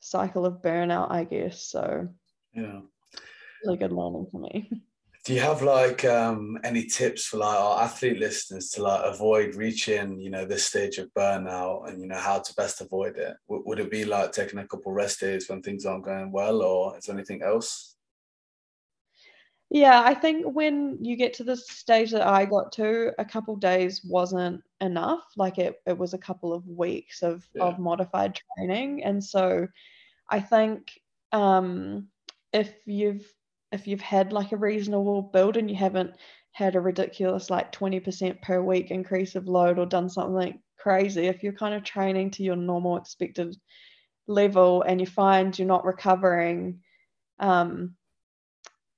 cycle 0.00 0.44
of 0.44 0.60
burnout, 0.60 1.12
I 1.12 1.22
guess. 1.22 1.62
So, 1.62 2.08
yeah, 2.52 2.80
really 3.64 3.78
good 3.78 3.92
learning 3.92 4.26
for 4.32 4.40
me. 4.40 4.70
Do 5.24 5.34
you 5.34 5.40
have 5.40 5.60
like 5.60 6.04
um, 6.06 6.58
any 6.64 6.84
tips 6.84 7.26
for 7.26 7.36
like 7.36 7.58
our 7.58 7.82
athlete 7.82 8.18
listeners 8.18 8.70
to 8.70 8.82
like 8.82 9.02
avoid 9.04 9.54
reaching, 9.54 10.18
you 10.18 10.30
know, 10.30 10.46
this 10.46 10.64
stage 10.64 10.96
of 10.96 11.12
burnout 11.12 11.88
and 11.88 12.00
you 12.00 12.08
know 12.08 12.16
how 12.16 12.38
to 12.38 12.54
best 12.54 12.80
avoid 12.80 13.18
it? 13.18 13.36
W- 13.46 13.62
would 13.66 13.80
it 13.80 13.90
be 13.90 14.06
like 14.06 14.32
taking 14.32 14.58
a 14.58 14.66
couple 14.66 14.92
rest 14.92 15.20
days 15.20 15.46
when 15.48 15.60
things 15.60 15.84
aren't 15.84 16.06
going 16.06 16.32
well, 16.32 16.62
or 16.62 16.96
is 16.96 17.04
there 17.04 17.14
anything 17.14 17.42
else? 17.42 17.96
Yeah, 19.68 20.02
I 20.02 20.14
think 20.14 20.46
when 20.46 20.98
you 21.00 21.16
get 21.16 21.34
to 21.34 21.44
the 21.44 21.56
stage 21.56 22.10
that 22.12 22.26
I 22.26 22.46
got 22.46 22.72
to, 22.72 23.12
a 23.18 23.24
couple 23.24 23.54
days 23.56 24.02
wasn't 24.02 24.62
enough. 24.80 25.22
Like 25.36 25.58
it, 25.58 25.76
it 25.86 25.96
was 25.96 26.14
a 26.14 26.18
couple 26.18 26.52
of 26.52 26.66
weeks 26.66 27.22
of, 27.22 27.46
yeah. 27.54 27.64
of 27.64 27.78
modified 27.78 28.40
training. 28.56 29.04
And 29.04 29.22
so 29.22 29.68
I 30.28 30.40
think 30.40 30.98
um, 31.30 32.08
if 32.52 32.72
you've 32.84 33.30
if 33.72 33.86
you've 33.86 34.00
had 34.00 34.32
like 34.32 34.52
a 34.52 34.56
reasonable 34.56 35.22
build 35.22 35.56
and 35.56 35.70
you 35.70 35.76
haven't 35.76 36.14
had 36.52 36.74
a 36.74 36.80
ridiculous 36.80 37.50
like 37.50 37.72
20% 37.72 38.42
per 38.42 38.60
week 38.60 38.90
increase 38.90 39.36
of 39.36 39.46
load 39.46 39.78
or 39.78 39.86
done 39.86 40.08
something 40.08 40.60
crazy, 40.78 41.26
if 41.26 41.42
you're 41.42 41.52
kind 41.52 41.74
of 41.74 41.84
training 41.84 42.30
to 42.32 42.42
your 42.42 42.56
normal 42.56 42.96
expected 42.96 43.56
level 44.26 44.82
and 44.82 45.00
you 45.00 45.06
find 45.06 45.58
you're 45.58 45.68
not 45.68 45.84
recovering, 45.84 46.80
um, 47.38 47.94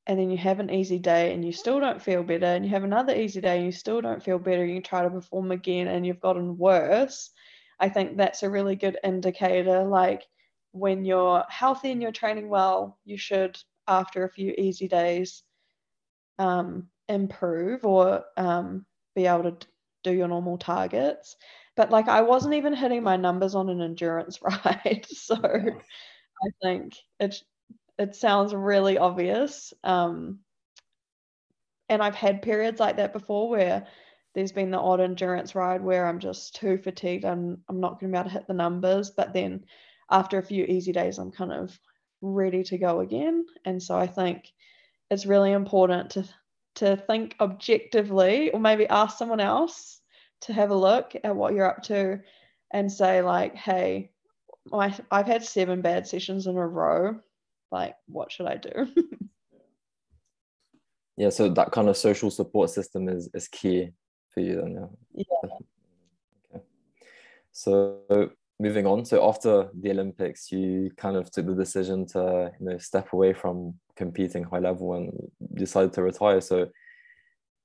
and 0.07 0.19
then 0.19 0.31
you 0.31 0.37
have 0.37 0.61
an 0.61 0.71
easy 0.71 0.99
day 0.99 1.33
and 1.33 1.45
you 1.45 1.53
still 1.53 1.79
don't 1.79 2.03
feel 2.03 2.23
better 2.23 2.47
and 2.47 2.65
you 2.65 2.71
have 2.71 2.85
another 2.85 3.15
easy 3.15 3.41
day 3.41 3.57
and 3.59 3.67
you 3.67 3.73
still 3.73 4.01
don't 4.01 4.23
feel 4.23 4.39
better 4.39 4.65
you 4.65 4.81
try 4.81 5.03
to 5.03 5.11
perform 5.11 5.53
again 5.53 5.87
and 5.87 6.05
you've 6.05 6.21
gotten 6.21 6.59
worse 6.59 7.31
i 7.79 7.89
think 7.89 8.17
that's 8.17 8.43
a 8.43 8.51
really 8.51 8.75
good 8.75 8.99
indicator 9.05 9.85
like 9.85 10.23
when 10.73 11.05
you're 11.05 11.45
healthy 11.49 11.93
and 11.93 12.03
you're 12.03 12.13
training 12.13 12.49
well 12.49 12.99
you 13.05 13.17
should 13.17 13.57
after 13.89 14.25
a 14.25 14.31
few 14.31 14.53
easy 14.59 14.89
days 14.89 15.43
um, 16.39 16.89
improve 17.09 17.85
or 17.85 18.25
um, 18.37 18.87
be 19.15 19.27
able 19.27 19.51
to 19.51 19.67
do 20.05 20.13
your 20.13 20.29
normal 20.29 20.59
targets 20.59 21.37
but 21.77 21.91
like 21.91 22.09
i 22.09 22.21
wasn't 22.21 22.53
even 22.53 22.75
hitting 22.75 23.03
my 23.05 23.17
numbers 23.17 23.55
on 23.55 23.69
an 23.69 23.81
endurance 23.81 24.41
ride 24.43 25.07
so 25.09 25.37
i 25.37 26.49
think 26.61 26.95
it's 27.21 27.45
it 27.99 28.15
sounds 28.15 28.55
really 28.55 28.99
obvious. 28.99 29.73
Um, 29.85 30.41
and 31.89 32.03
I've 32.03 32.15
had 32.15 32.43
periods 32.43 32.81
like 32.81 32.97
that 32.97 33.13
before 33.13 33.49
where 33.49 33.87
there's 34.35 34.53
been 34.53 34.71
the 34.71 34.79
odd 34.79 35.01
endurance 35.01 35.55
ride 35.55 35.83
where 35.83 36.07
I'm 36.07 36.19
just 36.19 36.55
too 36.57 36.79
fatigued 36.79 37.25
and 37.25 37.59
I'm 37.69 37.81
not 37.81 38.01
going 38.01 38.13
to 38.13 38.17
be 38.17 38.19
able 38.19 38.31
to 38.31 38.35
hit 38.35 38.47
the 38.47 38.55
numbers. 38.55 39.11
But 39.11 39.35
then 39.35 39.65
after 40.11 40.39
a 40.39 40.43
few 40.43 40.65
easy 40.65 40.93
days, 40.93 41.19
I'm 41.19 41.31
kind 41.31 41.53
of 41.53 41.79
ready 42.23 42.63
to 42.65 42.79
go 42.79 43.01
again. 43.01 43.45
And 43.65 43.83
so 43.83 43.99
I 43.99 44.07
think 44.07 44.51
it's 45.11 45.27
really 45.27 45.53
important 45.53 46.11
to 46.11 46.25
to 46.77 46.97
think 46.97 47.37
objectively 47.39 48.51
or 48.51 48.59
maybe 48.59 48.87
ask 48.89 49.19
someone 49.19 49.41
else 49.41 50.01
to 50.41 50.55
have 50.55 50.71
a 50.71 50.75
look 50.75 51.15
at 51.23 51.37
what 51.37 51.53
you're 51.53 51.71
up 51.71 51.83
to 51.83 52.19
and 52.73 52.91
say 52.91 53.21
like 53.21 53.55
hey 53.55 54.11
my, 54.71 54.95
I've 55.11 55.27
had 55.27 55.45
seven 55.45 55.83
bad 55.83 56.07
sessions 56.07 56.47
in 56.47 56.57
a 56.57 56.67
row 56.67 57.21
like 57.71 57.95
what 58.07 58.33
should 58.33 58.47
I 58.47 58.57
do 58.57 58.89
yeah 61.19 61.29
so 61.29 61.51
that 61.51 61.73
kind 61.73 61.91
of 61.91 61.97
social 61.99 62.31
support 62.31 62.71
system 62.71 63.09
is 63.09 63.29
is 63.35 63.49
key 63.49 63.91
for 64.33 64.41
you 64.41 64.63
then 64.63 64.89
yeah, 65.13 65.25
yeah. 65.43 65.51
okay 66.55 66.65
so 67.53 68.31
moving 68.63 68.87
on. 68.87 69.05
So 69.05 69.17
after 69.29 69.53
the 69.83 69.91
olympics 69.91 70.53
you 70.53 70.91
kind 70.97 71.17
of 71.17 71.31
took 71.31 71.47
the 71.47 71.55
decision 71.65 72.07
to 72.15 72.53
you 72.59 72.67
know 72.67 72.79
step 72.79 73.13
away 73.13 73.33
from 73.33 73.75
competing 73.97 74.45
high 74.45 74.61
level 74.71 74.95
and 74.95 75.11
decided 75.55 75.93
to 75.95 76.03
retire. 76.03 76.41
So 76.41 76.69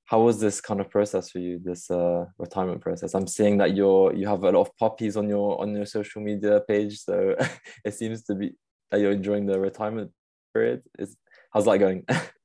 how 0.06 0.20
was 0.22 0.40
this 0.40 0.60
kind 0.60 0.80
of 0.80 0.90
process 0.90 1.30
for 1.30 1.38
you 1.38 1.60
this 1.62 1.90
uh, 1.90 2.24
retirement 2.38 2.80
process? 2.80 3.14
I'm 3.14 3.26
seeing 3.26 3.58
that 3.58 3.76
you're 3.76 4.14
you 4.14 4.26
have 4.26 4.42
a 4.42 4.50
lot 4.50 4.66
of 4.66 4.76
puppies 4.76 5.16
on 5.16 5.28
your 5.28 5.60
on 5.62 5.74
your 5.74 5.86
social 5.86 6.20
media 6.22 6.60
page. 6.66 6.94
So 6.98 7.36
it 7.84 7.94
seems 7.94 8.22
to 8.24 8.34
be 8.34 8.54
that 8.90 9.00
you're 9.00 9.12
enjoying 9.12 9.46
the 9.46 9.60
retirement 9.60 10.10
period. 10.54 10.82
Is 10.98 11.16
how's 11.52 11.66
that 11.66 11.78
going? 11.78 12.04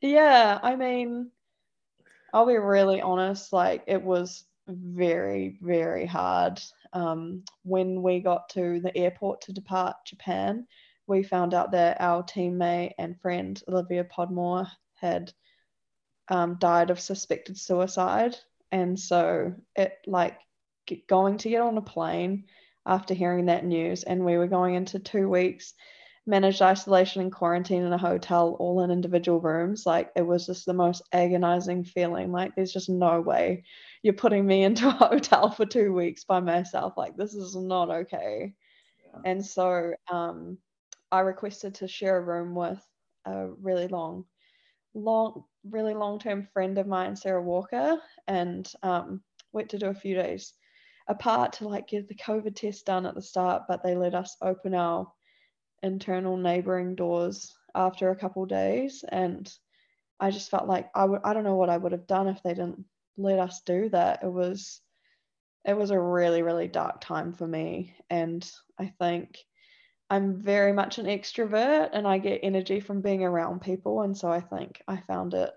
Yeah 0.00 0.58
i 0.62 0.76
mean 0.76 1.30
i'll 2.32 2.46
be 2.46 2.56
really 2.56 3.00
honest 3.00 3.52
like 3.52 3.82
it 3.86 4.02
was 4.02 4.44
very 4.68 5.58
very 5.60 6.06
hard 6.06 6.60
um, 6.92 7.44
when 7.62 8.02
we 8.02 8.20
got 8.20 8.48
to 8.50 8.80
the 8.80 8.96
airport 8.96 9.40
to 9.42 9.52
depart 9.52 9.96
japan 10.06 10.66
we 11.06 11.22
found 11.22 11.54
out 11.54 11.72
that 11.72 12.00
our 12.00 12.22
teammate 12.22 12.92
and 12.98 13.20
friend 13.20 13.62
olivia 13.68 14.04
podmore 14.04 14.66
had 14.94 15.32
um, 16.28 16.56
died 16.58 16.90
of 16.90 17.00
suspected 17.00 17.56
suicide 17.56 18.36
and 18.70 18.98
so 18.98 19.54
it 19.76 19.94
like 20.06 20.38
going 21.08 21.38
to 21.38 21.50
get 21.50 21.62
on 21.62 21.78
a 21.78 21.82
plane 21.82 22.44
after 22.86 23.14
hearing 23.14 23.46
that 23.46 23.64
news 23.64 24.02
and 24.02 24.24
we 24.24 24.36
were 24.36 24.46
going 24.46 24.74
into 24.74 24.98
two 24.98 25.28
weeks 25.28 25.74
managed 26.28 26.60
isolation 26.60 27.22
and 27.22 27.32
quarantine 27.32 27.82
in 27.82 27.92
a 27.92 27.98
hotel, 27.98 28.54
all 28.60 28.82
in 28.82 28.90
individual 28.90 29.40
rooms. 29.40 29.86
Like 29.86 30.10
it 30.14 30.22
was 30.22 30.46
just 30.46 30.66
the 30.66 30.74
most 30.74 31.02
agonizing 31.10 31.84
feeling. 31.84 32.30
Like 32.30 32.54
there's 32.54 32.72
just 32.72 32.90
no 32.90 33.20
way 33.20 33.64
you're 34.02 34.14
putting 34.14 34.46
me 34.46 34.64
into 34.64 34.88
a 34.88 34.90
hotel 35.08 35.50
for 35.50 35.66
two 35.66 35.92
weeks 35.92 36.24
by 36.24 36.40
myself. 36.40 36.94
Like 36.96 37.16
this 37.16 37.34
is 37.34 37.56
not 37.56 37.90
okay. 37.90 38.54
Yeah. 39.04 39.20
And 39.24 39.44
so 39.44 39.94
um, 40.10 40.58
I 41.10 41.20
requested 41.20 41.74
to 41.76 41.88
share 41.88 42.18
a 42.18 42.24
room 42.24 42.54
with 42.54 42.80
a 43.24 43.48
really 43.48 43.88
long, 43.88 44.24
long, 44.94 45.44
really 45.68 45.94
long 45.94 46.18
term 46.18 46.48
friend 46.52 46.78
of 46.78 46.86
mine, 46.86 47.16
Sarah 47.16 47.42
Walker, 47.42 47.98
and 48.26 48.70
um, 48.82 49.22
went 49.52 49.70
to 49.70 49.78
do 49.78 49.86
a 49.86 49.94
few 49.94 50.14
days 50.14 50.54
apart 51.08 51.54
to 51.54 51.68
like 51.68 51.88
get 51.88 52.08
the 52.08 52.14
COVID 52.14 52.54
test 52.54 52.84
done 52.84 53.06
at 53.06 53.14
the 53.14 53.22
start, 53.22 53.62
but 53.66 53.82
they 53.82 53.94
let 53.94 54.14
us 54.14 54.36
open 54.42 54.74
our 54.74 55.10
internal 55.82 56.36
neighboring 56.36 56.94
doors 56.94 57.54
after 57.74 58.10
a 58.10 58.16
couple 58.16 58.44
days 58.44 59.04
and 59.08 59.52
I 60.20 60.30
just 60.30 60.50
felt 60.50 60.66
like 60.66 60.90
I 60.94 61.04
would 61.04 61.20
I 61.24 61.32
don't 61.32 61.44
know 61.44 61.54
what 61.54 61.70
I 61.70 61.76
would 61.76 61.92
have 61.92 62.06
done 62.06 62.28
if 62.28 62.42
they 62.42 62.50
didn't 62.50 62.84
let 63.18 63.38
us 63.38 63.62
do 63.64 63.88
that. 63.90 64.22
It 64.22 64.32
was 64.32 64.80
it 65.64 65.76
was 65.76 65.90
a 65.90 66.00
really 66.00 66.42
really 66.42 66.68
dark 66.68 67.00
time 67.00 67.32
for 67.32 67.46
me 67.46 67.94
and 68.08 68.48
I 68.78 68.92
think 68.98 69.38
I'm 70.08 70.40
very 70.40 70.72
much 70.72 70.98
an 70.98 71.06
extrovert 71.06 71.90
and 71.92 72.06
I 72.06 72.18
get 72.18 72.40
energy 72.42 72.80
from 72.80 73.02
being 73.02 73.22
around 73.22 73.60
people 73.60 74.02
and 74.02 74.16
so 74.16 74.30
I 74.30 74.40
think 74.40 74.80
I 74.88 74.98
found 74.98 75.34
it 75.34 75.50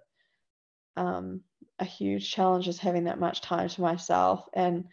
um, 0.98 1.42
a 1.80 1.86
huge 1.86 2.30
challenge 2.30 2.68
is 2.68 2.80
having 2.80 3.06
that 3.06 3.20
much 3.20 3.42
time 3.42 3.70
to 3.70 3.82
myself 3.82 4.50
and 4.54 4.86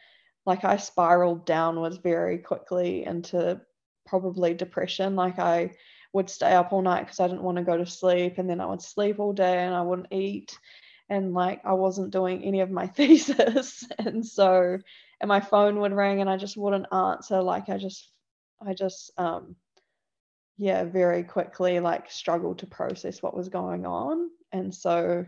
like 0.48 0.64
I 0.64 0.76
spiraled 0.76 1.44
downwards 1.44 1.98
very 1.98 2.38
quickly 2.38 3.04
into 3.04 3.60
probably 4.06 4.54
depression. 4.54 5.14
Like 5.14 5.38
I 5.38 5.72
would 6.14 6.30
stay 6.30 6.52
up 6.52 6.72
all 6.72 6.80
night 6.82 7.02
because 7.02 7.20
I 7.20 7.28
didn't 7.28 7.42
want 7.42 7.58
to 7.58 7.64
go 7.64 7.76
to 7.76 7.86
sleep, 7.86 8.38
and 8.38 8.48
then 8.48 8.60
I 8.60 8.66
would 8.66 8.82
sleep 8.82 9.20
all 9.20 9.34
day 9.34 9.58
and 9.58 9.74
I 9.74 9.82
wouldn't 9.82 10.10
eat, 10.10 10.58
and 11.10 11.34
like 11.34 11.64
I 11.64 11.72
wasn't 11.74 12.10
doing 12.12 12.44
any 12.44 12.60
of 12.60 12.70
my 12.70 12.86
thesis, 12.98 13.84
and 13.98 14.24
so 14.26 14.78
and 15.20 15.28
my 15.28 15.40
phone 15.40 15.80
would 15.80 15.92
ring 15.92 16.20
and 16.20 16.30
I 16.30 16.36
just 16.36 16.56
wouldn't 16.56 16.92
answer. 16.92 17.42
Like 17.42 17.68
I 17.68 17.78
just, 17.78 18.10
I 18.64 18.74
just, 18.74 19.10
um, 19.18 19.56
yeah, 20.56 20.84
very 20.84 21.22
quickly 21.22 21.80
like 21.80 22.10
struggled 22.10 22.58
to 22.58 22.66
process 22.66 23.22
what 23.22 23.36
was 23.36 23.48
going 23.48 23.86
on, 23.86 24.30
and 24.52 24.74
so 24.74 25.24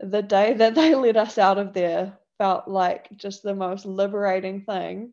the 0.00 0.22
day 0.22 0.54
that 0.54 0.74
they 0.76 0.94
let 0.94 1.16
us 1.16 1.38
out 1.38 1.58
of 1.58 1.72
there 1.74 2.18
felt 2.38 2.68
like 2.68 3.10
just 3.16 3.42
the 3.42 3.54
most 3.54 3.86
liberating 3.86 4.62
thing 4.62 5.12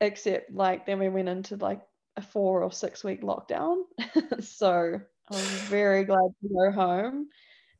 except 0.00 0.52
like 0.52 0.86
then 0.86 0.98
we 0.98 1.08
went 1.08 1.28
into 1.28 1.56
like 1.56 1.80
a 2.16 2.22
four 2.22 2.62
or 2.62 2.72
six 2.72 3.04
week 3.04 3.22
lockdown. 3.22 3.82
so 4.40 5.00
I 5.30 5.34
was 5.34 5.42
very 5.64 6.04
glad 6.04 6.30
to 6.42 6.48
go 6.48 6.72
home, 6.72 7.28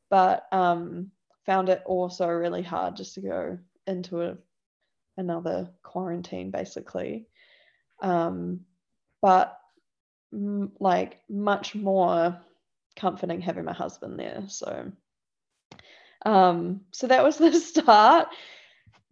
but 0.09 0.45
um, 0.53 1.11
found 1.45 1.69
it 1.69 1.81
also 1.85 2.27
really 2.27 2.61
hard 2.63 2.95
just 2.95 3.15
to 3.15 3.21
go 3.21 3.57
into 3.87 4.21
a, 4.21 4.37
another 5.17 5.69
quarantine 5.83 6.51
basically. 6.51 7.27
Um, 8.01 8.61
but 9.21 9.57
m- 10.33 10.71
like 10.79 11.21
much 11.29 11.75
more 11.75 12.37
comforting 12.95 13.41
having 13.41 13.65
my 13.65 13.73
husband 13.73 14.19
there. 14.19 14.43
So, 14.47 14.91
um, 16.25 16.81
so 16.91 17.07
that 17.07 17.23
was 17.23 17.37
the 17.39 17.53
start 17.53 18.29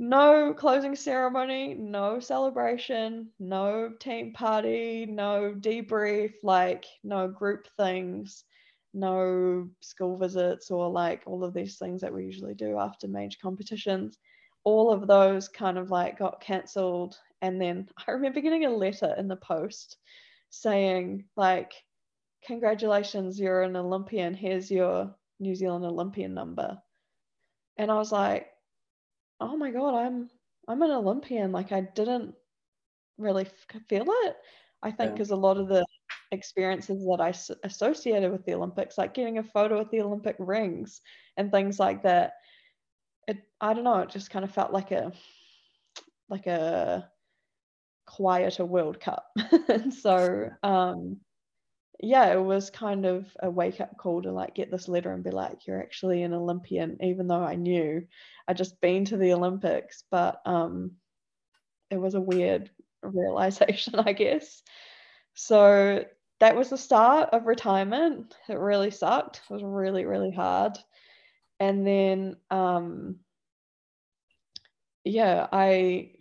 no 0.01 0.51
closing 0.57 0.95
ceremony, 0.95 1.75
no 1.75 2.19
celebration, 2.19 3.29
no 3.39 3.91
team 3.99 4.33
party, 4.33 5.05
no 5.07 5.53
debrief, 5.55 6.33
like 6.41 6.85
no 7.03 7.27
group 7.27 7.67
things, 7.77 8.43
no 8.93 9.69
school 9.79 10.17
visits, 10.17 10.71
or 10.71 10.89
like 10.89 11.23
all 11.25 11.43
of 11.43 11.53
these 11.53 11.77
things 11.77 12.01
that 12.01 12.13
we 12.13 12.25
usually 12.25 12.53
do 12.53 12.77
after 12.77 13.07
major 13.07 13.37
competitions. 13.41 14.17
All 14.63 14.91
of 14.91 15.07
those 15.07 15.47
kind 15.47 15.77
of 15.77 15.89
like 15.89 16.19
got 16.19 16.41
cancelled. 16.41 17.17
And 17.41 17.59
then 17.59 17.87
I 18.07 18.11
remember 18.11 18.41
getting 18.41 18.65
a 18.65 18.69
letter 18.69 19.15
in 19.17 19.27
the 19.27 19.37
post 19.37 19.97
saying, 20.49 21.25
like, 21.35 21.73
congratulations, 22.45 23.39
you're 23.39 23.63
an 23.63 23.75
Olympian. 23.75 24.33
Here's 24.33 24.69
your 24.69 25.15
New 25.39 25.55
Zealand 25.55 25.85
Olympian 25.85 26.33
number. 26.33 26.77
And 27.77 27.89
I 27.89 27.95
was 27.95 28.11
like, 28.11 28.47
oh 29.39 29.57
my 29.57 29.71
god, 29.71 29.95
I'm 29.95 30.29
I'm 30.67 30.81
an 30.81 30.91
Olympian. 30.91 31.51
Like 31.51 31.71
I 31.71 31.81
didn't 31.81 32.35
really 33.17 33.45
feel 33.89 34.05
it. 34.07 34.35
I 34.83 34.91
think 34.91 35.13
because 35.13 35.29
yeah. 35.29 35.35
a 35.35 35.37
lot 35.37 35.57
of 35.57 35.67
the 35.67 35.85
experiences 36.31 37.03
that 37.05 37.21
I 37.21 37.33
associated 37.65 38.31
with 38.31 38.45
the 38.45 38.53
Olympics, 38.53 38.97
like 38.97 39.13
getting 39.13 39.37
a 39.37 39.43
photo 39.43 39.77
with 39.79 39.91
the 39.91 40.01
Olympic 40.01 40.35
rings 40.39 41.01
and 41.37 41.51
things 41.51 41.79
like 41.79 42.03
that, 42.03 42.33
it 43.27 43.37
I 43.59 43.73
don't 43.73 43.83
know, 43.83 43.99
it 43.99 44.09
just 44.09 44.29
kind 44.29 44.45
of 44.45 44.51
felt 44.51 44.73
like 44.73 44.91
a 44.91 45.11
like 46.29 46.47
a 46.47 47.09
quieter 48.05 48.65
World 48.65 48.99
Cup. 48.99 49.25
and 49.69 49.93
so 50.05 50.49
um 50.63 51.17
yeah, 52.03 52.33
it 52.33 52.41
was 52.41 52.71
kind 52.71 53.05
of 53.05 53.27
a 53.41 53.49
wake 53.49 53.79
up 53.79 53.95
call 53.97 54.23
to 54.23 54.31
like 54.31 54.55
get 54.55 54.71
this 54.71 54.87
letter 54.87 55.13
and 55.13 55.23
be 55.23 55.29
like, 55.29 55.67
you're 55.67 55.79
actually 55.81 56.23
an 56.23 56.33
Olympian, 56.33 56.97
even 57.01 57.27
though 57.27 57.43
I 57.43 57.55
knew 57.55 58.07
I'd 58.47 58.57
just 58.57 58.81
been 58.81 59.05
to 59.05 59.17
the 59.17 59.33
Olympics. 59.33 60.03
But 60.09 60.41
um, 60.45 60.93
it 61.91 61.97
was 61.97 62.15
a 62.15 62.21
weird 62.21 62.71
realization, 63.03 63.95
I 63.99 64.13
guess. 64.13 64.63
So 65.35 66.03
that 66.41 66.55
was 66.55 66.71
the 66.71 66.77
start 66.77 67.29
of 67.33 67.45
retirement. 67.45 68.35
It 68.49 68.57
really 68.57 68.89
sucked. 68.89 69.41
It 69.47 69.53
was 69.53 69.63
really, 69.63 70.05
really 70.05 70.31
hard. 70.31 70.75
And 71.59 71.85
then, 71.85 72.35
um, 72.49 73.19
yeah, 75.03 75.47
I 75.51 76.13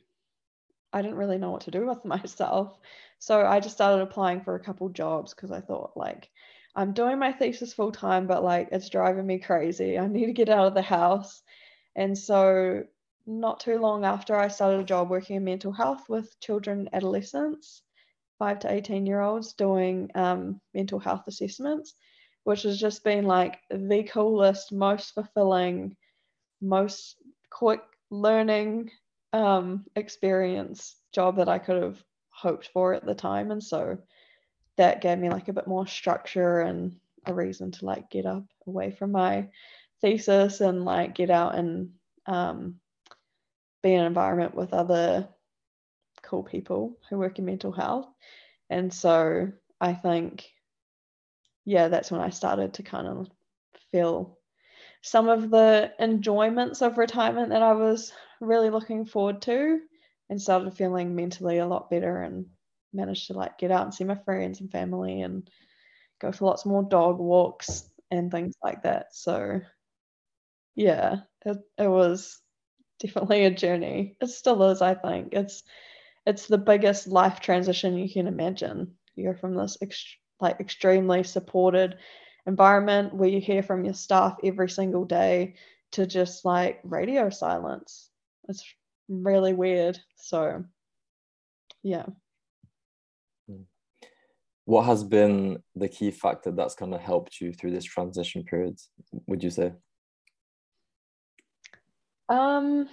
I 0.93 1.01
didn't 1.01 1.17
really 1.17 1.39
know 1.39 1.51
what 1.51 1.63
to 1.63 1.71
do 1.71 1.87
with 1.89 2.05
myself. 2.05 2.79
So 3.19 3.47
I 3.47 3.61
just 3.61 3.75
started 3.77 4.03
applying 4.03 4.43
for 4.43 4.55
a 4.57 4.61
couple 4.61 4.91
jobs 4.91 5.33
because 5.33 5.51
I 5.51 5.63
thought 5.63 5.97
like 5.97 6.29
I'm 6.77 6.93
doing 6.93 7.19
my 7.19 7.33
thesis 7.33 7.73
full 7.73 7.91
time, 7.93 8.27
but 8.27 8.45
like 8.45 8.69
it's 8.73 8.91
driving 8.91 9.27
me 9.27 9.39
crazy. 9.39 9.99
I 9.99 10.07
need 10.07 10.27
to 10.27 10.33
get 10.33 10.51
out 10.51 10.67
of 10.67 10.75
the 10.75 10.83
house. 10.83 11.43
And 11.97 12.17
so 12.17 12.85
not 13.27 13.61
too 13.61 13.79
long 13.79 14.05
after 14.05 14.37
I 14.37 14.49
started 14.49 14.81
a 14.81 14.85
job 14.85 15.09
working 15.09 15.37
in 15.37 15.45
mental 15.45 15.73
health 15.73 16.09
with 16.11 16.39
children 16.41 16.81
and 16.81 16.95
adolescents, 16.95 17.83
five 18.41 18.59
to 18.59 18.73
18 18.73 19.07
year 19.07 19.21
olds 19.21 19.53
doing 19.53 20.11
um, 20.17 20.61
mental 20.75 20.99
health 20.99 21.25
assessments, 21.29 21.95
which 22.43 22.63
has 22.63 22.81
just 22.81 23.05
been 23.05 23.27
like 23.27 23.61
the 23.71 24.03
coolest, 24.03 24.73
most 24.73 25.15
fulfilling, 25.15 25.95
most 26.61 27.17
quick 27.51 27.83
learning 28.11 28.91
um, 29.35 29.85
experience 29.95 30.97
job 31.13 31.37
that 31.37 31.49
I 31.49 31.59
could 31.59 31.81
have 31.81 32.03
hoped 32.31 32.71
for 32.73 32.95
at 32.95 33.05
the 33.05 33.15
time. 33.15 33.51
And 33.51 33.63
so 33.63 33.99
that 34.79 35.03
gave 35.03 35.19
me 35.19 35.29
like 35.29 35.49
a 35.49 35.53
bit 35.53 35.67
more 35.67 35.87
structure 35.87 36.61
and 36.61 36.97
a 37.27 37.35
reason 37.35 37.71
to 37.73 37.85
like 37.85 38.11
get 38.11 38.25
up 38.25 38.45
away 38.67 38.91
from 38.91 39.13
my 39.13 39.49
thesis 40.01 40.63
and 40.63 40.87
like 40.87 41.15
get 41.15 41.29
out 41.29 41.55
and 41.55 41.91
um, 42.25 42.77
be 43.83 43.93
in 43.93 44.01
an 44.01 44.07
environment 44.07 44.55
with 44.55 44.73
other 44.73 45.29
cool 46.31 46.43
people 46.45 46.97
who 47.09 47.19
work 47.19 47.39
in 47.41 47.45
mental 47.45 47.73
health. 47.73 48.07
And 48.71 48.95
so 48.95 49.51
I 49.81 49.95
think, 49.95 50.49
yeah, 51.65 51.89
that's 51.89 52.11
when 52.11 52.21
I 52.21 52.31
started 52.31 52.75
to 52.75 52.85
kind 52.85 53.09
of 53.09 53.29
feel 53.91 54.39
some 55.03 55.29
of 55.29 55.51
the 55.51 55.93
enjoyments 55.99 56.83
of 56.83 56.99
retirement 56.99 57.51
that 57.51 57.63
I 57.63 57.73
was 57.73 58.13
really 58.41 58.71
looking 58.71 59.05
forward 59.05 59.43
to 59.43 59.81
and 60.29 60.41
started 60.41 60.73
feeling 60.75 61.17
mentally 61.17 61.59
a 61.59 61.67
lot 61.67 61.91
better 61.91 62.23
and 62.23 62.47
managed 62.93 63.27
to 63.27 63.33
like 63.33 63.59
get 63.59 63.73
out 63.73 63.85
and 63.85 63.95
see 63.95 64.05
my 64.05 64.15
friends 64.15 64.61
and 64.61 64.71
family 64.71 65.23
and 65.23 65.51
go 66.21 66.31
for 66.31 66.45
lots 66.45 66.65
more 66.65 66.85
dog 66.85 67.19
walks 67.19 67.89
and 68.11 68.31
things 68.31 68.55
like 68.63 68.83
that. 68.85 69.15
So 69.15 69.61
yeah, 70.77 71.17
it, 71.45 71.59
it 71.79 71.89
was 71.89 72.41
definitely 73.01 73.45
a 73.45 73.51
journey. 73.51 74.17
It 74.21 74.29
still 74.29 74.63
is, 74.71 74.83
I 74.83 74.95
think. 74.95 75.33
It's 75.33 75.63
it's 76.31 76.47
the 76.47 76.59
biggest 76.59 77.09
life 77.09 77.41
transition 77.41 77.99
you 77.99 78.09
can 78.09 78.29
imagine. 78.29 78.95
You're 79.17 79.35
from 79.35 79.57
this 79.57 79.77
ex- 79.83 80.17
like 80.39 80.61
extremely 80.61 81.25
supported 81.25 81.97
environment 82.47 83.13
where 83.13 83.29
you 83.29 83.41
hear 83.41 83.65
from 83.65 83.85
your 83.85 83.95
staff 83.95 84.37
every 84.45 84.71
single 84.71 85.05
day 85.05 85.57
to 85.93 86.07
just 86.07 86.45
like 86.45 86.79
radio 86.85 87.31
silence. 87.31 88.11
It's 88.49 88.65
really 89.09 89.55
weird. 89.55 89.99
So, 90.15 90.65
yeah. 91.83 92.07
What 94.67 94.87
has 94.87 95.03
been 95.03 95.61
the 95.75 95.89
key 95.89 96.13
factor 96.13 96.53
that's 96.53 96.77
kind 96.77 96.95
of 96.95 97.01
helped 97.01 97.41
you 97.41 97.53
through 97.53 97.73
this 97.73 97.85
transition 97.85 98.45
period, 98.45 98.79
would 99.27 99.43
you 99.43 99.51
say? 99.51 99.73
Um, 102.29 102.89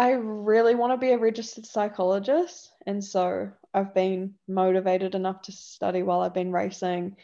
I 0.00 0.12
really 0.12 0.74
want 0.74 0.94
to 0.94 0.96
be 0.96 1.12
a 1.12 1.18
registered 1.18 1.66
psychologist. 1.66 2.72
And 2.86 3.04
so 3.04 3.50
I've 3.74 3.92
been 3.92 4.32
motivated 4.48 5.14
enough 5.14 5.42
to 5.42 5.52
study 5.52 6.02
while 6.02 6.22
I've 6.22 6.32
been 6.32 6.52
racing. 6.52 7.16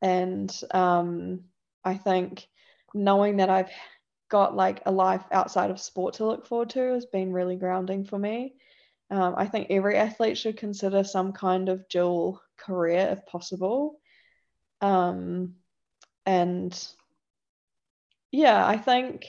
And 0.00 0.56
um, 0.70 1.40
I 1.84 1.94
think 1.94 2.46
knowing 2.94 3.38
that 3.38 3.50
I've 3.50 3.72
got 4.28 4.54
like 4.54 4.82
a 4.86 4.92
life 4.92 5.24
outside 5.32 5.72
of 5.72 5.80
sport 5.80 6.14
to 6.14 6.26
look 6.26 6.46
forward 6.46 6.70
to 6.70 6.92
has 6.94 7.06
been 7.06 7.32
really 7.32 7.56
grounding 7.56 8.04
for 8.04 8.20
me. 8.20 8.54
Um, 9.10 9.34
I 9.36 9.46
think 9.46 9.66
every 9.70 9.96
athlete 9.96 10.38
should 10.38 10.56
consider 10.56 11.02
some 11.02 11.32
kind 11.32 11.68
of 11.68 11.88
dual 11.88 12.40
career 12.56 13.08
if 13.10 13.26
possible. 13.26 13.98
Um, 14.80 15.56
and 16.24 16.72
yeah, 18.30 18.64
I 18.64 18.76
think 18.78 19.26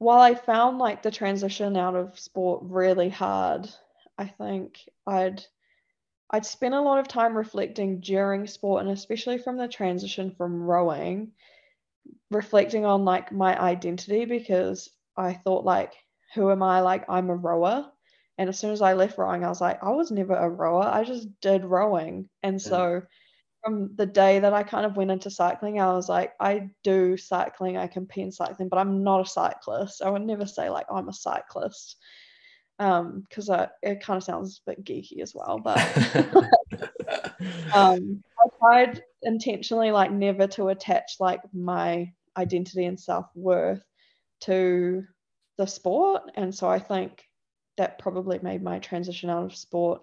while 0.00 0.20
I 0.20 0.34
found 0.34 0.78
like 0.78 1.02
the 1.02 1.10
transition 1.10 1.76
out 1.76 1.94
of 1.94 2.18
sport 2.18 2.62
really 2.64 3.10
hard, 3.10 3.68
I 4.16 4.26
think 4.28 4.80
I'd 5.06 5.44
I'd 6.30 6.46
spent 6.46 6.74
a 6.74 6.80
lot 6.80 7.00
of 7.00 7.06
time 7.06 7.36
reflecting 7.36 8.00
during 8.00 8.46
sport 8.46 8.82
and 8.82 8.90
especially 8.90 9.36
from 9.36 9.58
the 9.58 9.68
transition 9.68 10.30
from 10.30 10.62
rowing 10.62 11.32
reflecting 12.30 12.86
on 12.86 13.04
like 13.04 13.30
my 13.30 13.60
identity 13.60 14.24
because 14.24 14.88
I 15.18 15.34
thought 15.34 15.66
like 15.66 15.92
who 16.34 16.50
am 16.50 16.62
I? 16.62 16.80
Like 16.80 17.04
I'm 17.10 17.28
a 17.28 17.36
rower. 17.36 17.92
And 18.38 18.48
as 18.48 18.58
soon 18.58 18.70
as 18.70 18.80
I 18.80 18.94
left 18.94 19.18
rowing 19.18 19.44
I 19.44 19.50
was 19.50 19.60
like 19.60 19.84
I 19.84 19.90
was 19.90 20.10
never 20.10 20.34
a 20.34 20.48
rower. 20.48 20.84
I 20.84 21.04
just 21.04 21.28
did 21.42 21.62
rowing. 21.66 22.30
And 22.42 22.60
so 22.60 23.02
from 23.62 23.90
the 23.96 24.06
day 24.06 24.38
that 24.38 24.54
I 24.54 24.62
kind 24.62 24.86
of 24.86 24.96
went 24.96 25.10
into 25.10 25.30
cycling 25.30 25.80
I 25.80 25.92
was 25.92 26.08
like 26.08 26.32
I 26.40 26.70
do 26.82 27.16
cycling 27.16 27.76
I 27.76 27.86
compete 27.86 28.24
in 28.24 28.32
cycling 28.32 28.68
but 28.68 28.78
I'm 28.78 29.02
not 29.02 29.26
a 29.26 29.30
cyclist. 29.30 30.02
I 30.02 30.10
would 30.10 30.22
never 30.22 30.46
say 30.46 30.70
like 30.70 30.86
I'm 30.90 31.08
a 31.08 31.12
cyclist 31.12 31.96
um 32.78 33.24
because 33.28 33.50
it 33.82 34.00
kind 34.00 34.16
of 34.16 34.24
sounds 34.24 34.60
a 34.66 34.70
bit 34.70 34.84
geeky 34.84 35.20
as 35.20 35.34
well 35.34 35.58
but 35.62 35.78
um 37.74 38.22
I 38.38 38.58
tried 38.58 39.02
intentionally 39.22 39.90
like 39.90 40.10
never 40.10 40.46
to 40.48 40.68
attach 40.68 41.16
like 41.20 41.40
my 41.52 42.12
identity 42.36 42.86
and 42.86 42.98
self-worth 42.98 43.82
to 44.42 45.04
the 45.58 45.66
sport 45.66 46.22
and 46.36 46.54
so 46.54 46.68
i 46.68 46.78
think 46.78 47.24
that 47.76 47.98
probably 47.98 48.38
made 48.42 48.62
my 48.62 48.78
transition 48.78 49.30
out 49.30 49.44
of 49.44 49.56
sport 49.56 50.02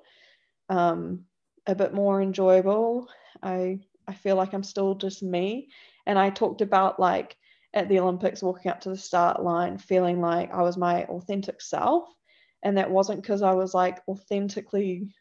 um, 0.69 1.25
a 1.65 1.75
bit 1.75 1.93
more 1.93 2.21
enjoyable 2.21 3.07
i 3.43 3.79
i 4.07 4.13
feel 4.13 4.35
like 4.35 4.53
i'm 4.53 4.63
still 4.63 4.95
just 4.95 5.23
me. 5.23 5.69
And 6.05 6.17
i 6.17 6.29
talked 6.29 6.61
about 6.61 6.99
like 6.99 7.35
at 7.73 7.89
the 7.89 7.99
olympics 7.99 8.41
walking 8.41 8.71
up 8.71 8.81
to 8.81 8.89
the 8.89 8.97
start 8.97 9.43
line 9.43 9.77
feeling 9.77 10.21
like 10.21 10.53
i 10.53 10.61
was 10.61 10.77
my 10.77 11.05
authentic 11.05 11.61
self. 11.61 12.07
And 12.63 12.77
that 12.77 12.91
wasn't 12.91 13.21
because 13.21 13.41
i 13.41 13.53
was 13.53 13.73
like 13.73 14.01
authentically 14.07 15.13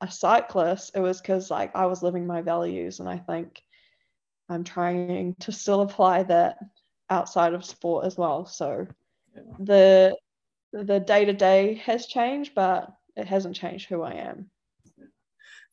a 0.00 0.10
cyclist. 0.10 0.92
It 0.94 1.00
was 1.00 1.20
because 1.20 1.50
like 1.50 1.74
i 1.74 1.86
was 1.86 2.02
living 2.02 2.26
my 2.26 2.42
values. 2.42 3.00
And 3.00 3.08
i 3.08 3.18
think 3.18 3.62
I'm 4.48 4.64
trying 4.64 5.34
to 5.40 5.52
still 5.52 5.80
apply 5.80 6.24
that 6.24 6.58
outside 7.10 7.54
of 7.54 7.64
sport 7.64 8.04
as 8.04 8.16
well. 8.16 8.46
So 8.46 8.86
the 9.58 10.16
the 10.72 11.00
day 11.00 11.24
to 11.24 11.32
day 11.32 11.74
has 11.74 12.06
changed, 12.06 12.52
but 12.54 12.90
it 13.16 13.26
hasn't 13.26 13.56
changed 13.56 13.88
who 13.88 14.02
I 14.02 14.14
am. 14.14 14.50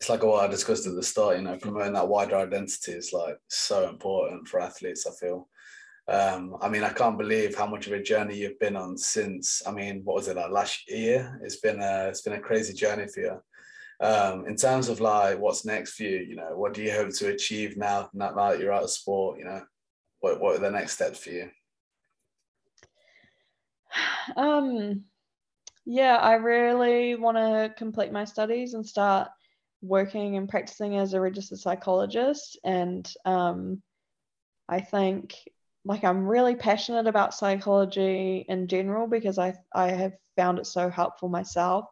It's 0.02 0.10
like 0.10 0.24
what 0.24 0.43
I 0.43 0.47
discussed 0.47 0.88
at 0.88 0.95
the 0.95 1.04
start, 1.04 1.38
you 1.38 1.43
know, 1.43 1.58
promoting 1.58 1.93
that 1.93 2.08
wider 2.08 2.36
identity 2.36 2.93
is 2.93 3.14
like 3.14 3.38
so 3.49 3.88
important 3.88 4.47
for 4.47 4.60
athletes, 4.60 5.06
I 5.06 5.12
feel. 5.12 5.47
Um, 6.08 6.58
I 6.60 6.70
mean, 6.70 6.84
I 6.84 6.89
can't 6.89 7.20
believe 7.20 7.56
how 7.56 7.68
much 7.68 7.86
of 7.86 7.93
a 7.93 8.02
journey 8.02 8.36
you've 8.36 8.60
been 8.60 8.76
on 8.76 8.97
since. 8.97 9.62
I 9.66 9.72
mean, 9.72 10.02
what 10.04 10.16
was 10.16 10.28
it 10.28 10.38
like 10.38 10.49
last 10.49 10.89
year? 10.89 11.39
It's 11.43 11.58
been 11.58 11.80
a 11.80 12.08
it's 12.08 12.22
been 12.22 12.34
a 12.34 12.39
crazy 12.39 12.74
journey 12.74 13.08
for 13.08 13.20
you 13.20 13.41
um, 14.02 14.47
in 14.47 14.56
terms 14.56 14.89
of 14.89 14.99
like 14.99 15.39
what's 15.39 15.64
next 15.64 15.93
for 15.93 16.04
you, 16.04 16.18
you 16.18 16.36
know, 16.36 16.58
what 16.58 16.74
do 16.74 16.82
you 16.82 16.91
hope 16.91 17.14
to 17.14 17.30
achieve 17.30 17.78
now, 17.78 18.10
now 18.14 18.34
that 18.34 18.60
you're 18.60 18.74
out 18.74 18.84
of 18.84 18.89
sport, 18.89 19.38
you 19.38 19.45
know, 19.45 19.62
what, 20.20 20.41
what 20.41 20.56
are 20.56 20.60
the 20.60 20.72
next 20.72 20.93
steps 20.93 21.20
for 21.20 21.30
you? 21.30 21.49
Um, 24.36 25.06
yeah, 25.84 26.16
I 26.16 26.36
really 26.36 27.16
want 27.16 27.38
to 27.38 27.74
complete 27.76 28.12
my 28.12 28.24
studies 28.24 28.76
and 28.76 28.86
start 28.86 29.30
working 29.82 30.38
and 30.38 30.48
practicing 30.48 30.98
as 30.98 31.14
a 31.14 31.22
registered 31.22 31.60
psychologist. 31.60 32.60
And 32.64 33.12
um, 33.26 33.82
I 34.70 34.82
think 34.82 35.36
like 35.84 36.04
I'm 36.04 36.28
really 36.28 36.56
passionate 36.56 37.08
about 37.08 37.34
psychology 37.34 38.46
in 38.48 38.68
general 38.68 39.08
because 39.08 39.40
I 39.40 39.56
I 39.74 39.90
have 39.92 40.14
found 40.38 40.60
it 40.60 40.68
so 40.68 40.90
helpful 40.90 41.28
myself 41.28 41.86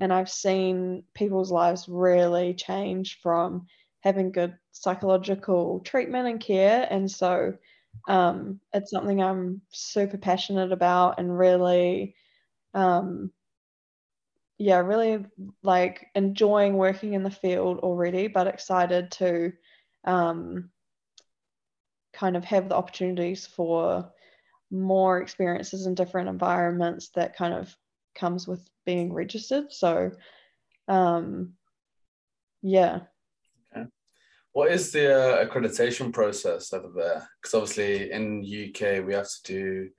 and 0.00 0.12
I've 0.12 0.30
seen 0.30 1.04
people's 1.14 1.50
lives 1.50 1.88
really 1.88 2.54
change 2.54 3.20
from 3.22 3.66
having 4.00 4.32
good 4.32 4.56
psychological 4.72 5.80
treatment 5.80 6.28
and 6.28 6.40
care. 6.40 6.86
And 6.90 7.10
so 7.10 7.54
um, 8.08 8.60
it's 8.72 8.90
something 8.90 9.22
I'm 9.22 9.62
super 9.72 10.18
passionate 10.18 10.70
about 10.70 11.18
and 11.18 11.36
really, 11.36 12.14
um, 12.74 13.30
yeah, 14.58 14.78
really 14.78 15.24
like 15.62 16.06
enjoying 16.14 16.76
working 16.76 17.14
in 17.14 17.22
the 17.22 17.30
field 17.30 17.80
already, 17.80 18.26
but 18.26 18.46
excited 18.46 19.10
to 19.12 19.52
um, 20.04 20.70
kind 22.14 22.36
of 22.36 22.44
have 22.44 22.68
the 22.68 22.74
opportunities 22.74 23.46
for 23.46 24.10
more 24.70 25.20
experiences 25.20 25.86
in 25.86 25.94
different 25.94 26.28
environments 26.28 27.10
that 27.10 27.36
kind 27.36 27.54
of 27.54 27.74
comes 28.14 28.48
with 28.48 28.66
being 28.86 29.12
registered. 29.12 29.72
So, 29.72 30.12
um, 30.88 31.52
yeah. 32.62 33.00
What 34.52 34.72
is 34.72 34.90
the 34.90 35.14
uh, 35.14 35.46
accreditation 35.46 36.14
process 36.14 36.72
over 36.72 36.88
there? 36.96 37.28
Because 37.42 37.54
obviously 37.54 38.10
in 38.10 38.40
UK 38.40 39.04
we 39.04 39.12
have 39.12 39.28
to 39.28 39.52
do 39.52 39.90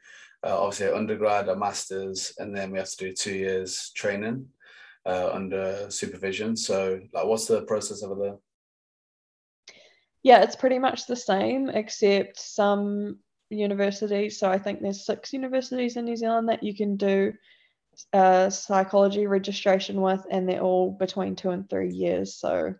uh, 0.46 0.62
obviously 0.62 0.88
undergrad, 0.88 1.50
a 1.50 1.56
master's, 1.56 2.34
and 2.38 2.56
then 2.56 2.72
we 2.72 2.78
have 2.78 2.90
to 2.90 2.98
do 2.98 3.14
two 3.14 3.34
years 3.34 3.92
training 3.96 4.46
uh, 5.06 5.30
under 5.34 5.90
supervision. 5.90 6.56
So, 6.56 7.00
like, 7.14 7.26
what's 7.26 7.48
the 7.48 7.64
process 7.64 8.04
over 8.04 8.22
there? 8.22 8.36
Yeah, 10.24 10.44
it's 10.44 10.56
pretty 10.56 10.80
much 10.80 11.08
the 11.08 11.16
same, 11.16 11.70
except 11.70 12.40
some 12.40 13.18
universities. 13.50 14.40
So 14.40 14.50
I 14.50 14.58
think 14.58 14.82
there's 14.82 15.06
six 15.06 15.32
universities 15.34 15.96
in 15.96 16.06
New 16.06 16.18
Zealand 16.18 16.50
that 16.50 16.64
you 16.64 16.76
can 16.76 16.98
do 16.98 17.34
uh, 18.14 18.50
psychology 18.50 19.26
registration 19.28 20.02
with, 20.02 20.26
and 20.30 20.48
they're 20.48 20.62
all 20.62 20.92
between 20.92 21.36
two 21.36 21.52
and 21.52 21.70
three 21.70 21.92
years. 21.92 22.36
So 22.36 22.76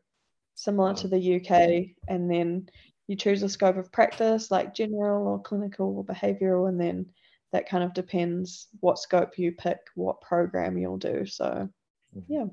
similar 0.56 0.94
to 0.96 1.08
the 1.08 1.36
UK. 1.38 1.96
And 2.08 2.30
then 2.30 2.70
you 3.08 3.16
choose 3.16 3.44
a 3.44 3.50
scope 3.50 3.78
of 3.78 3.92
practice 3.92 4.52
like 4.52 4.76
general 4.76 5.28
or 5.28 5.42
clinical 5.42 5.96
or 5.98 6.04
behavioral, 6.04 6.68
and 6.68 6.80
then 6.80 7.06
that 7.52 7.70
kind 7.70 7.84
of 7.84 7.94
depends 7.94 8.68
what 8.80 9.00
scope 9.00 9.38
you 9.38 9.52
pick, 9.52 9.80
what 9.96 10.22
program 10.22 10.78
you'll 10.78 10.98
do. 10.98 11.26
So, 11.26 11.70
mm-hmm. 12.16 12.34
yeah. 12.34 12.46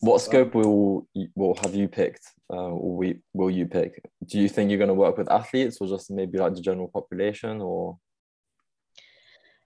what 0.00 0.20
scope 0.20 0.54
will 0.54 1.06
will 1.34 1.54
have 1.62 1.74
you 1.74 1.88
picked? 1.88 2.26
Uh, 2.52 2.68
will 2.70 2.96
we 2.96 3.20
will 3.32 3.50
you 3.50 3.66
pick? 3.66 4.02
Do 4.26 4.38
you 4.38 4.48
think 4.48 4.70
you're 4.70 4.78
going 4.78 4.88
to 4.88 4.94
work 4.94 5.16
with 5.18 5.30
athletes 5.30 5.78
or 5.80 5.88
just 5.88 6.10
maybe 6.10 6.38
like 6.38 6.54
the 6.54 6.60
general 6.60 6.88
population 6.88 7.60
or? 7.60 7.98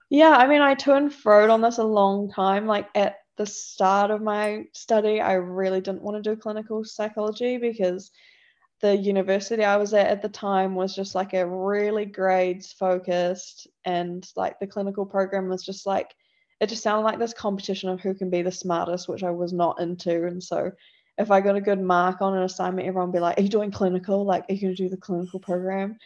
Yeah, 0.09 0.31
I 0.31 0.47
mean, 0.47 0.61
I 0.61 0.75
to 0.75 0.93
and 0.93 1.11
froed 1.11 1.49
on 1.49 1.61
this 1.61 1.79
a 1.79 1.83
long 1.83 2.31
time. 2.31 2.65
Like 2.65 2.87
at 2.95 3.17
the 3.37 3.45
start 3.45 4.09
of 4.09 4.21
my 4.21 4.65
study, 4.73 5.19
I 5.19 5.33
really 5.33 5.81
didn't 5.81 6.01
want 6.01 6.21
to 6.23 6.29
do 6.29 6.39
clinical 6.39 6.83
psychology 6.83 7.57
because 7.57 8.11
the 8.81 8.95
university 8.95 9.63
I 9.63 9.77
was 9.77 9.93
at 9.93 10.07
at 10.07 10.21
the 10.21 10.29
time 10.29 10.75
was 10.75 10.95
just 10.95 11.15
like 11.15 11.33
a 11.33 11.47
really 11.47 12.05
grades 12.05 12.71
focused, 12.71 13.67
and 13.85 14.27
like 14.35 14.59
the 14.59 14.67
clinical 14.67 15.05
program 15.05 15.49
was 15.49 15.63
just 15.63 15.85
like 15.85 16.13
it 16.59 16.69
just 16.69 16.83
sounded 16.83 17.05
like 17.05 17.19
this 17.19 17.33
competition 17.33 17.89
of 17.89 18.01
who 18.01 18.13
can 18.13 18.29
be 18.29 18.41
the 18.41 18.51
smartest, 18.51 19.07
which 19.07 19.23
I 19.23 19.31
was 19.31 19.53
not 19.53 19.79
into. 19.79 20.25
And 20.25 20.43
so 20.43 20.71
if 21.17 21.31
I 21.31 21.41
got 21.41 21.55
a 21.55 21.61
good 21.61 21.79
mark 21.79 22.21
on 22.21 22.35
an 22.35 22.43
assignment, 22.43 22.87
everyone 22.87 23.09
would 23.09 23.17
be 23.17 23.21
like, 23.21 23.39
Are 23.39 23.43
you 23.43 23.49
doing 23.49 23.71
clinical? 23.71 24.25
Like, 24.25 24.45
are 24.49 24.53
you 24.53 24.69
to 24.69 24.75
do 24.75 24.89
the 24.89 24.97
clinical 24.97 25.39
program? 25.39 25.97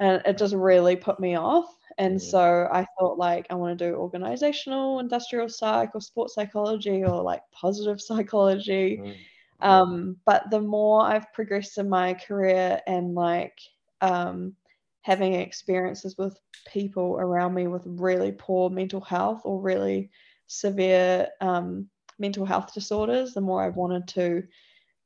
And 0.00 0.22
it 0.26 0.38
just 0.38 0.54
really 0.54 0.96
put 0.96 1.20
me 1.20 1.36
off. 1.36 1.66
And 1.98 2.20
so 2.20 2.68
I 2.72 2.84
thought, 2.98 3.18
like, 3.18 3.46
I 3.50 3.54
want 3.54 3.78
to 3.78 3.90
do 3.90 3.94
organizational, 3.94 4.98
industrial 4.98 5.48
psych, 5.48 5.90
or 5.94 6.00
sports 6.00 6.34
psychology, 6.34 7.04
or 7.04 7.22
like 7.22 7.42
positive 7.52 8.00
psychology. 8.00 8.98
Mm-hmm. 9.00 9.12
Um, 9.60 10.16
but 10.26 10.50
the 10.50 10.60
more 10.60 11.02
I've 11.02 11.32
progressed 11.32 11.78
in 11.78 11.88
my 11.88 12.14
career 12.14 12.80
and 12.86 13.14
like 13.14 13.58
um, 14.00 14.54
having 15.02 15.34
experiences 15.34 16.16
with 16.18 16.38
people 16.66 17.16
around 17.18 17.54
me 17.54 17.66
with 17.66 17.82
really 17.86 18.32
poor 18.32 18.70
mental 18.70 19.00
health 19.00 19.42
or 19.44 19.60
really 19.60 20.10
severe 20.46 21.28
um, 21.40 21.88
mental 22.18 22.44
health 22.44 22.74
disorders, 22.74 23.34
the 23.34 23.40
more 23.40 23.62
I 23.62 23.68
wanted 23.68 24.08
to 24.08 24.44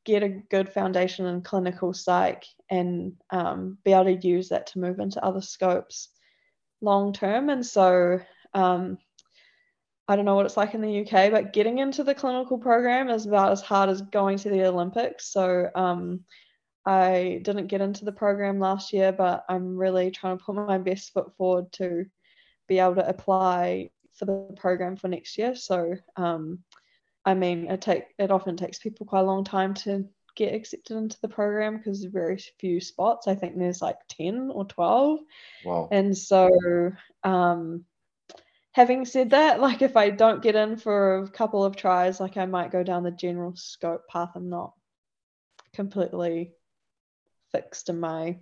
get 0.05 0.23
a 0.23 0.29
good 0.51 0.69
foundation 0.71 1.27
in 1.27 1.43
clinical 1.43 1.93
psych 1.93 2.45
and 2.71 3.13
um, 3.31 3.79
be 3.85 3.93
able 3.93 4.05
to 4.05 4.27
use 4.27 4.49
that 4.49 4.67
to 4.69 4.79
move 4.79 5.01
into 5.01 5.23
other 5.25 5.43
scopes 5.43 6.09
long 6.81 7.13
term. 7.13 7.51
And 7.51 7.65
so 7.65 8.21
um, 8.55 8.99
I 10.09 10.17
don't 10.17 10.25
know 10.25 10.35
what 10.35 10.47
it's 10.47 10.57
like 10.57 10.73
in 10.73 10.81
the 10.81 11.01
UK, 11.01 11.31
but 11.31 11.53
getting 11.53 11.79
into 11.79 12.03
the 12.03 12.15
clinical 12.15 12.57
program 12.57 13.11
is 13.11 13.27
about 13.27 13.53
as 13.53 13.61
hard 13.61 13.91
as 13.91 14.01
going 14.01 14.39
to 14.39 14.49
the 14.49 14.65
Olympics. 14.65 15.31
So 15.31 15.69
um, 15.75 16.21
I 16.87 17.41
didn't 17.43 17.67
get 17.67 17.83
into 17.83 18.07
the 18.07 18.13
program 18.13 18.59
last 18.59 18.95
year, 18.95 19.13
but 19.13 19.45
I'm 19.51 19.77
really 19.77 20.11
trying 20.11 20.39
to 20.39 20.45
put 20.45 20.55
my 20.55 20.79
best 20.79 21.13
foot 21.13 21.37
forward 21.37 21.71
to 21.73 22.07
be 22.67 22.79
able 22.79 22.95
to 22.95 23.07
apply 23.07 23.91
for 24.15 24.25
the 24.25 24.55
program 24.57 24.97
for 24.97 25.09
next 25.09 25.37
year. 25.37 25.55
So, 25.55 25.97
um, 26.17 26.61
I 27.27 27.35
mean, 27.35 27.69
it 27.69 27.83
take 27.83 28.05
it 28.19 28.31
often 28.31 28.57
takes 28.57 28.79
people 28.79 29.05
quite 29.05 29.21
a 29.21 29.25
long 29.25 29.45
time 29.45 29.75
to 29.75 30.09
get 30.35 30.55
accepted 30.55 30.97
into 30.97 31.21
the 31.21 31.29
program 31.29 31.77
because 31.77 32.01
there's 32.01 32.13
very 32.13 32.39
few 32.59 32.81
spots. 32.81 33.29
I 33.29 33.35
think 33.35 33.59
there's 33.59 33.83
like 33.83 33.99
ten 34.09 34.51
or 34.51 34.65
twelve. 34.65 35.21
Wow. 35.67 35.89
And 35.93 36.17
so, 36.17 36.49
um, 37.25 37.85
having 38.79 39.05
said 39.05 39.31
that, 39.31 39.61
like 39.61 39.83
if 39.83 39.97
I 39.97 40.11
don't 40.11 40.41
get 40.41 40.55
in 40.55 40.77
for 40.77 41.19
a 41.19 41.29
couple 41.29 41.65
of 41.65 41.75
tries, 41.75 42.21
like 42.21 42.37
I 42.37 42.47
might 42.47 42.71
go 42.71 42.85
down 42.85 43.03
the 43.03 43.11
general 43.11 43.57
scope 43.57 44.07
path. 44.07 44.31
I'm 44.37 44.49
not 44.49 44.73
completely 45.75 46.53
fixed 47.51 47.89
in 47.89 47.99
my 47.99 48.39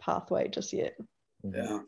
pathway 0.00 0.46
just 0.46 0.72
yet. 0.72 0.94
Yeah. 1.42 1.80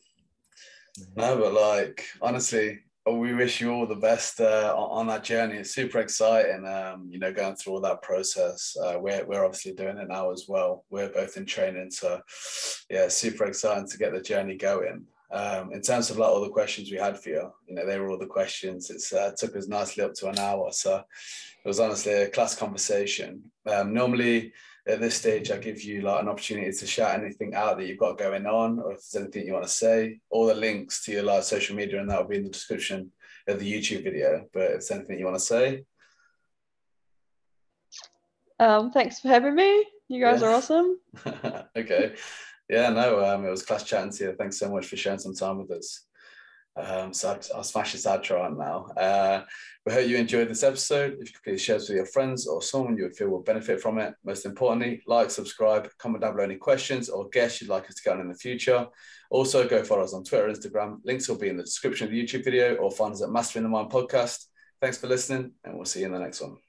No, 1.14 1.38
but 1.38 1.52
like 1.52 2.04
honestly, 2.20 2.80
we 3.06 3.34
wish 3.34 3.60
you 3.60 3.70
all 3.70 3.86
the 3.86 3.94
best 3.94 4.40
uh, 4.40 4.74
on 4.76 5.06
that 5.06 5.22
journey. 5.22 5.58
It's 5.58 5.70
super 5.70 6.00
exciting, 6.00 6.66
um, 6.66 7.06
you 7.08 7.20
know, 7.20 7.32
going 7.32 7.54
through 7.54 7.74
all 7.74 7.80
that 7.82 8.02
process. 8.02 8.76
Uh, 8.82 8.96
we're, 8.98 9.24
we're 9.26 9.44
obviously 9.44 9.74
doing 9.74 9.98
it 9.98 10.08
now 10.08 10.32
as 10.32 10.46
well. 10.48 10.84
We're 10.90 11.08
both 11.08 11.36
in 11.36 11.46
training. 11.46 11.92
So, 11.92 12.20
yeah, 12.90 13.06
super 13.06 13.44
exciting 13.44 13.86
to 13.90 13.98
get 13.98 14.12
the 14.12 14.20
journey 14.20 14.56
going. 14.56 15.06
Um, 15.34 15.72
in 15.72 15.82
terms 15.82 16.10
of 16.10 16.18
like 16.18 16.28
all 16.28 16.42
the 16.42 16.48
questions 16.48 16.92
we 16.92 16.96
had 16.96 17.18
for 17.18 17.30
you, 17.30 17.50
you 17.66 17.74
know, 17.74 17.84
they 17.84 17.98
were 17.98 18.08
all 18.08 18.18
the 18.18 18.24
questions. 18.26 18.88
It 18.88 19.02
uh, 19.18 19.32
took 19.36 19.56
us 19.56 19.66
nicely 19.66 20.04
up 20.04 20.14
to 20.14 20.28
an 20.28 20.38
hour. 20.38 20.70
So, 20.70 21.02
it 21.64 21.68
was 21.68 21.80
honestly 21.80 22.12
a 22.12 22.28
class 22.28 22.54
conversation. 22.54 23.42
Um, 23.66 23.92
normally, 23.92 24.52
at 24.86 25.00
this 25.00 25.16
stage, 25.16 25.50
I 25.50 25.56
give 25.56 25.82
you 25.82 26.02
like 26.02 26.22
an 26.22 26.28
opportunity 26.28 26.70
to 26.70 26.86
shout 26.86 27.18
anything 27.18 27.54
out 27.54 27.78
that 27.78 27.86
you've 27.86 27.98
got 27.98 28.18
going 28.18 28.46
on, 28.46 28.78
or 28.78 28.92
if 28.92 28.98
there's 28.98 29.24
anything 29.24 29.46
you 29.46 29.54
want 29.54 29.64
to 29.64 29.70
say. 29.70 30.20
All 30.30 30.46
the 30.46 30.54
links 30.54 31.04
to 31.04 31.12
your 31.12 31.22
like 31.24 31.42
social 31.42 31.74
media 31.74 32.00
and 32.00 32.10
that 32.10 32.20
will 32.20 32.28
be 32.28 32.36
in 32.36 32.44
the 32.44 32.50
description 32.50 33.10
of 33.48 33.58
the 33.58 33.72
YouTube 33.72 34.04
video. 34.04 34.46
But 34.52 34.62
if 34.62 34.68
there's 34.70 34.90
anything 34.92 35.18
you 35.18 35.24
want 35.24 35.38
to 35.38 35.44
say. 35.44 35.84
Um, 38.60 38.92
thanks 38.92 39.18
for 39.18 39.28
having 39.28 39.54
me. 39.54 39.86
You 40.08 40.22
guys 40.22 40.42
yeah. 40.42 40.48
are 40.48 40.54
awesome. 40.54 40.98
okay. 41.76 42.14
Yeah, 42.68 42.90
no, 42.90 43.24
um, 43.24 43.44
it 43.44 43.50
was 43.50 43.62
class 43.62 43.84
chatting 43.84 44.12
to 44.12 44.24
you. 44.24 44.34
Thanks 44.38 44.58
so 44.58 44.70
much 44.70 44.86
for 44.86 44.96
sharing 44.96 45.18
some 45.18 45.34
time 45.34 45.58
with 45.58 45.70
us. 45.70 46.06
Um, 46.76 47.12
so 47.12 47.38
I'll 47.54 47.62
smash 47.62 47.92
this 47.92 48.06
outro 48.06 48.44
on 48.44 48.58
now. 48.58 48.86
Uh, 48.96 49.44
we 49.86 49.92
hope 49.92 50.08
you 50.08 50.16
enjoyed 50.16 50.48
this 50.48 50.64
episode. 50.64 51.18
If 51.20 51.28
you 51.28 51.34
could 51.34 51.42
please 51.44 51.62
share 51.62 51.78
this 51.78 51.88
with 51.88 51.96
your 51.96 52.06
friends 52.06 52.48
or 52.48 52.62
someone 52.62 52.96
you 52.96 53.04
would 53.04 53.16
feel 53.16 53.28
will 53.28 53.42
benefit 53.42 53.80
from 53.80 53.98
it. 53.98 54.14
Most 54.24 54.44
importantly, 54.44 55.02
like, 55.06 55.30
subscribe, 55.30 55.88
comment 55.98 56.22
down 56.22 56.32
below 56.32 56.44
any 56.44 56.56
questions 56.56 57.08
or 57.08 57.28
guests 57.28 57.60
you'd 57.60 57.70
like 57.70 57.88
us 57.88 57.94
to 57.94 58.02
get 58.02 58.14
on 58.14 58.22
in 58.22 58.28
the 58.28 58.34
future. 58.34 58.86
Also, 59.30 59.68
go 59.68 59.84
follow 59.84 60.02
us 60.02 60.14
on 60.14 60.24
Twitter, 60.24 60.48
Instagram. 60.48 60.98
Links 61.04 61.28
will 61.28 61.38
be 61.38 61.48
in 61.48 61.56
the 61.56 61.62
description 61.62 62.06
of 62.06 62.12
the 62.12 62.22
YouTube 62.22 62.44
video 62.44 62.74
or 62.76 62.90
find 62.90 63.12
us 63.12 63.22
at 63.22 63.30
Mastering 63.30 63.62
the 63.62 63.68
Mind 63.68 63.90
podcast. 63.90 64.46
Thanks 64.80 64.98
for 64.98 65.06
listening, 65.06 65.52
and 65.62 65.76
we'll 65.76 65.84
see 65.84 66.00
you 66.00 66.06
in 66.06 66.12
the 66.12 66.18
next 66.18 66.40
one. 66.40 66.63